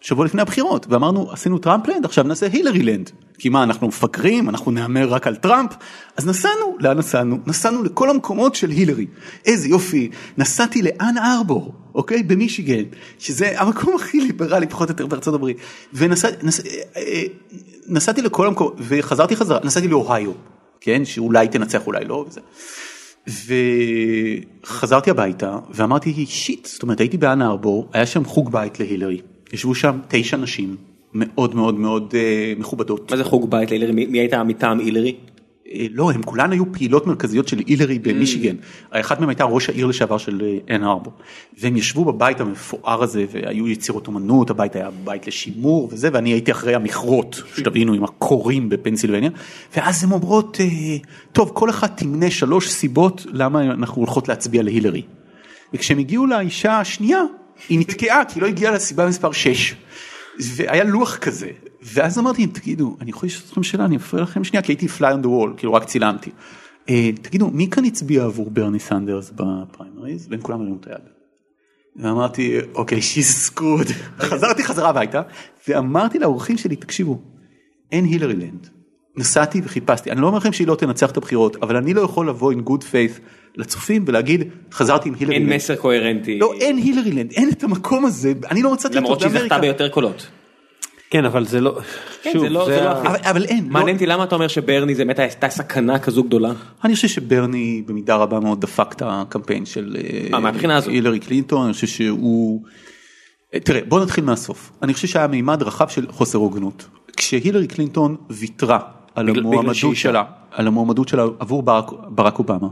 [0.00, 3.10] שבוע לפני הבחירות ואמרנו עשינו טראמפלנד עכשיו נעשה הילרי לנד.
[3.38, 5.70] כי מה אנחנו מפגרים אנחנו נהמר רק על טראמפ?
[6.16, 7.38] אז נסענו לאן נסענו?
[7.46, 9.06] נסענו לכל המקומות של הילרי.
[9.46, 10.10] איזה יופי.
[10.38, 12.22] נסעתי לאן ארבור אוקיי?
[12.22, 12.82] במישיגן
[13.18, 15.56] שזה המקום הכי ליברלי פחות או יותר בארצות הברית.
[15.94, 17.22] ונסעתי נס, אה, אה,
[17.86, 20.32] נסעתי לכל המקומות וחזרתי חזרה נסעתי לאוהיו
[20.80, 21.04] כן?
[21.04, 22.40] שאולי תנצח אולי לא וזה.
[24.62, 26.66] וחזרתי הביתה ואמרתי שיט.
[26.66, 29.20] זאת אומרת הייתי באן ארבור היה שם חוג בית להילרי
[29.52, 30.76] ישבו שם תשע נשים
[31.14, 33.10] מאוד מאוד מאוד אה, מכובדות.
[33.10, 33.92] מה זה חוג בית להילרי?
[33.92, 35.14] מי מי הייתה מטעם הילרי?
[35.74, 38.56] אה, לא הם כולן היו פעילות מרכזיות של הילרי במישיגן
[38.90, 41.12] אחת מהן הייתה ראש העיר לשעבר של אה, אן ארבור
[41.58, 46.52] והם ישבו בבית המפואר הזה והיו יצירות אומנות הבית היה בית לשימור וזה ואני הייתי
[46.52, 49.30] אחרי המכרות שתבינו עם הקורים בפנסילבניה
[49.76, 50.66] ואז הן אומרות אה,
[51.32, 55.02] טוב כל אחת תמנה שלוש סיבות למה אנחנו הולכות להצביע להילרי.
[55.74, 57.22] וכשהם הגיעו לאישה השנייה
[57.68, 59.74] היא נתקעה כי לא הגיעה לסיבה מספר 6.
[60.38, 61.50] והיה לוח כזה
[61.82, 65.00] ואז אמרתי תגידו אני יכול לשאול אתכם שאלה אני אפריע לכם שנייה כי הייתי fly
[65.00, 66.30] on the wall כאילו רק צילמתי.
[66.88, 71.00] אה, תגידו מי כאן הצביע עבור ברני סנדרס בפריימריז והם כולם הרימו את היד.
[71.96, 73.86] ואמרתי אוקיי שיז סקוד
[74.28, 75.22] חזרתי חזרה הביתה
[75.68, 77.22] ואמרתי לאורחים שלי תקשיבו
[77.92, 78.68] אין הילרי לנד.
[79.16, 82.28] נסעתי וחיפשתי אני לא אומר לכם שהיא לא תנצח את הבחירות אבל אני לא יכול
[82.28, 83.20] לבוא עם good faith
[83.56, 85.54] לצופים ולהגיד חזרתי עם הילרי'ז לנד.
[85.54, 86.38] מסר קוהרנטי.
[86.38, 89.58] לא אין הילרי לנד אין את המקום הזה אני לא מצאתי אותו למרות שהיא זכתה.
[89.58, 90.26] ביותר קולות.
[91.10, 91.78] כן אבל זה לא,
[92.22, 94.34] כן, שוב, זה לא- זה זה לא אבל, אבל אין, לא, מעניין אותי למה אתה
[94.34, 96.52] אומר שברני זה באמת הייתה סכנה כזו גדולה.
[96.84, 99.96] אני חושב שברני במידה רבה מאוד דפק את הקמפיין של
[100.34, 100.38] אה,
[100.70, 100.80] אה.
[100.86, 102.62] הילרי קלינטון, אני חושב שהוא...
[103.54, 104.72] אה, תראה, בוא נתחיל מהסוף.
[104.82, 106.86] אני חושב שהיה מימד רחב של חוסר הוגנות.
[107.16, 108.78] כשהילרי קלינטון ויתרה
[109.14, 109.94] על בגלל- בגלל המועמדות אישה.
[109.94, 112.68] שלה, על המועמדות שלה עבור ברק, ברק אובמה,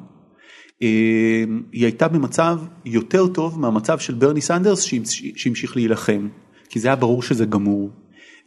[0.80, 6.28] היא הייתה במצב יותר טוב מהמצב של ברני סנדרס שהמש- שהמשיך להילחם,
[6.68, 7.90] כי זה היה ברור שזה גמור.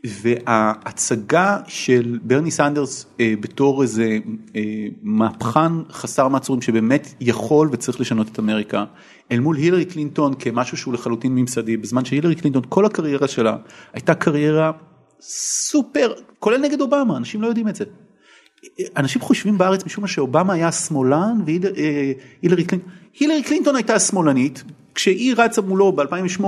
[0.03, 4.17] וההצגה של ברני סנדרס אה, בתור איזה
[4.55, 4.61] אה,
[5.01, 8.85] מהפכן חסר מעצורים שבאמת יכול וצריך לשנות את אמריקה,
[9.31, 13.57] אל מול הילרי קלינטון כמשהו שהוא לחלוטין ממסדי, בזמן שהילרי קלינטון כל הקריירה שלה
[13.93, 14.71] הייתה קריירה
[15.21, 17.85] סופר, כולל נגד אובמה, אנשים לא יודעים את זה.
[18.97, 24.63] אנשים חושבים בארץ משום מה שאובמה היה שמאלן והילרי קלינטון, הילרי קלינטון הייתה שמאלנית,
[25.01, 26.43] כשהיא רצה מולו ב-2008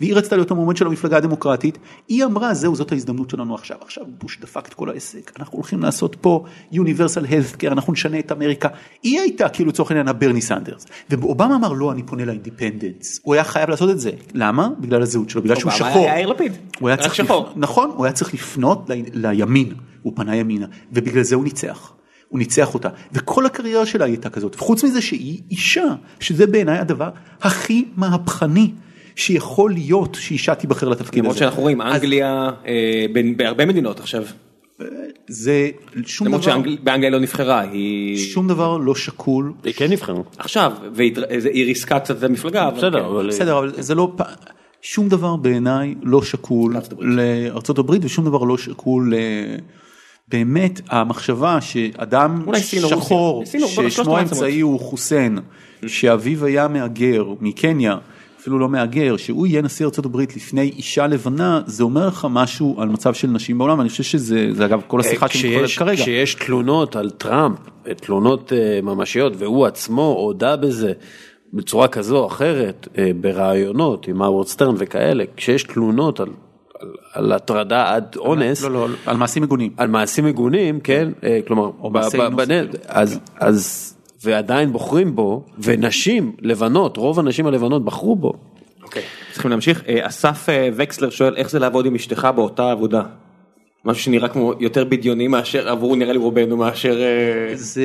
[0.00, 1.78] והיא רצתה להיות המועמד של המפלגה הדמוקרטית,
[2.08, 5.82] היא אמרה זהו זאת ההזדמנות שלנו עכשיו, עכשיו בוש דפק את כל העסק, אנחנו הולכים
[5.82, 8.68] לעשות פה Universal Health Care, אנחנו נשנה את אמריקה,
[9.02, 13.34] היא הייתה כאילו לצורך העניין הברני סנדרס, ואובמה אמר לא אני פונה ל independents, הוא
[13.34, 14.68] היה חייב לעשות את זה, למה?
[14.80, 16.52] בגלל הזהות שלו, בגלל שהוא שחור, היה יאיר לפיד.
[16.80, 17.48] הוא היה צריך שחור.
[17.56, 19.72] נכון, הוא היה צריך לפנות ל- לימין,
[20.02, 21.92] הוא פנה ימינה, ובגלל זה הוא ניצח.
[22.28, 25.84] הוא ניצח אותה, וכל הקריירה שלה הייתה כזאת, וחוץ מזה שהיא אישה,
[26.20, 27.10] שזה בעיניי הדבר
[27.42, 28.70] הכי מהפכני
[29.16, 31.44] שיכול להיות שאישה תיבחר לתפקיד למרות הזה.
[31.44, 34.24] שאנחנו רואים אז אנגליה אה, בין- בהרבה מדינות עכשיו.
[35.28, 35.70] זה
[36.06, 40.24] שום למרות דבר, שבאנגליה לא נבחרה היא שום דבר לא שקול, היא כן נבחרו.
[40.38, 41.14] עכשיו והיא
[41.66, 42.68] ריסקה קצת את המפלגה.
[42.68, 42.78] אבל כן.
[42.78, 44.12] בסדר אבל בסדר, אבל זה לא,
[44.82, 46.76] שום דבר בעיניי לא שקול.
[47.00, 49.14] לארצות הברית ושום דבר לא שקול.
[50.30, 52.42] באמת המחשבה שאדם.
[52.88, 54.16] שחור ששמו.
[54.16, 55.38] האמצעי הוא חוסיין
[55.86, 57.96] שאביו היה מהגר מקניה
[58.40, 62.88] אפילו לא מהגר שהוא יהיה נשיא הברית לפני אישה לבנה זה אומר לך משהו על
[62.88, 66.02] מצב של נשים בעולם אני חושב שזה זה אגב כל השיחה שמתחוללת כשיש, כרגע.
[66.02, 67.58] כשיש תלונות על טראמפ,
[67.96, 70.92] תלונות אה, ממשיות, והוא עצמו הודה בזה
[71.52, 76.28] בצורה כזו או אחרת, אה, בראיונות עם הווארד סטרן וכאלה, כשיש תלונות על,
[77.12, 79.72] על, הטרדה עד אונס, לא לא על מעשים מגונים.
[79.76, 83.94] על מעשים מגונים, כן, אה, כלומר, או מעשי אינוס, בנט, אז, אז,
[84.24, 88.32] ועדיין בוחרים בו, ונשים לבנות, רוב הנשים הלבנות בחרו בו.
[88.82, 89.02] אוקיי,
[89.32, 89.84] צריכים להמשיך.
[89.88, 93.02] אה, אסף אה, וקסלר שואל איך זה לעבוד עם אשתך באותה עבודה.
[93.84, 96.98] משהו שנראה כמו יותר בדיוני מאשר עברו נראה לי רובנו מאשר
[97.54, 97.82] זה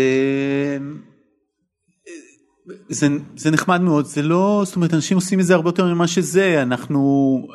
[2.90, 6.08] זה זה נחמד מאוד זה לא זאת אומרת אנשים עושים את זה הרבה יותר ממה
[6.08, 7.48] שזה אנחנו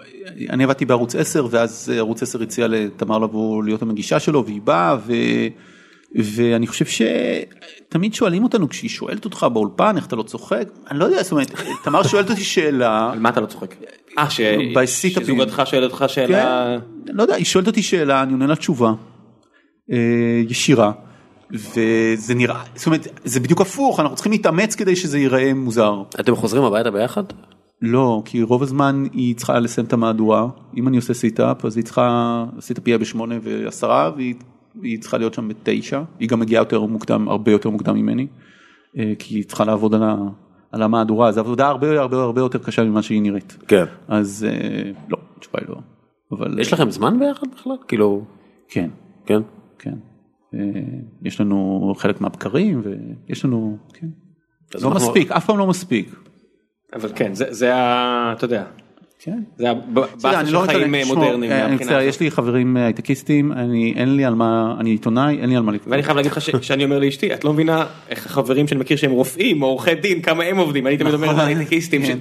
[0.51, 4.97] אני עבדתי בערוץ 10 ואז ערוץ 10 הציע לתמר לבוא להיות המגישה שלו והיא באה
[5.07, 5.13] ו,
[6.15, 11.05] ואני חושב שתמיד שואלים אותנו כשהיא שואלת אותך באולפן איך אתה לא צוחק אני לא
[11.05, 11.51] יודע זאת אומרת
[11.85, 13.75] תמר שואלת אותי שאלה על מה אתה לא צוחק?
[14.19, 14.41] אה ש-
[14.77, 15.27] ב setupים.
[15.37, 16.77] שזוגתך שואלת אותך שאלה.
[17.07, 18.93] כן, לא יודע, היא שואלת אותי שאלה, אני עונה לה תשובה
[19.93, 20.93] אה, ישירה,
[21.53, 26.03] וזה נראה, זאת אומרת, זה בדיוק הפוך, אנחנו צריכים להתאמץ כדי שזה ייראה מוזר.
[26.21, 27.25] אתם חוזרים הביתה ביחד?
[27.83, 31.85] לא, כי רוב הזמן היא צריכה לסיים את המהדורה, אם אני עושה setup, אז היא
[31.85, 34.35] צריכה, ה setup יהיה בשמונה ועשרה, והיא
[34.81, 38.27] והיא צריכה להיות שם בתשע, היא גם מגיעה יותר מוקדם, הרבה יותר מוקדם ממני,
[38.99, 40.17] אה, כי היא צריכה לעבוד על, ה,
[40.73, 43.57] על המהדורה, זו עבודה הרבה הרבה הרבה יותר קשה ממה שהיא נראית.
[43.69, 43.85] כן.
[44.09, 45.77] אז אה, לא, התשובה היא לא.
[46.33, 47.77] אבל יש לכם זמן ביחד בכלל?
[47.89, 48.25] כאילו,
[48.69, 48.91] כן,
[49.27, 49.41] כן.
[49.79, 49.95] כן.
[50.55, 50.61] אה,
[51.23, 52.83] יש לנו חלק מהבקרים
[53.29, 54.07] ויש לנו, כן.
[54.75, 56.15] לא אנחנו- מספיק, אף פעם לא מספיק.
[56.95, 58.33] אבל כן זה זה ה...
[58.37, 58.65] אתה יודע.
[59.19, 59.43] כן.
[59.57, 61.53] זה הבאסה של לא חיים אה, מודרניים.
[61.53, 62.01] אה, אני מצטער.
[62.01, 65.73] יש לי חברים הייטקיסטים, אני אין לי על מה, אני עיתונאי, אין לי על מה
[65.73, 65.91] לקרוא.
[65.91, 69.11] ואני חייב להגיד לך שאני אומר לאשתי את לא מבינה איך החברים שאני מכיר שהם
[69.11, 72.19] רופאים או עורכי דין כמה הם עובדים אני תמיד אומר הייטקיסטים כן.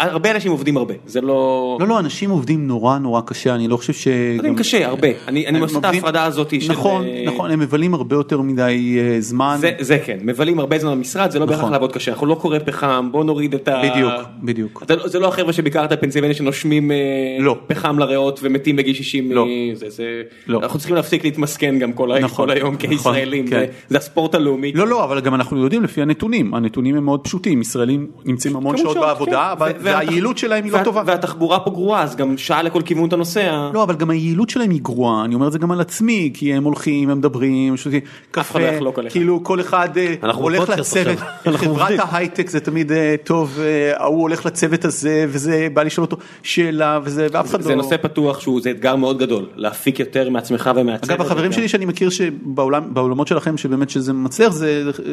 [0.00, 1.76] הרבה אנשים עובדים הרבה זה לא.
[1.80, 4.08] לא, לא, אנשים עובדים נורא נורא קשה, אני לא חושב ש...
[4.36, 6.72] עובדים קשה הרבה אני עושה את ההפרדה הזאת של.
[6.72, 9.56] נכון, אה, נכון, הם מבלים הרבה יותר מדי אה, זמן.
[9.60, 11.72] זה, זה כן, מבלים הרבה זמן במשרד, זה לא בהכרח נכון.
[11.72, 13.82] לעבוד קשה, אנחנו לא קורא פחם, בוא נוריד את ה...
[13.84, 14.12] בדיוק,
[14.42, 14.82] בדיוק.
[14.82, 16.96] אתה, לא- זה לא החבר'ה שביקרת פנסילבניה שנושמים אה,
[17.38, 17.56] לא.
[17.66, 19.46] פחם לריאות ומתים בגיל 60, לא.
[19.74, 20.22] זה, זה...
[20.46, 20.60] לא.
[20.62, 23.64] אנחנו צריכים להפסיק להתמסכן גם כל, נכון, כל היום נכון, כישראלים, כן.
[23.88, 24.72] זה, הספורט הלאומי.
[24.72, 28.76] לא, לא, אבל גם אנחנו יודעים לפי הנתונים, הנתונים הם מאוד פשוטים, ישראלים נמצאים המון
[28.76, 29.64] שעות בעבודה, כן.
[29.64, 31.02] אבל- והיעילות שלהם היא לא טובה.
[31.06, 33.70] והתחבורה פה גרועה, אז גם שעה לכל כיוון אתה נוסע.
[33.74, 36.54] לא, אבל גם היעילות שלהם היא גרועה, אני אומר את זה גם על עצמי, כי
[36.54, 38.58] הם הולכים, הם מדברים, שותים לא קפה,
[38.96, 39.12] עליך.
[39.12, 41.18] כאילו כל אחד אה, הולך לצוות,
[41.56, 41.90] חברת.
[41.98, 47.00] ההייטק זה תמיד אה, טוב, אה, ההוא הולך לצוות הזה, וזה בא לשאול אותו שאלה,
[47.02, 47.66] וזה, ואף אחד לא...
[47.66, 51.10] זה נושא פתוח שהוא זה אתגר מאוד גדול להפיק יותר מעצמך ומהצוות.
[51.10, 54.52] אגב החברים שלי שאני מכיר שבעולם בעולמות שלכם שבאמת שזה מצליח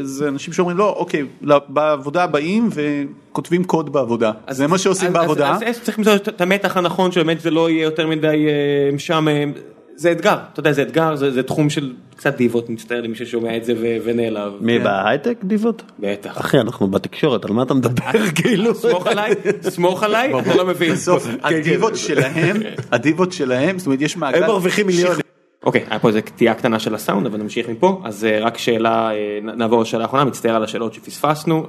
[0.01, 1.25] זה אנשים שאומרים לא אוקיי
[1.67, 2.69] בעבודה באים
[3.31, 5.51] כותבים קוד בעבודה, זה מה שעושים בעבודה.
[5.65, 9.51] אז- צריך למצוא את המתח הנכון שבאמת זה לא יהיה יותר מדי אה, משעמם.
[9.95, 13.57] זה אתגר, אתה יודע, זה אתגר, זה זה תחום של קצת דיבות, מצטער למי ששומע
[13.57, 14.53] את זה ו- ונעלב.
[14.61, 15.83] מי בהייטק דיבות?
[15.99, 16.37] בטח.
[16.37, 18.11] אחי אנחנו בתקשורת על מה אתה מדבר
[18.43, 18.75] כאילו?
[18.75, 19.31] סמוך עליי,
[19.61, 20.91] סמוך עליי, אתה לא מבין.
[20.93, 22.57] בסוף הדיבות שלהם,
[22.91, 25.19] הדיבות שלהם, זאת אומרת יש מעגל, הם מרוויחים מיליונים.
[25.63, 28.01] אוקיי, היה פה איזה קטיעה קטנה של הסאונד, אבל נמשיך מפה.
[28.05, 31.67] אז אה, רק שאלה, אה, נעבור לשאלה האחרונה, מצטער על השאלות שפספסנו.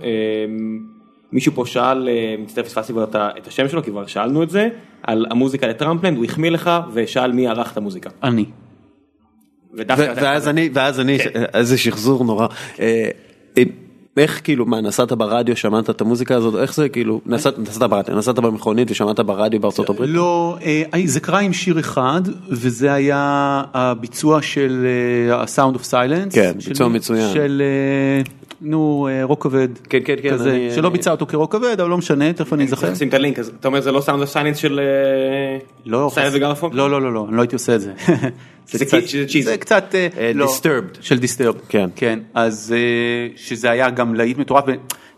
[1.32, 4.68] מישהו פה שאל, אה, מצטער פספסתי כבר את השם שלו, כי כבר שאלנו את זה,
[5.02, 8.10] על המוזיקה לטראמפלנד, הוא החמיא לך ושאל מי ערך את המוזיקה.
[8.22, 8.44] אני.
[9.74, 11.42] ואז אני ואז אני כן.
[11.54, 12.46] איזה שחזור נורא.
[12.80, 13.08] אה,
[13.58, 13.62] אה,
[14.16, 18.16] איך כאילו מה נסעת ברדיו שמעת את המוזיקה הזאת איך זה כאילו נסעת נסעת ברדיו
[18.16, 20.58] נסעת במכונית ושמעת ברדיו בארצות הברית לא,
[21.04, 24.86] זה קרה עם שיר אחד, וזה היה הביצוע של
[25.32, 26.34] ה-Sound of Silence.
[26.34, 26.88] כן, של ביצוע?
[26.88, 27.32] מצוין.
[27.32, 27.62] של,
[28.60, 29.68] נו, אה, רוק כבד.
[29.88, 32.52] כן, כן, כן, כזה, אני- שלא אני- ביצע אותו כרוק כבד, אבל לא משנה, תכף
[32.52, 32.76] אני אזכר.
[32.80, 36.32] צריך לשים את הלינק, אז אתה אומר זה לא סאונד הסייננס של אה, לא, סייננס
[36.32, 36.70] חס- וגרפון?
[36.72, 37.92] לא, לא, לא, לא, אני לא הייתי עושה את זה.
[38.72, 38.98] זה קצת-
[39.60, 40.98] קצת, אה, לא, Disturbed.
[41.00, 41.54] של דיסטרב.
[41.68, 41.88] כן.
[41.96, 42.74] כן, אז
[43.36, 44.64] שזה היה גם להיט מטורף,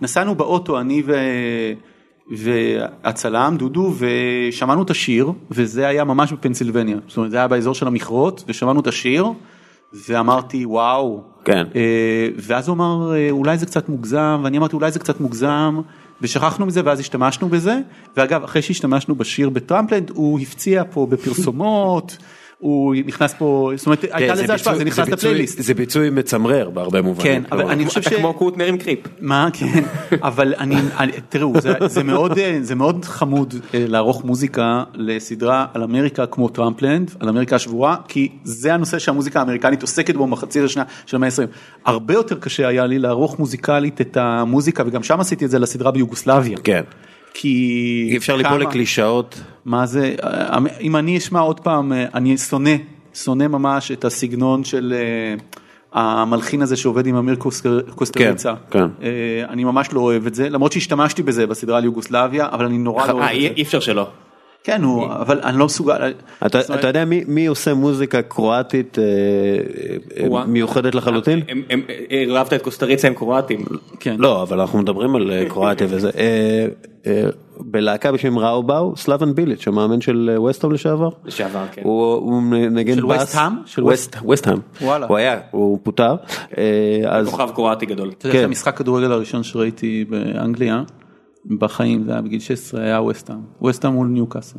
[0.01, 1.15] ונסענו באוטו, אני ו...
[2.31, 7.87] והצלם דודו ושמענו את השיר וזה היה ממש בפנסילבניה זאת אומרת זה היה באזור של
[7.87, 9.25] המכרות ושמענו את השיר
[9.95, 11.23] ואמרתי וואו.
[11.45, 11.67] כן.
[11.75, 14.41] אה, ואז הוא אמר אה, אולי זה קצת מוגזם.
[14.45, 15.81] ואני אמרתי אולי זה קצת מוגזם.
[16.21, 17.79] ושכחנו מזה ואז השתמשנו בזה.
[18.17, 22.17] ואגב אחרי שהשתמשנו בשיר בטראמפלנד הוא הפציע פה בפרסומות
[22.63, 25.63] הוא נכנס פה זאת אומרת כן, הייתה זה לזה השפעה זה נכנס לפלייליסט.
[25.63, 27.43] זה ביצועי מצמרר בהרבה מובנים.
[27.43, 27.65] כן, אבל.
[27.65, 28.15] אני חושב אתה ש...
[28.15, 28.99] כמו קוטנר עם creep.
[29.21, 29.85] מה כן
[30.23, 35.83] אבל אני, אני תראו זה, זה מאוד זה מאוד חמוד אה, לערוך מוזיקה לסדרה על
[35.83, 40.85] אמריקה כמו טראמפלנד על אמריקה השבורה כי זה הנושא שהמוזיקה האמריקנית עוסקת בו מחצית השנה
[41.07, 41.47] של המאה ה-20
[41.85, 45.91] הרבה יותר קשה היה לי לערוך מוזיקלית את המוזיקה וגם שם עשיתי את זה לסדרה
[45.91, 46.83] ביוגוסלביה כן.
[47.35, 47.49] כי
[48.11, 49.41] אי אפשר ליפול לקלישאות.
[49.65, 50.15] מה זה
[50.81, 52.71] אם אני אשמע עוד פעם אני שונא
[53.15, 55.35] שונא ממש את הסגנון של אה,
[56.03, 58.55] המלחין הזה שעובד עם אמיר קוסטר- קוסטריצה.
[58.71, 58.85] כן, כן.
[59.03, 59.09] אה,
[59.49, 63.07] אני ממש לא אוהב את זה למרות שהשתמשתי בזה בסדרה על יוגוסלביה אבל אני נורא
[63.07, 63.55] לא אוהב אה, את אי זה.
[63.57, 64.07] אי אפשר שלא.
[64.65, 66.13] כן הוא אבל אני לא מסוגל.
[66.47, 69.05] אתה אומרת, אתה יודע מי מי עושה מוזיקה קרואטית אה,
[70.23, 70.47] אה, וואה.
[70.47, 71.43] מיוחדת לחלוטין?
[72.11, 73.65] אה, רבת את קוסטריצה עם קרואטים.
[74.01, 74.17] כן.
[74.19, 76.11] לא אבל אנחנו מדברים על אה, קרואטיה וזה
[77.61, 81.09] בלהקה בשם ראו באו סלאבן ביליץ' המאמן של אה, וסטהאם לשעבר.
[81.25, 81.83] לשעבר, כן.
[81.85, 83.23] הוא הוא נגן של בס.
[83.23, 83.53] וסט-האם?
[83.67, 84.59] של ווסט ווסט-האם.
[84.83, 85.07] וואלה.
[85.07, 86.15] הוא היה הוא פוטר.
[87.09, 88.09] אז כוכב קרואטי גדול.
[88.19, 88.45] אתה יודע כן.
[88.45, 90.83] שהמשחק כדורגל הראשון שראיתי באנגליה
[91.59, 94.59] בחיים זה היה בגיל 16 היה ווסטהאם ווסטהאם מול ניוקאסל.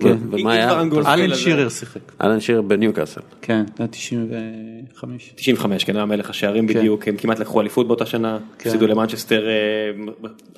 [0.00, 0.80] כן, אם ומה היה?
[1.06, 1.34] אלן.
[1.34, 2.00] שירר שיחק.
[2.22, 3.20] אלן שיר בניוקאסל.
[3.42, 5.32] כן זה היה 95.
[5.36, 8.68] 95 כן היה מלך השערים בדיוק הם כמעט לקחו אליפות באותה שנה כן.
[8.70, 9.52] הפסידו למנצ'סטר אה,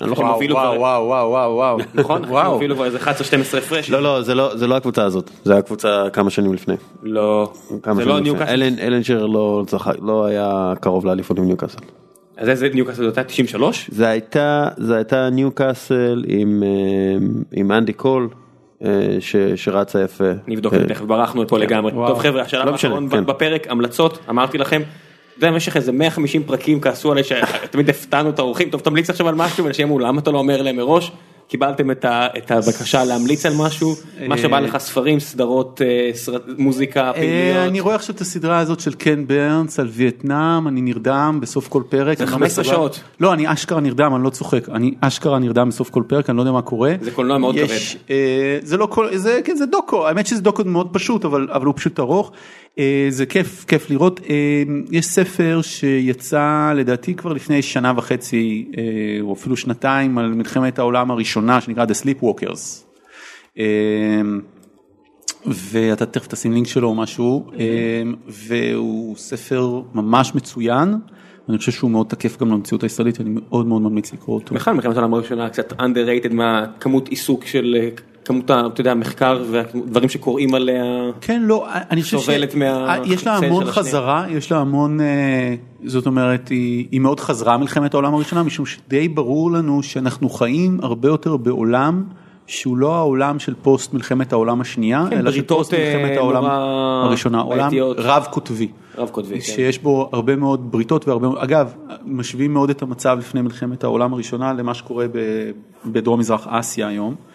[0.01, 2.85] אני לא וואו הובילו וואו כבר- וואו וואו וואו וואו נכון הם וואו הובילו כבר
[2.85, 3.07] איזה 11-12
[3.57, 6.75] הפרש לא לא זה לא זה לא הקבוצה הזאת זה הקבוצה כמה שנים לפני.
[7.03, 7.53] לא
[7.95, 8.19] זה לא.
[8.19, 9.63] ניוקאסל אלן אלן שירר לא
[10.01, 11.79] לא היה קרוב לאליפות עם ניוקאסל.
[12.37, 17.93] אז איזה ניוקאסל זאת הייתה 93 זה הייתה זה הייתה ניוקאסל עם אה, עם אנדי
[17.93, 18.29] קול
[18.85, 18.89] אה,
[19.19, 20.31] ש- שרצה יפה.
[20.47, 22.07] נבדוק אה, את זה תכף ברחנו פה לגמרי וואו.
[22.07, 23.25] טוב חבר'ה השלב לא האחרון כן.
[23.25, 24.81] בפרק המלצות אמרתי לכם.
[24.81, 29.27] אתה יודע, במשך איזה 150 פרקים כעסו עליי שתמיד הפתענו את האורחים טוב תמליץ עכשיו
[29.29, 31.11] על משהו ואנשים אמרו למה אתה לא אומר להם מראש
[31.51, 33.95] קיבלתם את הבקשה להמליץ על משהו
[34.27, 36.11] מה שבא לך ספרים סדרות אה,
[36.57, 37.69] מוזיקה אה, פעילויות.
[37.69, 41.83] אני רואה עכשיו את הסדרה הזאת של קן ברנס על וייטנאם, אני נרדם בסוף כל
[41.89, 42.17] פרק.
[42.17, 43.03] זה אני לא 15 מסוגל- שעות.
[43.19, 44.69] לא, אני אשכרה נרדם, אני לא צוחק.
[44.69, 46.93] אני אשכרה נרדם בסוף כל פרק, אני לא יודע מה קורה.
[47.01, 47.55] זה קולנוע מאוד
[48.09, 51.65] אה, זה לא כל, זה, כן, זה דוקו, האמת שזה דוקו מאוד פשוט, אבל, אבל
[51.65, 52.31] הוא פשוט ארוך.
[52.79, 54.19] אה, זה כיף, כיף לראות.
[54.29, 54.35] אה,
[54.91, 58.83] יש ספר שיצא לדעתי כבר לפני שנה וחצי, אה,
[59.21, 62.83] או אפילו שנתיים, על מלחמת העולם הראשונה, שנקרא The Sleepwalkers.
[63.59, 64.21] אה,
[65.45, 70.95] ואתה תכף תשים לינק שלו או משהו, אמ, והוא ספר ממש מצוין,
[71.49, 74.55] אני חושב שהוא מאוד תקף גם למציאות הישראלית, אני מאוד מאוד ממליץ לקרוא אותו.
[74.55, 77.75] בכלל מלחמת העולם הראשונה קצת underrated מהכמות עיסוק של
[78.25, 80.83] כמות אתה יודע, המחקר והדברים שקוראים עליה.
[81.21, 83.65] כן, לא, אני חושב סובלת מה- יש לה המון.
[83.65, 88.65] חזרה, יש לה המון, אה, זאת אומרת, היא, היא מאוד חזרה מלחמת העולם הראשונה, משום
[88.65, 92.03] שדי ברור לנו שאנחנו חיים הרבה יותר בעולם.
[92.47, 96.43] שהוא לא העולם של פוסט מלחמת העולם השנייה, כן, אלא של פוסט מלחמת אה, העולם
[97.05, 97.97] הראשונה, עולם בעייתיות.
[97.99, 98.67] רב קוטבי.
[98.97, 99.41] רב קוטבי, כן.
[99.41, 101.73] שיש בו הרבה מאוד בריתות והרבה, אגב,
[102.05, 105.51] משווים מאוד את המצב לפני מלחמת העולם הראשונה למה שקורה ב-
[105.85, 107.30] בדרום מזרח אסיה היום, אה,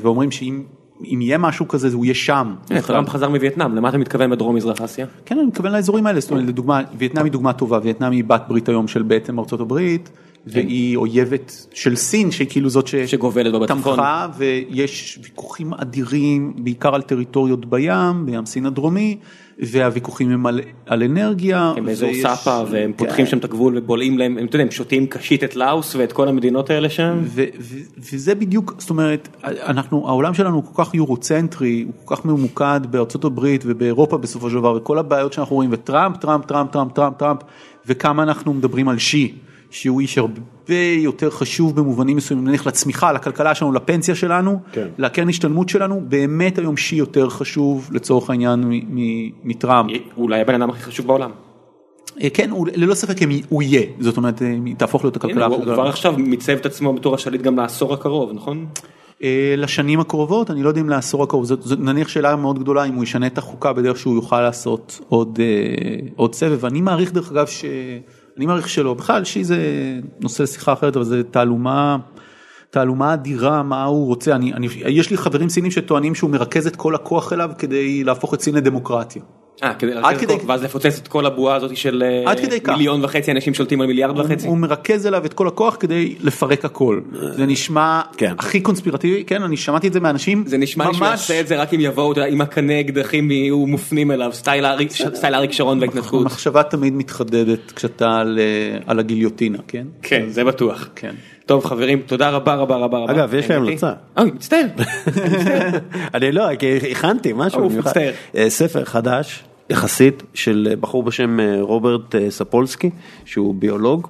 [0.00, 0.62] ואומרים שאם
[1.04, 2.54] אם יהיה משהו כזה הוא יהיה שם.
[2.86, 5.06] טראמפ חזר מווייטנאם, למה אתה מתכוון בדרום מזרח אסיה?
[5.26, 8.42] כן, אני מתכוון לאזורים האלה, זאת אומרת, לדוגמה, וייטנאם היא דוגמה טובה, וייטנאם היא בת
[8.48, 10.10] ברית היום של בעצם ארצות הברית,
[10.46, 13.78] והיא אויבת של סין שהיא כאילו זאת שגובלת בה בצפון.
[13.78, 19.18] שתמכה ויש ויכוחים אדירים בעיקר על טריטוריות בים, בים סין הדרומי.
[19.58, 21.72] והוויכוחים הם על, על אנרגיה.
[21.76, 22.96] הם באזור סאפה והם כן.
[22.96, 26.12] פותחים שם את הגבול ובולעים להם, הם, אתה יודע, הם שותים קשית את לאוס ואת
[26.12, 27.18] כל המדינות האלה שם.
[27.24, 27.76] ו, ו,
[28.12, 32.80] וזה בדיוק, זאת אומרת, אנחנו, העולם שלנו הוא כל כך יורוצנטרי, הוא כל כך ממוקד
[32.90, 37.16] בארצות הברית ובאירופה בסופו של דבר, וכל הבעיות שאנחנו רואים, וטראמפ, טראמפ, טראמפ, טראמפ, טראמפ,
[37.16, 37.40] טראמפ,
[37.86, 39.34] וכמה אנחנו מדברים על שי.
[39.74, 44.88] שהוא איש הרבה יותר חשוב במובנים מסוימים, נניח לצמיחה, לכלכלה שלנו, לפנסיה שלנו, כן.
[44.98, 48.64] לקרן השתלמות שלנו, באמת היום שי יותר חשוב לצורך העניין
[49.44, 49.90] מטראמפ.
[50.16, 51.30] אולי הבן אדם הכי חשוב בעולם.
[52.22, 53.16] אה, כן, הוא, ללא ספק
[53.48, 55.46] הוא יהיה, זאת אומרת, אה, תהפוך להיות הכלכלה.
[55.46, 58.66] הוא כבר עכשיו מיצב את עצמו בתור השליט גם לעשור הקרוב, נכון?
[59.22, 62.84] אה, לשנים הקרובות, אני לא יודע אם לעשור הקרוב, זאת, זאת נניח שאלה מאוד גדולה
[62.84, 65.38] אם הוא ישנה את החוקה בדרך שהוא יוכל לעשות עוד,
[66.16, 66.64] עוד סבב.
[66.64, 67.64] אני מעריך דרך אגב ש...
[68.36, 69.58] אני מעריך שלא, בכלל שי זה
[70.20, 71.96] נושא לשיחה אחרת, אבל זה תעלומה,
[72.70, 76.76] תעלומה אדירה מה הוא רוצה, אני, אני, יש לי חברים סינים שטוענים שהוא מרכז את
[76.76, 79.22] כל הכוח אליו כדי להפוך את סין לדמוקרטיה.
[79.62, 80.34] אה, כדי לרכז כדי...
[80.46, 82.04] ואז לפוצץ את כל הבועה הזאת של
[82.36, 83.04] כדי מיליון כך.
[83.04, 84.46] וחצי אנשים שולטים על מיליארד הוא, וחצי.
[84.46, 87.00] הוא מרכז אליו את כל הכוח כדי לפרק הכל.
[87.12, 88.32] זה נשמע כן.
[88.38, 90.44] הכי קונספירטיבי, כן, אני שמעתי את זה מאנשים.
[90.46, 90.94] זה נשמע ממש...
[90.94, 94.64] לי שהוא יעשה את זה רק אם יבואו עם הקנה אקדחים יהיו מופנים אליו, סטייל
[95.34, 96.20] אריק שרון וההתנתקות.
[96.20, 99.86] המחשבה תמיד מתחדדת כשאתה על, אה, על הגיליוטינה, כן?
[100.02, 100.88] כן, זה בטוח.
[100.96, 101.14] כן.
[101.46, 103.12] טוב חברים תודה רבה רבה רבה רבה.
[103.12, 103.92] אגב יש לי המלצה.
[104.18, 104.66] אוי מצטער.
[106.14, 106.48] אני לא,
[106.90, 107.68] הכנתי משהו.
[108.36, 112.90] אה, ספר חדש יחסית של בחור בשם אה, רוברט אה, ספולסקי
[113.24, 114.08] שהוא ביולוג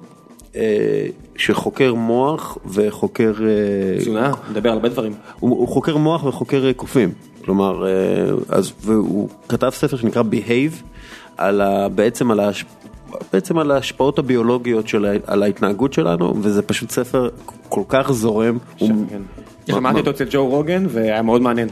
[1.37, 3.33] שחוקר מוח וחוקר
[3.99, 7.11] תזונה מדבר על הרבה דברים הוא, הוא חוקר מוח וחוקר קופים
[7.45, 7.85] כלומר
[8.49, 10.83] אז והוא כתב ספר שנקרא Behave
[11.37, 12.84] על ה, בעצם על ההשפעה.
[13.33, 17.29] בעצם על ההשפעות הביולוגיות של, על ההתנהגות שלנו וזה פשוט ספר
[17.69, 18.57] כל כך זורם.
[19.67, 21.69] שמעתי אותו אצל ג'ו רוגן והיה מאוד מעניין.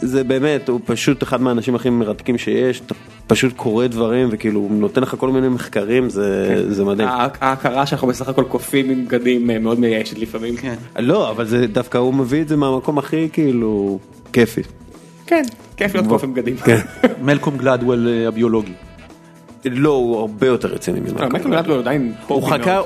[0.00, 2.94] זה באמת הוא פשוט אחד מהאנשים הכי מרתקים שיש אתה
[3.26, 6.72] פשוט קורא דברים וכאילו הוא נותן לך כל מיני מחקרים זה כן.
[6.72, 7.08] זה מדהים.
[7.40, 10.56] ההכרה שאנחנו בסך הכל קופים עם בגדים אה, מאוד מייאשת לפעמים.
[10.56, 10.74] כן.
[10.98, 13.98] לא אבל זה דווקא הוא מביא את זה מהמקום הכי כאילו
[14.32, 14.62] כיפי.
[15.26, 15.42] כן
[15.76, 16.56] כיף להיות קוף עם בגדים.
[17.26, 18.72] מלקום גלדוול אה, הביולוגי.
[19.70, 21.18] לא, הוא הרבה יותר רציני ממנו.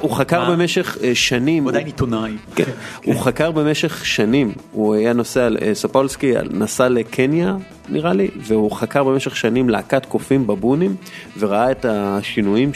[0.00, 1.62] הוא חקר במשך אה, שנים.
[1.62, 2.32] הוא עדיין עיתונאי.
[2.54, 2.64] כן.
[3.04, 7.56] הוא חקר במשך שנים, הוא היה נוסע, אה, ספולסקי נסע לקניה
[7.90, 10.96] נראה לי, והוא חקר במשך שנים להקת קופים בבונים,
[11.38, 12.70] וראה את השינויים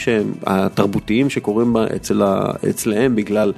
[0.45, 1.75] התרבותיים שקורים
[2.69, 3.53] אצלהם בגלל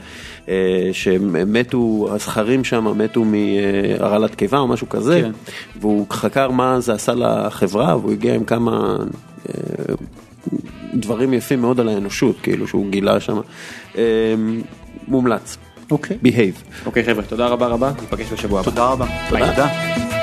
[0.49, 5.31] אה, שהם מתו, הזכרים שם מתו מהרעלת קיבה או משהו כזה, כן.
[5.81, 8.97] והוא חקר מה זה עשה לחברה, והוא הגיע עם כמה...
[10.93, 13.39] דברים יפים מאוד על האנושות, כאילו שהוא גילה שם.
[13.95, 14.01] אמ,
[15.07, 15.57] מומלץ.
[15.91, 16.17] אוקיי.
[16.23, 16.85] Behave.
[16.85, 18.69] אוקיי חבר'ה, תודה רבה רבה, ניפגש בשבוע הבא.
[18.69, 19.05] תודה רבה.
[19.29, 20.16] תודה.